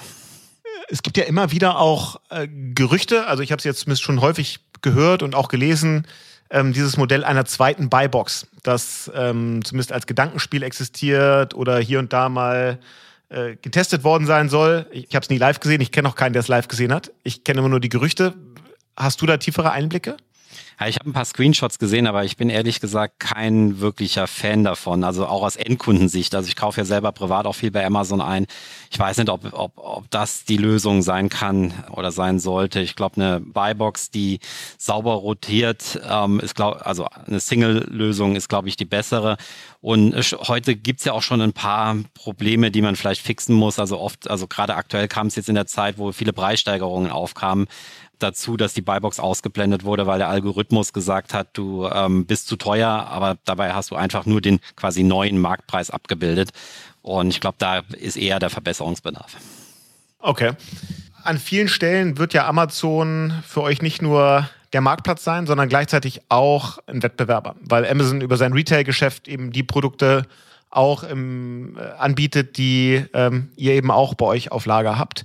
es 0.90 1.04
gibt 1.04 1.18
ja 1.18 1.24
immer 1.24 1.52
wieder 1.52 1.80
auch 1.80 2.20
äh, 2.30 2.48
Gerüchte, 2.48 3.28
also 3.28 3.44
ich 3.44 3.52
habe 3.52 3.60
es 3.60 3.64
jetzt 3.64 4.02
schon 4.02 4.22
häufig 4.22 4.60
gehört 4.82 5.24
und 5.24 5.36
auch 5.36 5.48
gelesen, 5.48 6.08
ähm, 6.50 6.74
dieses 6.74 6.98
Modell 6.98 7.24
einer 7.24 7.46
zweiten 7.46 7.90
Buybox, 7.90 8.48
das 8.64 9.12
ähm, 9.16 9.64
zumindest 9.64 9.92
als 9.92 10.08
Gedankenspiel 10.08 10.64
existiert 10.64 11.54
oder 11.56 11.80
hier 11.80 12.00
und 12.00 12.14
da 12.14 12.30
mal 12.30 12.80
äh, 13.30 13.56
getestet 13.62 14.04
worden 14.04 14.28
sein 14.28 14.50
soll. 14.50 14.86
Ich, 14.92 15.10
ich 15.10 15.16
habe 15.16 15.24
es 15.24 15.30
nie 15.30 15.38
live 15.38 15.60
gesehen, 15.60 15.82
ich 15.82 15.92
kenne 15.92 16.08
auch 16.08 16.16
keinen, 16.16 16.34
der 16.34 16.42
es 16.42 16.48
live 16.48 16.68
gesehen 16.68 16.94
hat. 16.94 17.12
Ich 17.24 17.44
kenne 17.44 17.60
immer 17.60 17.70
nur 17.70 17.80
die 17.80 17.90
Gerüchte. 17.90 18.34
Hast 18.96 19.22
du 19.22 19.26
da 19.26 19.38
tiefere 19.38 19.72
Einblicke? 19.72 20.18
Ja, 20.80 20.88
ich 20.88 20.98
habe 20.98 21.10
ein 21.10 21.14
paar 21.14 21.26
Screenshots 21.26 21.80
gesehen, 21.80 22.08
aber 22.08 22.24
ich 22.26 22.38
bin 22.38 22.50
ehrlich 22.50 22.80
gesagt 22.80 23.20
kein 23.20 23.80
wirklicher 23.80 24.28
Fan 24.28 24.64
davon. 24.64 25.04
Also 25.04 25.26
auch 25.26 25.44
aus 25.44 25.56
Endkundensicht. 25.56 26.36
Also 26.36 26.48
ich 26.48 26.56
kaufe 26.56 26.82
ja 26.82 26.86
selber 26.86 27.12
privat 27.12 27.46
auch 27.46 27.56
viel 27.56 27.72
bei 27.72 27.86
Amazon 27.86 28.22
ein. 28.22 28.46
Ich 28.92 29.00
weiß 29.00 29.18
nicht, 29.18 29.30
ob, 29.30 29.54
ob, 29.54 29.74
ob 29.78 30.12
das 30.12 30.46
die 30.46 30.58
Lösung 30.58 31.02
sein 31.02 31.30
kann 31.30 31.74
oder 31.92 32.12
sein 32.12 32.40
sollte. 32.40 32.82
Ich 32.82 32.96
glaube, 32.96 33.22
eine 33.22 33.40
Buybox, 33.40 34.12
die 34.12 34.40
sauber 34.78 35.14
rotiert, 35.14 36.00
ähm, 36.10 36.40
ist 36.40 36.56
glaube 36.56 36.86
also 36.86 37.08
eine 37.26 37.40
Single-Lösung 37.40 38.36
ist, 38.36 38.50
glaube 38.50 38.68
ich, 38.68 38.76
die 38.76 38.86
bessere. 38.86 39.38
Und 39.82 40.16
heute 40.16 40.76
gibt's 40.76 41.06
ja 41.06 41.14
auch 41.14 41.22
schon 41.22 41.42
ein 41.42 41.54
paar 41.54 41.96
Probleme, 42.16 42.72
die 42.72 42.82
man 42.82 42.96
vielleicht 42.96 43.22
fixen 43.22 43.56
muss. 43.56 43.78
Also 43.78 44.00
oft, 44.00 44.30
also 44.30 44.48
gerade 44.48 44.76
aktuell 44.76 45.08
kam 45.08 45.28
es 45.28 45.36
jetzt 45.36 45.48
in 45.48 45.56
der 45.56 45.68
Zeit, 45.68 45.98
wo 45.98 46.12
viele 46.12 46.34
Preissteigerungen 46.34 47.12
aufkamen, 47.12 47.68
dazu, 48.20 48.58
dass 48.58 48.74
die 48.74 48.82
Buybox 48.82 49.20
ausgeblendet 49.20 49.84
wurde, 49.84 50.08
weil 50.08 50.20
der 50.20 50.30
Algorithmus 50.30 50.94
gesagt 50.94 51.34
hat, 51.34 51.50
du 51.54 51.88
ähm, 51.88 52.26
bist 52.26 52.48
zu 52.48 52.56
teuer, 52.56 52.90
aber 52.90 53.38
dabei 53.46 53.74
hast 53.74 53.92
du 53.92 53.96
einfach 53.96 54.26
nur 54.26 54.42
den 54.42 54.60
quasi 54.76 55.04
neuen 55.04 55.38
Marktpreis 55.38 55.90
abgebildet. 55.90 56.52
Und 57.02 57.30
ich 57.30 57.40
glaube, 57.40 57.58
da 57.60 57.84
ist 58.00 58.18
eher 58.18 58.40
der 58.40 58.50
Verbesserungsbedarf. 58.50 59.36
Okay. 60.20 60.54
An 61.24 61.38
vielen 61.38 61.68
Stellen 61.68 62.18
wird 62.18 62.34
ja 62.34 62.48
Amazon 62.48 63.34
für 63.48 63.62
euch 63.62 63.82
nicht 63.82 64.02
nur 64.02 64.50
der 64.74 64.82
Marktplatz 64.82 65.24
sein, 65.24 65.48
sondern 65.48 65.70
gleichzeitig 65.70 66.22
auch 66.30 66.80
ein 66.88 67.02
Wettbewerber, 67.02 67.56
weil 67.62 67.88
Amazon 67.88 68.22
über 68.22 68.38
sein 68.38 68.54
Retail-Geschäft 68.54 69.28
eben 69.28 69.52
die 69.52 69.64
Produkte 69.64 70.26
auch 70.70 71.04
im, 71.04 71.78
äh, 71.78 71.82
anbietet, 71.98 72.58
die 72.58 73.06
ähm, 73.14 73.50
ihr 73.56 73.74
eben 73.74 73.92
auch 73.92 74.14
bei 74.16 74.26
euch 74.26 74.52
auf 74.52 74.66
Lager 74.66 75.00
habt. 75.00 75.24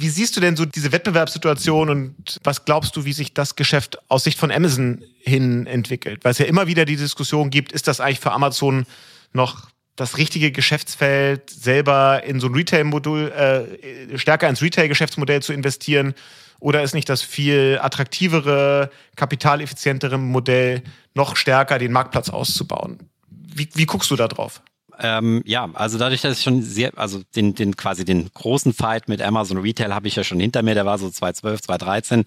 Wie 0.00 0.10
siehst 0.10 0.36
du 0.36 0.40
denn 0.40 0.54
so 0.54 0.64
diese 0.64 0.92
Wettbewerbssituation 0.92 1.90
und 1.90 2.38
was 2.44 2.64
glaubst 2.64 2.94
du, 2.94 3.04
wie 3.04 3.12
sich 3.12 3.34
das 3.34 3.56
Geschäft 3.56 3.98
aus 4.06 4.22
Sicht 4.22 4.38
von 4.38 4.52
Amazon 4.52 5.02
hin 5.18 5.66
entwickelt? 5.66 6.24
Weil 6.24 6.30
es 6.30 6.38
ja 6.38 6.46
immer 6.46 6.68
wieder 6.68 6.84
die 6.84 6.94
Diskussion 6.94 7.50
gibt, 7.50 7.72
ist 7.72 7.88
das 7.88 7.98
eigentlich 7.98 8.20
für 8.20 8.30
Amazon 8.30 8.86
noch 9.32 9.70
das 9.96 10.16
richtige 10.16 10.52
Geschäftsfeld, 10.52 11.50
selber 11.50 12.22
in 12.22 12.38
so 12.38 12.46
ein 12.46 12.54
Retail-Modul, 12.54 13.32
äh, 13.32 14.16
stärker 14.16 14.48
ins 14.48 14.62
Retail-Geschäftsmodell 14.62 15.42
zu 15.42 15.52
investieren? 15.52 16.14
Oder 16.60 16.84
ist 16.84 16.94
nicht 16.94 17.08
das 17.08 17.22
viel 17.22 17.80
attraktivere, 17.82 18.90
kapitaleffizientere 19.16 20.16
Modell, 20.16 20.84
noch 21.14 21.34
stärker 21.34 21.80
den 21.80 21.90
Marktplatz 21.90 22.28
auszubauen? 22.28 23.00
Wie, 23.28 23.68
wie 23.74 23.86
guckst 23.86 24.12
du 24.12 24.14
da 24.14 24.28
drauf? 24.28 24.62
Ähm, 25.00 25.42
ja, 25.46 25.68
also 25.74 25.96
dadurch, 25.96 26.22
dass 26.22 26.38
ich 26.38 26.44
schon 26.44 26.62
sehr, 26.62 26.92
also 26.96 27.20
den, 27.36 27.54
den 27.54 27.76
quasi 27.76 28.04
den 28.04 28.28
großen 28.34 28.72
Fight 28.72 29.08
mit 29.08 29.22
Amazon 29.22 29.58
Retail 29.58 29.94
habe 29.94 30.08
ich 30.08 30.16
ja 30.16 30.24
schon 30.24 30.40
hinter 30.40 30.62
mir, 30.62 30.74
der 30.74 30.86
war 30.86 30.98
so 30.98 31.08
2012, 31.08 31.62
2013. 31.62 32.24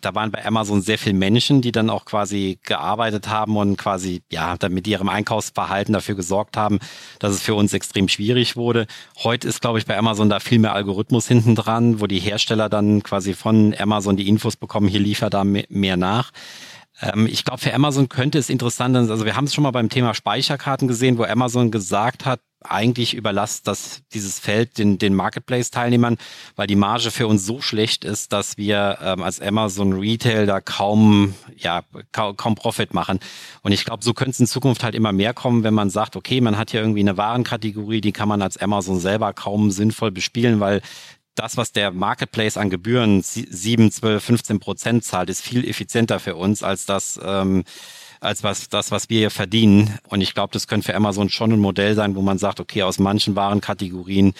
Da 0.00 0.14
waren 0.14 0.30
bei 0.30 0.44
Amazon 0.44 0.80
sehr 0.80 0.98
viele 0.98 1.14
Menschen, 1.14 1.60
die 1.60 1.72
dann 1.72 1.90
auch 1.90 2.06
quasi 2.06 2.58
gearbeitet 2.62 3.28
haben 3.28 3.56
und 3.56 3.76
quasi, 3.76 4.22
ja, 4.30 4.56
dann 4.56 4.72
mit 4.72 4.86
ihrem 4.86 5.08
Einkaufsverhalten 5.08 5.92
dafür 5.92 6.14
gesorgt 6.14 6.56
haben, 6.56 6.78
dass 7.18 7.32
es 7.32 7.42
für 7.42 7.54
uns 7.54 7.74
extrem 7.74 8.08
schwierig 8.08 8.56
wurde. 8.56 8.86
Heute 9.22 9.48
ist, 9.48 9.60
glaube 9.60 9.78
ich, 9.78 9.86
bei 9.86 9.96
Amazon 9.96 10.30
da 10.30 10.40
viel 10.40 10.58
mehr 10.58 10.74
Algorithmus 10.74 11.28
hinten 11.28 11.54
dran, 11.54 12.00
wo 12.00 12.06
die 12.06 12.20
Hersteller 12.20 12.68
dann 12.68 13.02
quasi 13.02 13.34
von 13.34 13.74
Amazon 13.78 14.16
die 14.16 14.28
Infos 14.28 14.56
bekommen, 14.56 14.88
hier 14.88 15.00
liefert 15.00 15.34
da 15.34 15.44
mehr 15.44 15.96
nach. 15.96 16.32
Ähm, 17.00 17.26
ich 17.26 17.44
glaube, 17.44 17.60
für 17.60 17.74
Amazon 17.74 18.08
könnte 18.08 18.38
es 18.38 18.50
interessant 18.50 18.94
sein. 18.94 19.10
Also 19.10 19.24
wir 19.24 19.36
haben 19.36 19.44
es 19.44 19.54
schon 19.54 19.62
mal 19.62 19.70
beim 19.70 19.88
Thema 19.88 20.14
Speicherkarten 20.14 20.88
gesehen, 20.88 21.18
wo 21.18 21.24
Amazon 21.24 21.70
gesagt 21.70 22.24
hat, 22.24 22.40
eigentlich 22.68 23.14
überlasst 23.14 23.68
das 23.68 24.02
dieses 24.12 24.38
Feld 24.38 24.78
den, 24.78 24.98
den 24.98 25.14
Marketplace-Teilnehmern, 25.14 26.16
weil 26.56 26.66
die 26.66 26.74
Marge 26.74 27.10
für 27.10 27.26
uns 27.26 27.44
so 27.44 27.60
schlecht 27.60 28.04
ist, 28.04 28.32
dass 28.32 28.56
wir 28.56 28.98
ähm, 29.02 29.22
als 29.22 29.40
Amazon 29.40 29.92
Retail 29.92 30.46
da 30.46 30.60
kaum, 30.60 31.34
ja, 31.56 31.82
kaum, 32.12 32.36
kaum 32.36 32.54
Profit 32.54 32.94
machen. 32.94 33.20
Und 33.62 33.72
ich 33.72 33.84
glaube, 33.84 34.02
so 34.02 34.14
könnte 34.14 34.32
es 34.32 34.40
in 34.40 34.46
Zukunft 34.46 34.82
halt 34.82 34.94
immer 34.94 35.12
mehr 35.12 35.34
kommen, 35.34 35.62
wenn 35.62 35.74
man 35.74 35.90
sagt, 35.90 36.16
okay, 36.16 36.40
man 36.40 36.58
hat 36.58 36.70
hier 36.70 36.80
irgendwie 36.80 37.00
eine 37.00 37.16
Warenkategorie, 37.16 38.00
die 38.00 38.12
kann 38.12 38.28
man 38.28 38.42
als 38.42 38.56
Amazon 38.56 38.98
selber 38.98 39.32
kaum 39.32 39.70
sinnvoll 39.70 40.10
bespielen, 40.10 40.58
weil 40.58 40.80
das, 41.36 41.56
was 41.56 41.72
der 41.72 41.92
Marketplace 41.92 42.56
an 42.56 42.70
Gebühren 42.70 43.22
7, 43.22 43.92
12, 43.92 44.24
15 44.24 44.58
Prozent 44.60 45.04
zahlt, 45.04 45.30
ist 45.30 45.42
viel 45.42 45.68
effizienter 45.68 46.18
für 46.18 46.34
uns 46.34 46.62
als 46.62 46.86
das, 46.86 47.20
ähm, 47.22 47.64
als 48.20 48.42
was, 48.42 48.68
das, 48.68 48.90
was 48.90 49.08
wir 49.10 49.18
hier 49.18 49.30
verdienen. 49.30 49.98
Und 50.08 50.20
ich 50.20 50.34
glaube, 50.34 50.52
das 50.52 50.66
könnte 50.66 50.86
für 50.86 50.94
Amazon 50.94 51.28
schon 51.28 51.52
ein 51.52 51.60
Modell 51.60 51.94
sein, 51.94 52.16
wo 52.16 52.22
man 52.22 52.38
sagt, 52.38 52.60
okay, 52.60 52.82
aus 52.82 52.98
manchen 52.98 53.36
Warenkategorien 53.36 54.34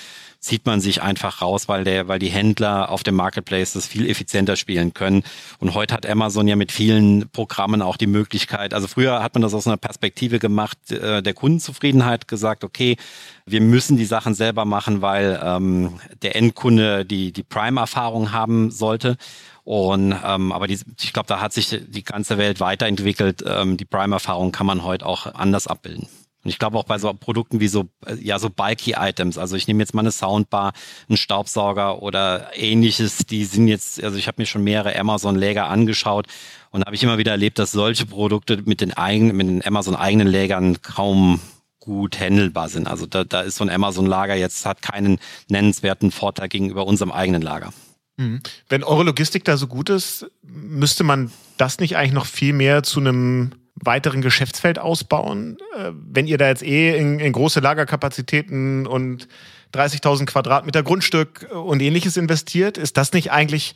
zieht 0.47 0.65
man 0.65 0.81
sich 0.81 1.03
einfach 1.03 1.43
raus, 1.43 1.69
weil 1.69 1.83
der, 1.83 2.07
weil 2.07 2.21
die 2.21 2.29
Händler 2.29 2.91
auf 2.91 3.03
dem 3.03 3.17
Marketplace 3.17 3.73
das 3.73 3.87
viel 3.87 4.09
effizienter 4.09 4.55
spielen 4.55 4.95
können. 4.95 5.25
Und 5.59 5.75
heute 5.75 5.93
hat 5.93 6.07
Amazon 6.07 6.47
ja 6.47 6.55
mit 6.55 6.71
vielen 6.71 7.29
Programmen 7.31 7.83
auch 7.83 7.97
die 7.97 8.07
Möglichkeit, 8.07 8.73
also 8.73 8.87
früher 8.87 9.23
hat 9.23 9.35
man 9.35 9.43
das 9.43 9.55
aus 9.55 9.67
einer 9.67 9.77
Perspektive 9.77 10.39
gemacht, 10.39 10.79
äh, 10.93 11.21
der 11.23 11.35
Kundenzufriedenheit 11.35 12.29
gesagt, 12.29 12.62
okay, 12.62 12.97
wir 13.45 13.61
müssen 13.61 13.97
die 13.97 14.05
Sachen 14.05 14.35
selber 14.35 14.65
machen, 14.65 15.03
weil 15.03 15.41
ähm, 15.43 15.99
der 16.23 16.37
Endkunde 16.37 17.05
die, 17.05 17.33
die 17.33 17.43
Prime-Erfahrung 17.43 18.33
haben 18.33 18.71
sollte. 18.71 19.17
Und 19.66 20.14
ähm, 20.24 20.52
aber 20.52 20.68
die, 20.68 20.79
ich 21.00 21.12
glaube, 21.12 21.26
da 21.26 21.40
hat 21.40 21.52
sich 21.52 21.76
die 21.88 22.05
ganze 22.05 22.38
Welt 22.38 22.61
weiterentwickelt. 22.61 23.42
Ähm, 23.44 23.76
die 23.76 23.85
Prime-Erfahrung 23.85 24.52
kann 24.52 24.64
man 24.64 24.85
heute 24.85 25.05
auch 25.05 25.26
anders 25.35 25.66
abbilden. 25.66 26.07
Und 26.44 26.50
ich 26.50 26.61
glaube 26.61 26.79
auch 26.79 26.85
bei 26.85 27.00
so 27.00 27.12
Produkten 27.12 27.59
wie 27.59 27.66
so, 27.66 27.88
äh, 28.07 28.14
ja, 28.14 28.38
so 28.38 28.48
bulky 28.48 28.94
Items. 28.96 29.38
Also 29.38 29.57
ich 29.57 29.66
nehme 29.66 29.83
jetzt 29.83 29.92
mal 29.92 30.02
eine 30.02 30.12
Soundbar, 30.12 30.72
einen 31.09 31.16
Staubsauger 31.16 32.00
oder 32.00 32.50
ähnliches. 32.55 33.26
Die 33.29 33.44
sind 33.44 33.66
jetzt, 33.66 34.00
also 34.05 34.16
ich 34.16 34.29
habe 34.29 34.40
mir 34.40 34.46
schon 34.46 34.62
mehrere 34.62 34.96
Amazon-Läger 34.96 35.66
angeschaut 35.68 36.29
und 36.70 36.85
habe 36.85 36.94
ich 36.94 37.02
immer 37.02 37.18
wieder 37.18 37.33
erlebt, 37.33 37.59
dass 37.59 37.72
solche 37.72 38.07
Produkte 38.07 38.62
mit 38.66 38.81
den 38.81 38.92
eigenen, 38.92 39.37
mit 39.37 39.48
den 39.48 39.66
Amazon-eigenen 39.66 40.29
Lägern 40.29 40.81
kaum 40.81 41.40
gut 41.81 42.20
handelbar 42.20 42.68
sind. 42.68 42.87
Also 42.87 43.07
da, 43.07 43.24
da 43.24 43.40
ist 43.40 43.57
so 43.57 43.64
ein 43.64 43.70
Amazon-Lager 43.70 44.37
jetzt, 44.37 44.64
hat 44.64 44.81
keinen 44.81 45.18
nennenswerten 45.48 46.12
Vorteil 46.12 46.48
gegenüber 46.48 46.87
unserem 46.87 47.11
eigenen 47.11 47.42
Lager. 47.42 47.72
Mhm. 48.16 48.40
Wenn 48.68 48.85
eure 48.85 49.05
Logistik 49.05 49.44
da 49.44 49.57
so 49.57 49.66
gut 49.66 49.90
ist, 49.90 50.26
müsste 50.42 51.05
man 51.05 51.31
das 51.57 51.79
nicht 51.79 51.96
eigentlich 51.96 52.12
noch 52.12 52.26
viel 52.26 52.52
mehr 52.52 52.83
zu 52.83 53.00
einem 53.00 53.52
weiteren 53.74 54.22
Geschäftsfeld 54.22 54.79
ausbauen? 54.79 55.59
Äh, 55.76 55.92
wenn 55.92 56.26
ihr 56.26 56.38
da 56.38 56.48
jetzt 56.48 56.62
eh 56.62 56.96
in, 56.96 57.20
in 57.20 57.33
große 57.33 57.61
Lagerkapazitäten 57.61 58.87
und 58.87 59.29
30.000 59.74 60.26
Quadratmeter 60.26 60.83
Grundstück 60.83 61.48
und 61.52 61.83
ähnliches 61.83 62.16
investiert, 62.16 62.79
ist 62.79 62.96
das 62.96 63.12
nicht 63.12 63.31
eigentlich 63.33 63.74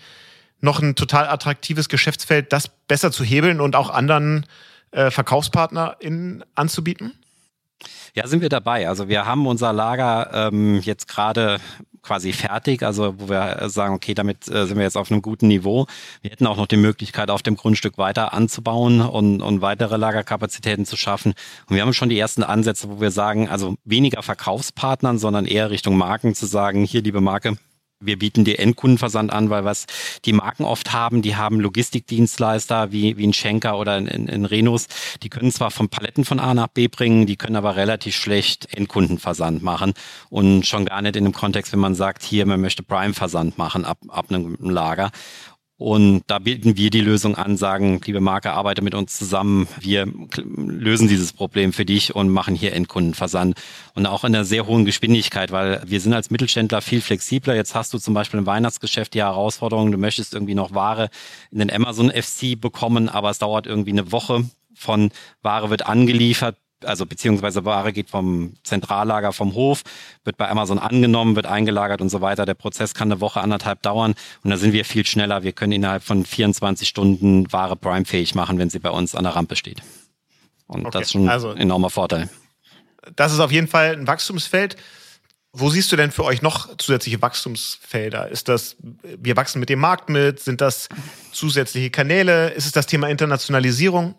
noch 0.60 0.80
ein 0.80 0.94
total 0.94 1.28
attraktives 1.28 1.88
Geschäftsfeld, 1.88 2.52
das 2.52 2.68
besser 2.68 3.12
zu 3.12 3.24
hebeln 3.24 3.60
und 3.60 3.76
auch 3.76 3.90
anderen 3.90 4.46
äh, 4.92 5.10
VerkaufspartnerInnen 5.10 6.44
anzubieten? 6.54 7.14
Ja, 8.14 8.26
sind 8.26 8.42
wir 8.42 8.48
dabei. 8.48 8.88
Also 8.88 9.08
wir 9.08 9.24
haben 9.24 9.46
unser 9.46 9.72
Lager 9.72 10.30
ähm, 10.32 10.80
jetzt 10.80 11.08
gerade 11.08 11.58
quasi 12.02 12.32
fertig, 12.32 12.82
also 12.82 13.14
wo 13.18 13.28
wir 13.28 13.68
sagen, 13.68 13.94
okay, 13.94 14.14
damit 14.14 14.48
äh, 14.48 14.66
sind 14.66 14.76
wir 14.76 14.84
jetzt 14.84 14.96
auf 14.96 15.10
einem 15.10 15.22
guten 15.22 15.48
Niveau. 15.48 15.86
Wir 16.22 16.30
hätten 16.30 16.46
auch 16.46 16.56
noch 16.56 16.66
die 16.66 16.76
Möglichkeit, 16.76 17.30
auf 17.30 17.42
dem 17.42 17.56
Grundstück 17.56 17.98
weiter 17.98 18.32
anzubauen 18.32 19.00
und, 19.00 19.42
und 19.42 19.60
weitere 19.60 19.96
Lagerkapazitäten 19.96 20.86
zu 20.86 20.96
schaffen. 20.96 21.34
Und 21.68 21.76
wir 21.76 21.82
haben 21.82 21.92
schon 21.92 22.08
die 22.08 22.18
ersten 22.18 22.42
Ansätze, 22.42 22.90
wo 22.90 23.00
wir 23.00 23.10
sagen, 23.10 23.48
also 23.48 23.74
weniger 23.84 24.22
Verkaufspartnern, 24.22 25.18
sondern 25.18 25.46
eher 25.46 25.70
Richtung 25.70 25.96
Marken 25.96 26.34
zu 26.34 26.46
sagen, 26.46 26.84
hier, 26.84 27.02
liebe 27.02 27.20
Marke, 27.20 27.56
wir 28.00 28.18
bieten 28.18 28.44
dir 28.44 28.58
Endkundenversand 28.58 29.32
an, 29.32 29.50
weil 29.50 29.64
was 29.64 29.86
die 30.24 30.32
Marken 30.32 30.64
oft 30.64 30.92
haben, 30.92 31.22
die 31.22 31.36
haben 31.36 31.60
Logistikdienstleister 31.60 32.92
wie, 32.92 33.16
wie 33.16 33.26
ein 33.26 33.32
Schenker 33.32 33.78
oder 33.78 33.94
ein, 33.94 34.08
ein 34.08 34.44
Renus, 34.46 34.86
die 35.22 35.28
können 35.28 35.52
zwar 35.52 35.70
von 35.70 35.88
Paletten 35.88 36.24
von 36.24 36.40
A 36.40 36.54
nach 36.54 36.68
B 36.68 36.88
bringen, 36.88 37.26
die 37.26 37.36
können 37.36 37.56
aber 37.56 37.76
relativ 37.76 38.16
schlecht 38.16 38.74
Endkundenversand 38.74 39.62
machen 39.62 39.92
und 40.30 40.66
schon 40.66 40.86
gar 40.86 41.02
nicht 41.02 41.16
in 41.16 41.24
dem 41.24 41.34
Kontext, 41.34 41.72
wenn 41.72 41.80
man 41.80 41.94
sagt, 41.94 42.22
hier, 42.22 42.46
man 42.46 42.60
möchte 42.60 42.82
Prime-Versand 42.82 43.58
machen 43.58 43.84
ab, 43.84 43.98
ab 44.08 44.26
einem 44.30 44.56
Lager. 44.60 45.10
Und 45.80 46.24
da 46.26 46.38
bieten 46.38 46.76
wir 46.76 46.90
die 46.90 47.00
Lösung 47.00 47.36
an, 47.36 47.56
sagen, 47.56 48.02
liebe 48.04 48.20
Marke, 48.20 48.52
arbeite 48.52 48.82
mit 48.82 48.94
uns 48.94 49.16
zusammen. 49.16 49.66
Wir 49.80 50.06
lösen 50.36 51.08
dieses 51.08 51.32
Problem 51.32 51.72
für 51.72 51.86
dich 51.86 52.14
und 52.14 52.28
machen 52.28 52.54
hier 52.54 52.74
Endkundenversand. 52.74 53.58
Und 53.94 54.04
auch 54.04 54.24
in 54.24 54.34
einer 54.34 54.44
sehr 54.44 54.66
hohen 54.66 54.84
Geschwindigkeit, 54.84 55.52
weil 55.52 55.82
wir 55.86 55.98
sind 56.02 56.12
als 56.12 56.30
Mittelständler 56.30 56.82
viel 56.82 57.00
flexibler. 57.00 57.54
Jetzt 57.54 57.74
hast 57.74 57.94
du 57.94 57.98
zum 57.98 58.12
Beispiel 58.12 58.40
im 58.40 58.44
Weihnachtsgeschäft 58.44 59.14
die 59.14 59.20
Herausforderung, 59.20 59.90
du 59.90 59.96
möchtest 59.96 60.34
irgendwie 60.34 60.54
noch 60.54 60.74
Ware 60.74 61.08
in 61.50 61.60
den 61.60 61.72
Amazon 61.72 62.10
FC 62.10 62.60
bekommen, 62.60 63.08
aber 63.08 63.30
es 63.30 63.38
dauert 63.38 63.66
irgendwie 63.66 63.92
eine 63.92 64.12
Woche 64.12 64.44
von 64.74 65.10
Ware 65.40 65.70
wird 65.70 65.86
angeliefert 65.86 66.56
also 66.84 67.06
beziehungsweise 67.06 67.64
Ware 67.64 67.92
geht 67.92 68.10
vom 68.10 68.54
Zentrallager 68.64 69.32
vom 69.32 69.54
Hof, 69.54 69.82
wird 70.24 70.36
bei 70.36 70.48
Amazon 70.48 70.78
angenommen, 70.78 71.36
wird 71.36 71.46
eingelagert 71.46 72.00
und 72.00 72.08
so 72.08 72.20
weiter. 72.20 72.46
Der 72.46 72.54
Prozess 72.54 72.94
kann 72.94 73.10
eine 73.10 73.20
Woche, 73.20 73.40
anderthalb 73.40 73.82
dauern 73.82 74.14
und 74.42 74.50
da 74.50 74.56
sind 74.56 74.72
wir 74.72 74.84
viel 74.84 75.06
schneller. 75.06 75.42
Wir 75.42 75.52
können 75.52 75.72
innerhalb 75.72 76.02
von 76.02 76.24
24 76.24 76.88
Stunden 76.88 77.52
Ware 77.52 77.76
Prime-fähig 77.76 78.34
machen, 78.34 78.58
wenn 78.58 78.70
sie 78.70 78.78
bei 78.78 78.90
uns 78.90 79.14
an 79.14 79.24
der 79.24 79.34
Rampe 79.36 79.56
steht. 79.56 79.82
Und 80.66 80.86
okay. 80.86 80.90
das 80.92 81.02
ist 81.02 81.12
schon 81.12 81.28
also, 81.28 81.50
ein 81.50 81.58
enormer 81.58 81.90
Vorteil. 81.90 82.28
Das 83.16 83.32
ist 83.32 83.40
auf 83.40 83.50
jeden 83.50 83.66
Fall 83.66 83.96
ein 83.96 84.06
Wachstumsfeld. 84.06 84.76
Wo 85.52 85.68
siehst 85.68 85.90
du 85.90 85.96
denn 85.96 86.12
für 86.12 86.24
euch 86.24 86.42
noch 86.42 86.76
zusätzliche 86.76 87.20
Wachstumsfelder? 87.20 88.28
Ist 88.28 88.48
das, 88.48 88.76
wir 89.02 89.36
wachsen 89.36 89.58
mit 89.58 89.68
dem 89.68 89.80
Markt 89.80 90.08
mit? 90.08 90.38
Sind 90.38 90.60
das 90.60 90.88
zusätzliche 91.32 91.90
Kanäle? 91.90 92.50
Ist 92.50 92.66
es 92.66 92.72
das 92.72 92.86
Thema 92.86 93.08
Internationalisierung? 93.08 94.14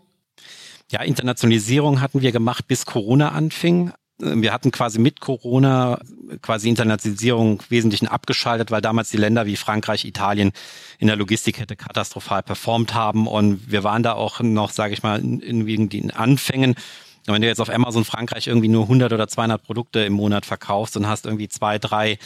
Ja, 0.92 1.04
Internationalisierung 1.04 2.02
hatten 2.02 2.22
wir 2.22 2.34
gemacht, 2.34 2.68
bis 2.68 2.86
Corona 2.86 3.30
anfing. 3.30 3.94
Wir 4.20 4.52
hatten 4.52 4.72
quasi 4.72 5.00
mit 5.00 5.22
Corona 5.22 6.00
quasi 6.42 6.68
Internationalisierung 6.68 7.64
wesentlich 7.70 8.08
abgeschaltet, 8.08 8.72
weil 8.72 8.82
damals 8.82 9.10
die 9.10 9.18
Länder 9.18 9.46
wie 9.46 9.56
Frankreich, 9.56 10.04
Italien 10.04 10.52
in 11.00 11.08
der 11.08 11.16
Logistikkette 11.16 11.78
katastrophal 11.78 12.44
performt 12.44 12.94
haben 12.94 13.26
und 13.26 13.72
wir 13.72 13.86
waren 13.86 14.04
da 14.04 14.14
auch 14.14 14.42
noch, 14.42 14.72
sage 14.72 14.94
ich 14.94 15.02
mal, 15.02 15.20
in, 15.22 15.66
in 15.66 15.90
den 15.90 16.12
Anfängen. 16.12 16.76
Und 17.28 17.36
wenn 17.36 17.42
du 17.42 17.48
jetzt 17.48 17.62
auf 17.62 17.70
Amazon 17.70 18.04
Frankreich 18.04 18.48
irgendwie 18.48 18.68
nur 18.68 18.84
100 18.84 19.14
oder 19.14 19.28
200 19.28 19.62
Produkte 19.62 20.00
im 20.00 20.14
Monat 20.14 20.46
verkaufst 20.46 20.98
und 20.98 21.08
hast 21.08 21.26
irgendwie 21.26 21.50
zwei, 21.50 21.78
drei 21.78 22.18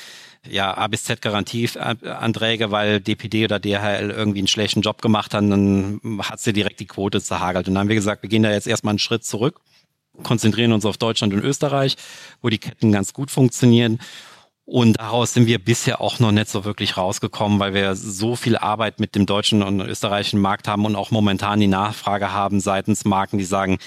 ja, 0.49 0.75
A 0.77 0.87
bis 0.87 1.03
Z 1.03 1.21
Garantieanträge, 1.21 2.71
weil 2.71 3.01
DPD 3.01 3.45
oder 3.45 3.59
DHL 3.59 4.11
irgendwie 4.11 4.39
einen 4.39 4.47
schlechten 4.47 4.81
Job 4.81 5.01
gemacht 5.01 5.33
haben, 5.33 5.49
dann 5.49 6.19
hat 6.19 6.39
sie 6.39 6.53
direkt 6.53 6.79
die 6.79 6.85
Quote 6.85 7.21
zerhagelt. 7.21 7.67
Und 7.67 7.73
dann 7.73 7.81
haben 7.81 7.89
wir 7.89 7.95
gesagt, 7.95 8.23
wir 8.23 8.29
gehen 8.29 8.43
da 8.43 8.51
jetzt 8.51 8.67
erstmal 8.67 8.93
einen 8.93 8.99
Schritt 8.99 9.25
zurück, 9.25 9.59
konzentrieren 10.23 10.71
uns 10.71 10.85
auf 10.85 10.97
Deutschland 10.97 11.33
und 11.33 11.43
Österreich, 11.43 11.97
wo 12.41 12.49
die 12.49 12.57
Ketten 12.57 12.91
ganz 12.91 13.13
gut 13.13 13.31
funktionieren. 13.31 13.99
Und 14.65 14.97
daraus 14.99 15.33
sind 15.33 15.45
wir 15.45 15.63
bisher 15.63 16.01
auch 16.01 16.19
noch 16.19 16.31
nicht 16.31 16.49
so 16.49 16.65
wirklich 16.65 16.97
rausgekommen, 16.97 17.59
weil 17.59 17.75
wir 17.75 17.95
so 17.95 18.35
viel 18.35 18.57
Arbeit 18.57 18.99
mit 18.99 19.13
dem 19.13 19.27
deutschen 19.27 19.61
und 19.61 19.79
österreichischen 19.81 20.41
Markt 20.41 20.67
haben 20.67 20.85
und 20.85 20.95
auch 20.95 21.11
momentan 21.11 21.59
die 21.59 21.67
Nachfrage 21.67 22.31
haben 22.31 22.59
seitens 22.59 23.05
Marken, 23.05 23.37
die 23.37 23.43
sagen, 23.43 23.77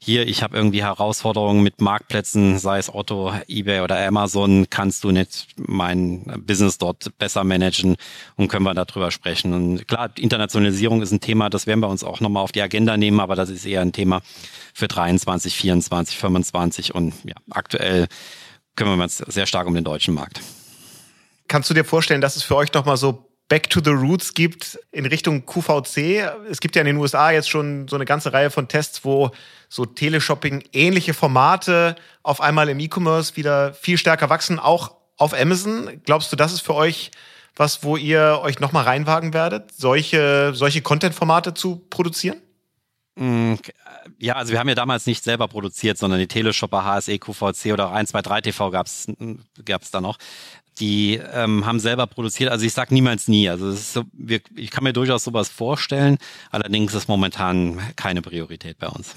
hier, 0.00 0.26
ich 0.28 0.42
habe 0.42 0.56
irgendwie 0.56 0.82
Herausforderungen 0.82 1.62
mit 1.62 1.80
Marktplätzen, 1.80 2.58
sei 2.58 2.78
es 2.78 2.92
Otto, 2.92 3.32
eBay 3.48 3.80
oder 3.80 3.98
Amazon, 4.06 4.66
kannst 4.70 5.04
du 5.04 5.10
nicht 5.10 5.48
mein 5.56 6.22
Business 6.46 6.78
dort 6.78 7.16
besser 7.18 7.44
managen 7.44 7.96
und 8.36 8.48
können 8.48 8.64
wir 8.64 8.74
darüber 8.74 9.10
sprechen. 9.10 9.52
Und 9.52 9.88
klar, 9.88 10.10
Internationalisierung 10.16 11.02
ist 11.02 11.12
ein 11.12 11.20
Thema, 11.20 11.50
das 11.50 11.66
werden 11.66 11.80
wir 11.80 11.88
uns 11.88 12.04
auch 12.04 12.20
nochmal 12.20 12.44
auf 12.44 12.52
die 12.52 12.62
Agenda 12.62 12.96
nehmen, 12.96 13.20
aber 13.20 13.34
das 13.34 13.50
ist 13.50 13.66
eher 13.66 13.82
ein 13.82 13.92
Thema 13.92 14.22
für 14.72 14.88
23, 14.88 15.54
24, 15.54 16.16
25 16.16 16.94
und 16.94 17.14
ja, 17.24 17.34
aktuell 17.50 18.06
kümmern 18.76 18.98
wir 18.98 19.04
uns 19.04 19.18
sehr 19.18 19.46
stark 19.46 19.66
um 19.66 19.74
den 19.74 19.84
deutschen 19.84 20.14
Markt. 20.14 20.40
Kannst 21.48 21.70
du 21.70 21.74
dir 21.74 21.84
vorstellen, 21.84 22.20
dass 22.20 22.36
es 22.36 22.42
für 22.42 22.56
euch 22.56 22.72
nochmal 22.72 22.96
so 22.96 23.27
Back 23.48 23.70
to 23.70 23.80
the 23.82 23.90
Roots 23.90 24.34
gibt 24.34 24.78
in 24.92 25.06
Richtung 25.06 25.46
QVC. 25.46 26.30
Es 26.50 26.60
gibt 26.60 26.76
ja 26.76 26.82
in 26.82 26.86
den 26.86 26.96
USA 26.98 27.30
jetzt 27.30 27.48
schon 27.48 27.88
so 27.88 27.96
eine 27.96 28.04
ganze 28.04 28.32
Reihe 28.32 28.50
von 28.50 28.68
Tests, 28.68 29.04
wo 29.04 29.30
so 29.70 29.86
Teleshopping 29.86 30.64
ähnliche 30.72 31.14
Formate 31.14 31.96
auf 32.22 32.42
einmal 32.42 32.68
im 32.68 32.78
E-Commerce 32.78 33.36
wieder 33.36 33.72
viel 33.72 33.96
stärker 33.96 34.28
wachsen, 34.28 34.58
auch 34.58 34.96
auf 35.16 35.32
Amazon. 35.32 36.00
Glaubst 36.04 36.30
du, 36.30 36.36
das 36.36 36.52
ist 36.52 36.60
für 36.60 36.74
euch 36.74 37.10
was, 37.56 37.82
wo 37.82 37.96
ihr 37.96 38.40
euch 38.42 38.60
nochmal 38.60 38.84
reinwagen 38.84 39.34
werdet, 39.34 39.72
solche, 39.72 40.52
solche 40.54 40.80
Content-Formate 40.80 41.54
zu 41.54 41.76
produzieren? 41.90 42.40
Mm, 43.16 43.54
ja, 44.18 44.36
also 44.36 44.52
wir 44.52 44.60
haben 44.60 44.68
ja 44.68 44.76
damals 44.76 45.06
nicht 45.06 45.24
selber 45.24 45.48
produziert, 45.48 45.98
sondern 45.98 46.20
die 46.20 46.28
Teleshopper, 46.28 46.84
HSE, 46.84 47.18
QVC 47.18 47.72
oder 47.72 47.90
123 47.90 48.52
TV 48.52 48.70
gab's 48.70 49.06
gab's 49.64 49.90
da 49.90 50.00
noch 50.00 50.18
die 50.80 51.20
ähm, 51.32 51.66
haben 51.66 51.80
selber 51.80 52.06
produziert. 52.06 52.50
Also 52.50 52.64
ich 52.64 52.72
sage 52.72 52.94
niemals 52.94 53.28
nie. 53.28 53.48
Also 53.48 53.72
so, 53.72 54.04
wir, 54.12 54.40
ich 54.56 54.70
kann 54.70 54.84
mir 54.84 54.92
durchaus 54.92 55.24
sowas 55.24 55.48
vorstellen. 55.48 56.18
Allerdings 56.50 56.94
ist 56.94 57.08
momentan 57.08 57.80
keine 57.96 58.22
Priorität 58.22 58.78
bei 58.78 58.88
uns. 58.88 59.14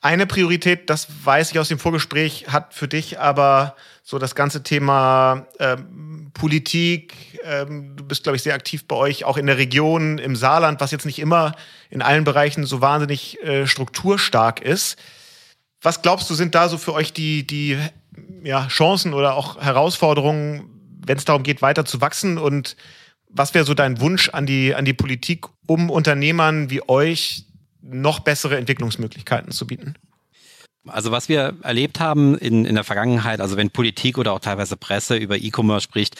Eine 0.00 0.26
Priorität, 0.26 0.88
das 0.88 1.08
weiß 1.24 1.50
ich 1.50 1.58
aus 1.58 1.68
dem 1.68 1.78
Vorgespräch, 1.78 2.46
hat 2.48 2.72
für 2.72 2.86
dich 2.86 3.18
aber 3.18 3.74
so 4.02 4.18
das 4.18 4.34
ganze 4.34 4.62
Thema 4.62 5.48
ähm, 5.58 6.30
Politik. 6.34 7.38
Ähm, 7.44 7.96
du 7.96 8.04
bist, 8.04 8.22
glaube 8.22 8.36
ich, 8.36 8.42
sehr 8.42 8.54
aktiv 8.54 8.86
bei 8.86 8.96
euch, 8.96 9.24
auch 9.24 9.36
in 9.36 9.46
der 9.46 9.58
Region, 9.58 10.18
im 10.18 10.36
Saarland, 10.36 10.80
was 10.80 10.92
jetzt 10.92 11.04
nicht 11.04 11.18
immer 11.18 11.54
in 11.90 12.00
allen 12.00 12.24
Bereichen 12.24 12.64
so 12.64 12.80
wahnsinnig 12.80 13.42
äh, 13.42 13.66
strukturstark 13.66 14.60
ist. 14.60 14.96
Was 15.82 16.02
glaubst 16.02 16.30
du, 16.30 16.34
sind 16.34 16.54
da 16.54 16.68
so 16.68 16.78
für 16.78 16.92
euch 16.92 17.12
die, 17.12 17.46
die 17.46 17.78
ja, 18.42 18.66
Chancen 18.68 19.14
oder 19.14 19.34
auch 19.34 19.60
Herausforderungen, 19.60 20.64
wenn 21.06 21.18
es 21.18 21.24
darum 21.24 21.42
geht, 21.42 21.62
weiter 21.62 21.84
zu 21.84 22.00
wachsen? 22.00 22.38
Und 22.38 22.76
was 23.28 23.54
wäre 23.54 23.64
so 23.64 23.74
dein 23.74 24.00
Wunsch 24.00 24.28
an 24.30 24.46
die, 24.46 24.74
an 24.74 24.84
die 24.84 24.94
Politik, 24.94 25.46
um 25.66 25.90
Unternehmern 25.90 26.70
wie 26.70 26.88
euch 26.88 27.44
noch 27.82 28.20
bessere 28.20 28.56
Entwicklungsmöglichkeiten 28.56 29.52
zu 29.52 29.66
bieten? 29.66 29.94
Also 30.86 31.10
was 31.10 31.28
wir 31.28 31.56
erlebt 31.62 32.00
haben 32.00 32.38
in, 32.38 32.64
in 32.64 32.74
der 32.74 32.84
Vergangenheit, 32.84 33.40
also 33.40 33.56
wenn 33.56 33.70
Politik 33.70 34.16
oder 34.16 34.32
auch 34.32 34.40
teilweise 34.40 34.76
Presse 34.76 35.16
über 35.16 35.36
E-Commerce 35.36 35.84
spricht, 35.84 36.16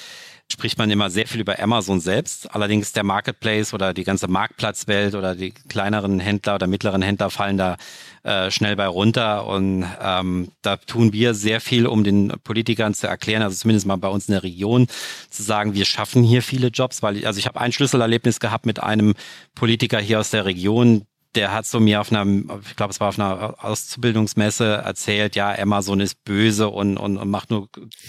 spricht 0.52 0.78
man 0.78 0.90
immer 0.90 1.10
sehr 1.10 1.26
viel 1.26 1.40
über 1.40 1.58
Amazon 1.60 2.00
selbst. 2.00 2.54
Allerdings 2.54 2.92
der 2.92 3.04
Marketplace 3.04 3.72
oder 3.72 3.94
die 3.94 4.04
ganze 4.04 4.28
Marktplatzwelt 4.28 5.14
oder 5.14 5.34
die 5.34 5.52
kleineren 5.52 6.20
Händler 6.20 6.56
oder 6.56 6.66
mittleren 6.66 7.02
Händler 7.02 7.30
fallen 7.30 7.56
da 7.56 7.76
äh, 8.22 8.50
schnell 8.50 8.76
bei 8.76 8.86
runter. 8.86 9.46
Und 9.46 9.86
ähm, 10.02 10.48
da 10.62 10.76
tun 10.76 11.12
wir 11.12 11.34
sehr 11.34 11.60
viel, 11.60 11.86
um 11.86 12.04
den 12.04 12.32
Politikern 12.44 12.94
zu 12.94 13.06
erklären, 13.06 13.42
also 13.42 13.56
zumindest 13.56 13.86
mal 13.86 13.96
bei 13.96 14.08
uns 14.08 14.28
in 14.28 14.32
der 14.32 14.42
Region, 14.42 14.86
zu 15.30 15.42
sagen, 15.42 15.74
wir 15.74 15.84
schaffen 15.84 16.22
hier 16.22 16.42
viele 16.42 16.68
Jobs, 16.68 17.02
weil 17.02 17.24
also 17.26 17.38
ich 17.38 17.46
habe 17.46 17.60
ein 17.60 17.72
Schlüsselerlebnis 17.72 18.40
gehabt 18.40 18.66
mit 18.66 18.82
einem 18.82 19.14
Politiker 19.54 19.98
hier 19.98 20.20
aus 20.20 20.30
der 20.30 20.44
Region, 20.44 21.06
der 21.34 21.52
hat 21.52 21.64
so 21.64 21.78
mir 21.78 22.00
auf 22.00 22.10
einer, 22.10 22.26
ich 22.68 22.74
glaube, 22.74 22.90
es 22.92 22.98
war 22.98 23.08
auf 23.08 23.18
einer 23.18 23.54
Auszubildungsmesse 23.64 24.64
erzählt, 24.64 25.36
ja, 25.36 25.56
Amazon 25.56 26.00
ist 26.00 26.24
böse 26.24 26.68
und, 26.68 26.96
und, 26.96 27.18
und 27.18 27.30
macht 27.30 27.50
nur, 27.50 27.68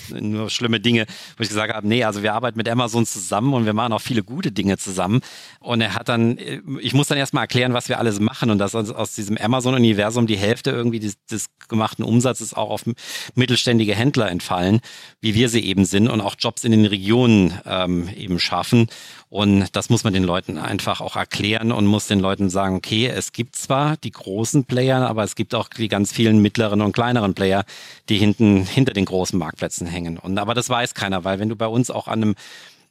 nur 0.09 0.49
schlimme 0.49 0.79
Dinge, 0.79 1.05
wo 1.37 1.43
ich 1.43 1.49
gesagt 1.49 1.73
habe, 1.73 1.87
nee, 1.87 2.03
also 2.03 2.23
wir 2.23 2.33
arbeiten 2.33 2.57
mit 2.57 2.67
Amazon 2.67 3.05
zusammen 3.05 3.53
und 3.53 3.65
wir 3.65 3.73
machen 3.73 3.93
auch 3.93 4.01
viele 4.01 4.23
gute 4.23 4.51
Dinge 4.51 4.77
zusammen. 4.77 5.21
Und 5.59 5.81
er 5.81 5.93
hat 5.93 6.09
dann, 6.09 6.37
ich 6.79 6.93
muss 6.93 7.09
dann 7.09 7.17
erstmal 7.19 7.43
erklären, 7.43 7.73
was 7.73 7.89
wir 7.89 7.99
alles 7.99 8.19
machen 8.19 8.49
und 8.49 8.57
dass 8.57 8.73
aus 8.73 9.13
diesem 9.13 9.37
Amazon-Universum 9.37 10.25
die 10.25 10.37
Hälfte 10.37 10.71
irgendwie 10.71 10.99
des, 10.99 11.23
des 11.25 11.45
gemachten 11.67 12.03
Umsatzes 12.03 12.55
auch 12.55 12.71
auf 12.71 12.85
mittelständige 13.35 13.93
Händler 13.93 14.31
entfallen, 14.31 14.81
wie 15.19 15.35
wir 15.35 15.49
sie 15.49 15.63
eben 15.63 15.85
sind 15.85 16.07
und 16.07 16.21
auch 16.21 16.35
Jobs 16.39 16.63
in 16.63 16.71
den 16.71 16.85
Regionen 16.85 17.59
ähm, 17.65 18.09
eben 18.15 18.39
schaffen. 18.39 18.87
Und 19.29 19.75
das 19.75 19.89
muss 19.89 20.03
man 20.03 20.11
den 20.11 20.23
Leuten 20.23 20.57
einfach 20.57 20.99
auch 20.99 21.15
erklären 21.15 21.71
und 21.71 21.85
muss 21.85 22.07
den 22.07 22.19
Leuten 22.19 22.49
sagen, 22.49 22.75
okay, 22.75 23.10
es 23.13 23.31
gibt 23.31 23.55
zwar 23.55 23.97
die 23.97 24.11
großen 24.11 24.65
Player, 24.65 25.07
aber 25.07 25.23
es 25.23 25.35
gibt 25.35 25.55
auch 25.55 25.67
die 25.69 25.87
ganz 25.87 26.11
vielen 26.11 26.41
mittleren 26.41 26.81
und 26.81 26.93
kleineren 26.93 27.33
Player, 27.33 27.63
die 28.09 28.17
hinten 28.17 28.65
hinter 28.65 28.93
den 28.93 29.05
großen 29.05 29.37
Marktplätzen 29.37 29.87
hängen. 29.87 30.17
Und 30.17 30.37
aber 30.37 30.53
das 30.53 30.69
weiß 30.69 30.93
keiner, 30.93 31.23
weil 31.23 31.39
wenn 31.39 31.49
du 31.49 31.55
bei 31.55 31.67
uns 31.67 31.91
auch 31.91 32.07
an 32.07 32.21
einem 32.21 32.35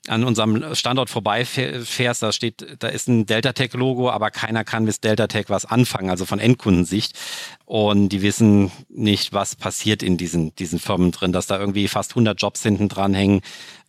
an 0.09 0.25
unserem 0.25 0.75
Standort 0.75 1.11
vorbeifährst, 1.11 2.23
da 2.23 2.33
steht, 2.33 2.79
da 2.79 2.89
ist 2.89 3.07
ein 3.07 3.27
Delta-Tech-Logo, 3.27 4.11
aber 4.11 4.31
keiner 4.31 4.65
kann 4.65 4.85
mit 4.85 5.05
Delta-Tech 5.05 5.47
was 5.49 5.67
anfangen, 5.67 6.09
also 6.09 6.25
von 6.25 6.39
Endkundensicht. 6.39 7.19
Und 7.67 8.09
die 8.09 8.23
wissen 8.23 8.73
nicht, 8.89 9.35
was 9.35 9.57
passiert 9.57 10.03
in 10.03 10.17
diesen, 10.17 10.55
diesen 10.57 10.79
Firmen 10.79 11.11
drin, 11.11 11.33
dass 11.33 11.47
da 11.47 11.59
irgendwie 11.59 11.87
fast 11.87 12.13
100 12.13 12.41
Jobs 12.41 12.63
hinten 12.63 12.89
dran 12.89 13.13
hängen. 13.13 13.43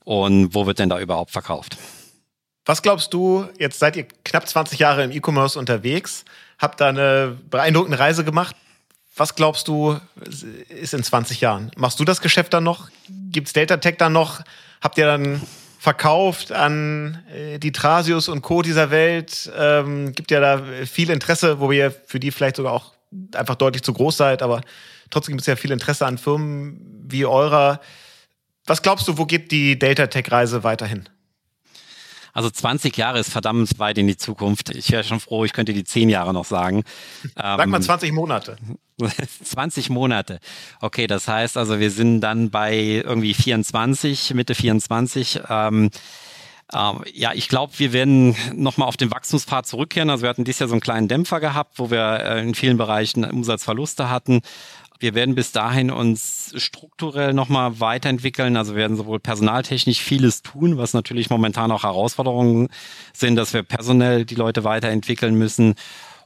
Und 0.04 0.54
wo 0.54 0.66
wird 0.66 0.80
denn 0.80 0.90
da 0.90 1.00
überhaupt 1.00 1.32
verkauft? 1.32 1.78
Was 2.66 2.82
glaubst 2.82 3.14
du, 3.14 3.47
jetzt 3.57 3.80
seid 3.80 3.95
ihr 3.95 4.05
knapp 4.24 4.47
20 4.47 4.80
Jahre 4.80 5.03
im 5.03 5.12
E-Commerce 5.12 5.57
unterwegs, 5.57 6.26
habt 6.59 6.80
da 6.80 6.89
eine 6.89 7.38
beeindruckende 7.49 7.97
Reise 7.97 8.24
gemacht. 8.24 8.55
Was 9.16 9.36
glaubst 9.36 9.68
du, 9.68 9.99
ist 10.70 10.93
in 10.93 11.03
20 11.03 11.41
Jahren? 11.41 11.72
Machst 11.76 11.99
du 11.99 12.05
das 12.05 12.22
Geschäft 12.22 12.53
dann 12.53 12.64
noch? 12.64 12.89
Gibt's 13.32 13.53
Delta 13.53 13.78
Tech 13.78 13.95
dann 13.97 14.14
noch? 14.14 14.41
Habt 14.80 14.97
ihr 14.97 15.05
dann 15.05 15.41
verkauft 15.80 16.51
an 16.51 17.24
äh, 17.34 17.57
die 17.57 17.72
Trasius 17.72 18.30
und 18.30 18.41
Co. 18.41 18.62
dieser 18.62 18.91
Welt? 18.91 19.51
Ähm, 19.57 20.14
gibt 20.14 20.32
ja 20.32 20.39
da 20.39 20.64
viel 20.86 21.09
Interesse, 21.09 21.59
wo 21.59 21.72
ihr 21.72 21.91
für 21.91 22.20
die 22.20 22.32
vielleicht 22.32 22.55
sogar 22.55 22.74
auch 22.74 22.93
einfach 23.34 23.55
deutlich 23.55 23.84
zu 23.84 23.91
groß 23.91 24.16
seid, 24.16 24.41
aber 24.41 24.62
trotzdem 25.09 25.34
gibt 25.34 25.41
es 25.41 25.47
ja 25.47 25.55
viel 25.55 25.72
Interesse 25.72 26.05
an 26.05 26.18
Firmen 26.18 26.80
wie 27.07 27.26
eurer. 27.26 27.82
Was 28.66 28.82
glaubst 28.82 29.07
du, 29.07 29.18
wo 29.18 29.26
geht 29.26 29.51
die 29.51 29.78
Delta 29.78 30.07
Tech 30.07 30.32
Reise 30.32 30.64
weiterhin? 30.64 31.09
Also 32.34 32.50
20 32.50 32.96
Jahre 32.98 33.20
ist 33.20 33.32
verdammt 33.32 33.80
weit 33.80 33.98
in 33.98 34.08
die 34.08 34.18
Zukunft. 34.18 34.70
Ich 34.76 34.92
wäre 34.92 35.04
schon 35.04 35.20
froh, 35.20 35.46
ich 35.46 35.54
könnte 35.54 35.74
die 35.74 35.84
10 35.84 36.10
Jahre 36.10 36.34
noch 36.34 36.46
sagen. 36.46 36.84
Sag 37.36 37.68
mal 37.68 37.82
20 37.82 38.10
ähm, 38.10 38.16
Monate. 38.16 38.58
20 39.44 39.90
Monate. 39.90 40.40
Okay, 40.80 41.08
das 41.08 41.28
heißt 41.28 41.58
also, 41.58 41.80
wir 41.80 41.92
sind 41.92 42.22
dann 42.22 42.50
bei 42.50 42.76
irgendwie 42.76 43.34
24, 43.34 44.34
Mitte 44.34 44.56
24. 44.56 45.42
Ähm, 45.50 45.90
ähm, 46.74 47.04
ja, 47.14 47.34
ich 47.34 47.50
glaube, 47.50 47.74
wir 47.78 47.92
werden 47.94 48.36
nochmal 48.56 48.88
auf 48.88 48.98
den 48.98 49.12
Wachstumspfad 49.12 49.68
zurückkehren. 49.68 50.10
Also 50.10 50.24
wir 50.24 50.30
hatten 50.30 50.44
dieses 50.44 50.60
Jahr 50.60 50.70
so 50.70 50.74
einen 50.74 50.82
kleinen 50.82 51.08
Dämpfer 51.08 51.40
gehabt, 51.40 51.80
wo 51.80 51.92
wir 51.92 52.22
äh, 52.22 52.42
in 52.42 52.56
vielen 52.56 52.78
Bereichen 52.78 53.26
Umsatzverluste 53.26 54.10
hatten. 54.10 54.42
Wir 55.02 55.16
werden 55.16 55.34
bis 55.34 55.52
dahin 55.52 55.89
uns 55.89 56.54
strukturell 56.58 57.34
nochmal 57.34 57.80
weiterentwickeln. 57.80 58.56
Also 58.56 58.76
werden 58.76 58.95
sowohl 58.95 59.20
personaltechnisch 59.20 59.99
vieles 59.99 60.43
tun, 60.43 60.78
was 60.78 60.93
natürlich 60.93 61.32
momentan 61.32 61.72
auch 61.72 61.82
Herausforderungen 61.82 62.70
sind, 63.12 63.36
dass 63.36 63.54
wir 63.54 63.64
personell 63.64 64.26
die 64.26 64.36
Leute 64.36 64.64
weiterentwickeln 64.64 65.34
müssen 65.34 65.74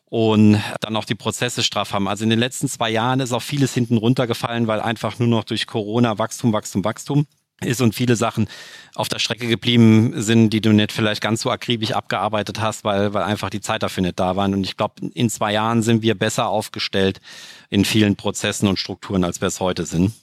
und 0.09 0.61
dann 0.81 0.97
auch 0.97 1.05
die 1.05 1.15
Prozesse 1.15 1.63
straff 1.63 1.93
haben. 1.93 2.09
Also 2.09 2.25
in 2.25 2.29
den 2.29 2.39
letzten 2.39 2.67
zwei 2.67 2.89
Jahren 2.89 3.21
ist 3.21 3.31
auch 3.31 3.41
vieles 3.41 3.73
hinten 3.73 3.95
runtergefallen, 3.95 4.67
weil 4.67 4.81
einfach 4.81 5.19
nur 5.19 5.29
noch 5.29 5.45
durch 5.45 5.67
Corona 5.67 6.17
Wachstum, 6.17 6.51
Wachstum, 6.51 6.83
Wachstum 6.83 7.27
ist 7.61 7.81
und 7.81 7.95
viele 7.95 8.15
Sachen 8.15 8.47
auf 8.95 9.07
der 9.07 9.19
Strecke 9.19 9.47
geblieben 9.47 10.13
sind, 10.21 10.49
die 10.49 10.61
du 10.61 10.71
nicht 10.71 10.91
vielleicht 10.91 11.21
ganz 11.21 11.41
so 11.41 11.51
akribisch 11.51 11.91
abgearbeitet 11.91 12.59
hast, 12.59 12.83
weil, 12.83 13.13
weil 13.13 13.23
einfach 13.23 13.49
die 13.49 13.61
Zeit 13.61 13.83
dafür 13.83 14.03
nicht 14.03 14.19
da 14.19 14.35
waren. 14.35 14.53
Und 14.53 14.65
ich 14.65 14.77
glaube, 14.77 14.95
in 15.13 15.29
zwei 15.29 15.53
Jahren 15.53 15.81
sind 15.81 16.01
wir 16.01 16.15
besser 16.15 16.47
aufgestellt 16.47 17.21
in 17.69 17.85
vielen 17.85 18.15
Prozessen 18.15 18.67
und 18.67 18.77
Strukturen, 18.77 19.23
als 19.23 19.41
wir 19.41 19.47
es 19.47 19.59
heute 19.59 19.85
sind. 19.85 20.13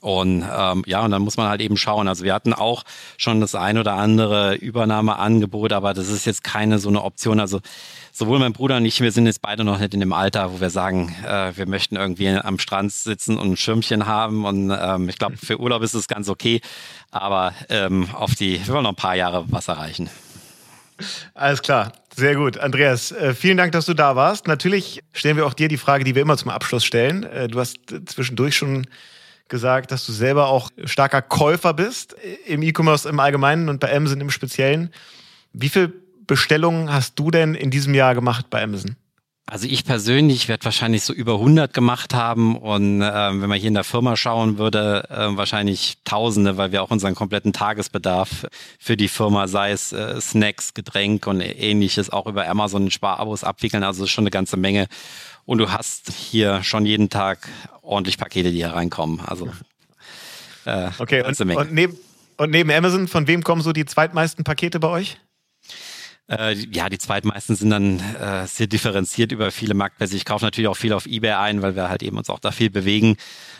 Und 0.00 0.44
ähm, 0.50 0.82
ja, 0.86 1.04
und 1.04 1.10
dann 1.10 1.22
muss 1.22 1.36
man 1.36 1.48
halt 1.48 1.60
eben 1.60 1.76
schauen. 1.76 2.08
Also 2.08 2.24
wir 2.24 2.34
hatten 2.34 2.52
auch 2.52 2.82
schon 3.18 3.40
das 3.40 3.54
ein 3.54 3.78
oder 3.78 3.92
andere 3.92 4.54
Übernahmeangebot, 4.54 5.72
aber 5.72 5.94
das 5.94 6.08
ist 6.08 6.24
jetzt 6.24 6.42
keine 6.42 6.78
so 6.78 6.88
eine 6.88 7.02
Option. 7.02 7.40
Also 7.40 7.60
sowohl 8.10 8.38
mein 8.38 8.52
Bruder 8.52 8.78
und 8.78 8.86
ich, 8.86 9.00
wir 9.00 9.12
sind 9.12 9.26
jetzt 9.26 9.42
beide 9.42 9.64
noch 9.64 9.78
nicht 9.78 9.94
in 9.94 10.00
dem 10.00 10.12
Alter, 10.12 10.52
wo 10.52 10.60
wir 10.60 10.70
sagen, 10.70 11.14
äh, 11.26 11.52
wir 11.56 11.66
möchten 11.66 11.96
irgendwie 11.96 12.28
am 12.30 12.58
Strand 12.58 12.92
sitzen 12.92 13.36
und 13.36 13.52
ein 13.52 13.56
Schirmchen 13.56 14.06
haben. 14.06 14.44
Und 14.44 14.70
ähm, 14.70 15.08
ich 15.08 15.18
glaube, 15.18 15.36
für 15.36 15.60
Urlaub 15.60 15.82
ist 15.82 15.94
es 15.94 16.08
ganz 16.08 16.28
okay. 16.28 16.60
Aber 17.10 17.52
ähm, 17.68 18.08
auf 18.14 18.34
die, 18.34 18.60
wir 18.66 18.74
wollen 18.74 18.84
noch 18.84 18.92
ein 18.92 18.96
paar 18.96 19.16
Jahre 19.16 19.44
was 19.48 19.68
erreichen. 19.68 20.08
Alles 21.34 21.62
klar. 21.62 21.92
Sehr 22.14 22.34
gut. 22.34 22.56
Andreas, 22.56 23.12
äh, 23.12 23.34
vielen 23.34 23.58
Dank, 23.58 23.72
dass 23.72 23.84
du 23.84 23.92
da 23.92 24.16
warst. 24.16 24.46
Natürlich 24.46 25.02
stellen 25.12 25.36
wir 25.36 25.46
auch 25.46 25.52
dir 25.52 25.68
die 25.68 25.76
Frage, 25.76 26.04
die 26.04 26.14
wir 26.14 26.22
immer 26.22 26.38
zum 26.38 26.50
Abschluss 26.50 26.84
stellen. 26.84 27.24
Äh, 27.24 27.48
du 27.48 27.60
hast 27.60 27.76
zwischendurch 28.06 28.56
schon 28.56 28.86
gesagt, 29.48 29.92
dass 29.92 30.06
du 30.06 30.12
selber 30.12 30.48
auch 30.48 30.70
starker 30.84 31.22
Käufer 31.22 31.74
bist 31.74 32.16
im 32.46 32.62
E-Commerce 32.62 33.08
im 33.08 33.20
Allgemeinen 33.20 33.68
und 33.68 33.80
bei 33.80 33.94
Amazon 33.94 34.20
im 34.20 34.30
Speziellen. 34.30 34.92
Wie 35.52 35.68
viele 35.68 35.92
Bestellungen 36.26 36.92
hast 36.92 37.18
du 37.18 37.30
denn 37.30 37.54
in 37.54 37.70
diesem 37.70 37.94
Jahr 37.94 38.14
gemacht 38.14 38.50
bei 38.50 38.62
Amazon? 38.62 38.96
Also 39.48 39.68
ich 39.68 39.84
persönlich 39.84 40.48
werde 40.48 40.64
wahrscheinlich 40.64 41.04
so 41.04 41.12
über 41.12 41.34
100 41.34 41.72
gemacht 41.72 42.14
haben 42.14 42.56
und 42.56 43.00
äh, 43.00 43.04
wenn 43.04 43.48
man 43.48 43.60
hier 43.60 43.68
in 43.68 43.74
der 43.74 43.84
Firma 43.84 44.16
schauen 44.16 44.58
würde, 44.58 45.08
äh, 45.08 45.36
wahrscheinlich 45.36 45.98
Tausende, 46.02 46.56
weil 46.56 46.72
wir 46.72 46.82
auch 46.82 46.90
unseren 46.90 47.14
kompletten 47.14 47.52
Tagesbedarf 47.52 48.48
für 48.80 48.96
die 48.96 49.06
Firma, 49.06 49.46
sei 49.46 49.70
es 49.70 49.92
äh, 49.92 50.20
Snacks, 50.20 50.74
Getränk 50.74 51.28
und 51.28 51.40
ähnliches, 51.40 52.10
auch 52.10 52.26
über 52.26 52.48
Amazon 52.48 52.86
in 52.86 52.90
Sparabos 52.90 53.44
abwickeln. 53.44 53.84
Also 53.84 54.02
ist 54.02 54.10
schon 54.10 54.24
eine 54.24 54.32
ganze 54.32 54.56
Menge. 54.56 54.88
Und 55.46 55.58
du 55.58 55.70
hast 55.70 56.12
hier 56.12 56.62
schon 56.62 56.84
jeden 56.84 57.08
Tag 57.08 57.48
ordentlich 57.80 58.18
Pakete, 58.18 58.50
die 58.50 58.58
hier 58.58 58.74
reinkommen. 58.74 59.20
Also 59.20 59.48
äh, 60.66 60.90
okay. 60.98 61.22
Und, 61.24 61.40
und, 61.40 61.72
neben, 61.72 61.96
und 62.36 62.50
neben 62.50 62.70
Amazon, 62.70 63.08
von 63.08 63.26
wem 63.26 63.42
kommen 63.42 63.62
so 63.62 63.72
die 63.72 63.86
zweitmeisten 63.86 64.44
Pakete 64.44 64.80
bei 64.80 64.88
euch? 64.88 65.18
Äh, 66.28 66.54
ja, 66.54 66.88
die 66.88 66.98
zweitmeisten 66.98 67.54
sind 67.54 67.70
dann 67.70 68.00
äh, 68.00 68.46
sehr 68.48 68.66
differenziert 68.66 69.30
über 69.30 69.52
viele 69.52 69.74
Marktplätze. 69.74 70.16
Ich 70.16 70.24
kaufe 70.24 70.44
natürlich 70.44 70.68
auch 70.68 70.76
viel 70.76 70.92
auf 70.92 71.06
Ebay 71.06 71.34
ein, 71.34 71.62
weil 71.62 71.76
wir 71.76 71.88
halt 71.88 72.02
eben 72.02 72.18
uns 72.18 72.28
auch 72.28 72.40
da 72.40 72.50
viel 72.50 72.68
bewegen. 72.68 73.16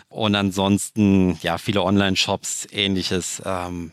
Und 0.09 0.35
ansonsten, 0.35 1.39
ja, 1.43 1.59
viele 1.59 1.83
Online-Shops, 1.83 2.67
ähnliches. 2.73 3.41
Ähm, 3.45 3.93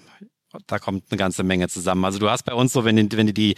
da 0.65 0.79
kommt 0.79 1.05
eine 1.09 1.17
ganze 1.17 1.43
Menge 1.43 1.67
zusammen. 1.67 2.03
Also 2.05 2.17
du 2.17 2.29
hast 2.29 2.43
bei 2.43 2.53
uns 2.53 2.73
so, 2.73 2.83
wenn, 2.85 3.11
wenn 3.11 3.27
du 3.27 3.33
die, 3.33 3.55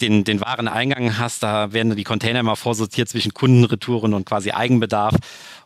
den, 0.00 0.24
den 0.24 0.40
Wareneingang 0.40 1.18
hast, 1.18 1.42
da 1.42 1.72
werden 1.72 1.94
die 1.94 2.04
Container 2.04 2.40
immer 2.40 2.56
vorsortiert 2.56 3.08
zwischen 3.08 3.32
Kundenretouren 3.32 4.14
und 4.14 4.26
quasi 4.26 4.50
Eigenbedarf. 4.50 5.14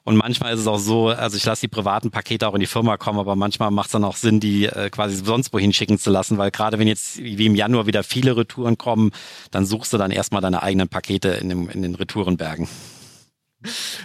Und 0.04 0.16
manchmal 0.16 0.54
ist 0.54 0.60
es 0.60 0.66
auch 0.66 0.78
so, 0.78 1.08
also 1.08 1.36
ich 1.36 1.44
lasse 1.44 1.62
die 1.62 1.68
privaten 1.68 2.10
Pakete 2.10 2.48
auch 2.48 2.54
in 2.54 2.60
die 2.60 2.66
Firma 2.66 2.96
kommen, 2.96 3.18
aber 3.18 3.36
manchmal 3.36 3.70
macht 3.70 3.86
es 3.86 3.92
dann 3.92 4.04
auch 4.04 4.16
Sinn, 4.16 4.40
die 4.40 4.66
äh, 4.66 4.90
quasi 4.90 5.16
sonst 5.16 5.52
wohin 5.52 5.72
schicken 5.72 5.98
zu 5.98 6.10
lassen, 6.10 6.38
weil 6.38 6.50
gerade 6.50 6.78
wenn 6.78 6.88
jetzt 6.88 7.18
wie 7.18 7.46
im 7.46 7.54
Januar 7.54 7.86
wieder 7.86 8.02
viele 8.02 8.36
Retouren 8.36 8.78
kommen, 8.78 9.12
dann 9.50 9.66
suchst 9.66 9.92
du 9.92 9.98
dann 9.98 10.10
erstmal 10.10 10.42
deine 10.42 10.62
eigenen 10.62 10.88
Pakete 10.88 11.28
in, 11.28 11.48
dem, 11.48 11.68
in 11.68 11.82
den 11.82 11.94
Retourenbergen. 11.94 12.68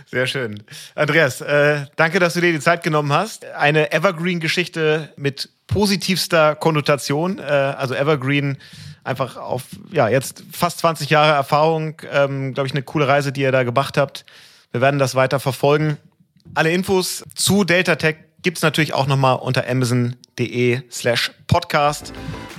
Sehr 0.07 0.25
schön. 0.25 0.63
Andreas, 0.95 1.41
äh, 1.41 1.85
danke, 1.95 2.19
dass 2.19 2.33
du 2.33 2.41
dir 2.41 2.51
die 2.51 2.59
Zeit 2.59 2.81
genommen 2.83 3.13
hast. 3.13 3.45
Eine 3.45 3.91
Evergreen-Geschichte 3.91 5.13
mit 5.15 5.49
positivster 5.67 6.55
Konnotation. 6.55 7.37
Äh, 7.37 7.43
also 7.43 7.93
Evergreen 7.93 8.57
einfach 9.03 9.37
auf, 9.37 9.63
ja, 9.91 10.07
jetzt 10.07 10.43
fast 10.51 10.79
20 10.79 11.09
Jahre 11.09 11.33
Erfahrung. 11.33 12.01
Ähm, 12.11 12.53
Glaube 12.53 12.67
ich, 12.67 12.73
eine 12.73 12.83
coole 12.83 13.07
Reise, 13.07 13.31
die 13.31 13.41
ihr 13.41 13.51
da 13.51 13.63
gemacht 13.63 13.97
habt. 13.97 14.25
Wir 14.71 14.81
werden 14.81 14.99
das 14.99 15.15
weiter 15.15 15.39
verfolgen. 15.39 15.97
Alle 16.55 16.71
Infos 16.71 17.23
zu 17.35 17.63
Delta 17.63 17.95
Tech 17.95 18.17
gibt 18.41 18.57
es 18.57 18.63
natürlich 18.63 18.93
auch 18.93 19.07
nochmal 19.07 19.37
unter 19.37 19.67
amazon.de 19.67 20.81
slash 20.91 21.31
podcast. 21.47 22.13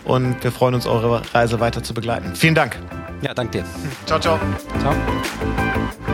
Und 0.05 0.43
wir 0.43 0.53
freuen 0.53 0.75
uns, 0.75 0.87
eure 0.87 1.23
Reise 1.35 1.61
weiter 1.61 1.83
zu 1.83 1.95
begleiten. 1.95 2.35
Vielen 2.35 2.55
Dank. 2.55 2.79
Ja, 3.23 3.35
danke 3.35 3.59
dir. 3.59 3.65
Ciao, 4.07 4.19
ciao. 4.19 4.39
Ciao. 4.81 6.14